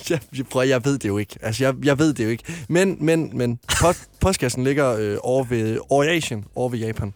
jeg, 0.10 0.20
jeg, 0.38 0.46
prøver, 0.50 0.66
jeg 0.66 0.86
ved 0.86 0.98
det 0.98 1.10
jo 1.10 1.18
ikke. 1.18 1.36
Altså, 1.42 1.64
jeg, 1.64 1.74
jeg 1.84 2.00
ved 2.00 2.14
det 2.14 2.24
jo 2.24 2.30
ikke. 2.30 2.44
Men, 2.70 2.98
men, 3.00 3.30
men 3.38 3.60
post, 3.82 4.00
postkassen 4.20 4.64
ligger 4.64 4.96
øh, 4.96 5.18
over 5.22 5.44
ved 5.44 5.78
Asien, 6.10 6.46
over 6.56 6.70
ved 6.70 6.80
Japan. 6.80 7.14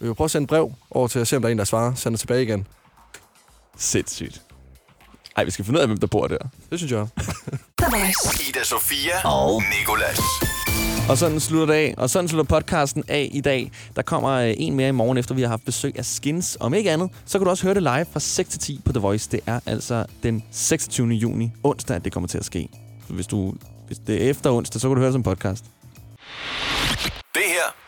Vi 0.00 0.06
vil 0.06 0.14
prøve 0.14 0.24
at 0.24 0.30
sende 0.30 0.44
et 0.44 0.48
brev 0.48 0.72
over 0.90 1.08
til 1.08 1.18
at 1.18 1.28
se, 1.28 1.36
om 1.36 1.42
der 1.42 1.48
er 1.48 1.52
en, 1.52 1.58
der 1.58 1.64
svarer. 1.64 1.94
Send 1.94 2.14
det 2.14 2.20
tilbage 2.20 2.42
igen. 2.42 2.66
Sindssygt. 3.76 4.42
Ej, 5.36 5.44
vi 5.44 5.50
skal 5.50 5.64
finde 5.64 5.78
ud 5.78 5.82
af, 5.82 5.88
hvem 5.88 5.98
der 5.98 6.06
bor 6.06 6.26
der. 6.26 6.38
Det 6.70 6.78
synes 6.78 6.92
jeg. 6.92 7.06
The 7.80 7.90
Voice. 7.90 8.48
Ida 8.48 8.64
Sofia 8.64 9.28
og 9.28 9.62
Nicolas. 9.78 10.18
Og 11.08 11.18
sådan 11.18 11.40
slutter 11.40 11.66
det 11.74 11.80
af. 11.80 11.94
Og 11.96 12.10
sådan 12.10 12.28
slutter 12.28 12.60
podcasten 12.60 13.04
af 13.08 13.30
i 13.32 13.40
dag. 13.40 13.72
Der 13.96 14.02
kommer 14.02 14.30
øh, 14.30 14.54
en 14.56 14.74
mere 14.76 14.88
i 14.88 14.92
morgen, 14.92 15.18
efter 15.18 15.34
vi 15.34 15.42
har 15.42 15.48
haft 15.48 15.64
besøg 15.64 15.98
af 15.98 16.04
Skins. 16.04 16.56
Om 16.60 16.74
ikke 16.74 16.90
andet, 16.90 17.10
så 17.26 17.38
kan 17.38 17.44
du 17.44 17.50
også 17.50 17.62
høre 17.62 17.74
det 17.74 17.82
live 17.82 18.06
fra 18.12 18.20
6 18.20 18.50
til 18.50 18.60
10 18.60 18.80
på 18.84 18.92
The 18.92 19.00
Voice. 19.00 19.30
Det 19.30 19.40
er 19.46 19.60
altså 19.66 20.06
den 20.22 20.44
26. 20.50 21.08
juni, 21.08 21.52
onsdag, 21.62 21.96
at 21.96 22.04
det 22.04 22.12
kommer 22.12 22.28
til 22.28 22.38
at 22.38 22.44
ske. 22.44 22.68
Så 23.06 23.12
hvis, 23.12 23.26
du, 23.26 23.54
hvis 23.86 23.98
det 23.98 24.24
er 24.24 24.30
efter 24.30 24.50
onsdag, 24.50 24.80
så 24.80 24.88
kan 24.88 24.94
du 24.94 25.00
høre 25.00 25.06
det 25.06 25.14
som 25.14 25.22
podcast. 25.22 25.64
Det 27.34 27.42
her 27.46 27.87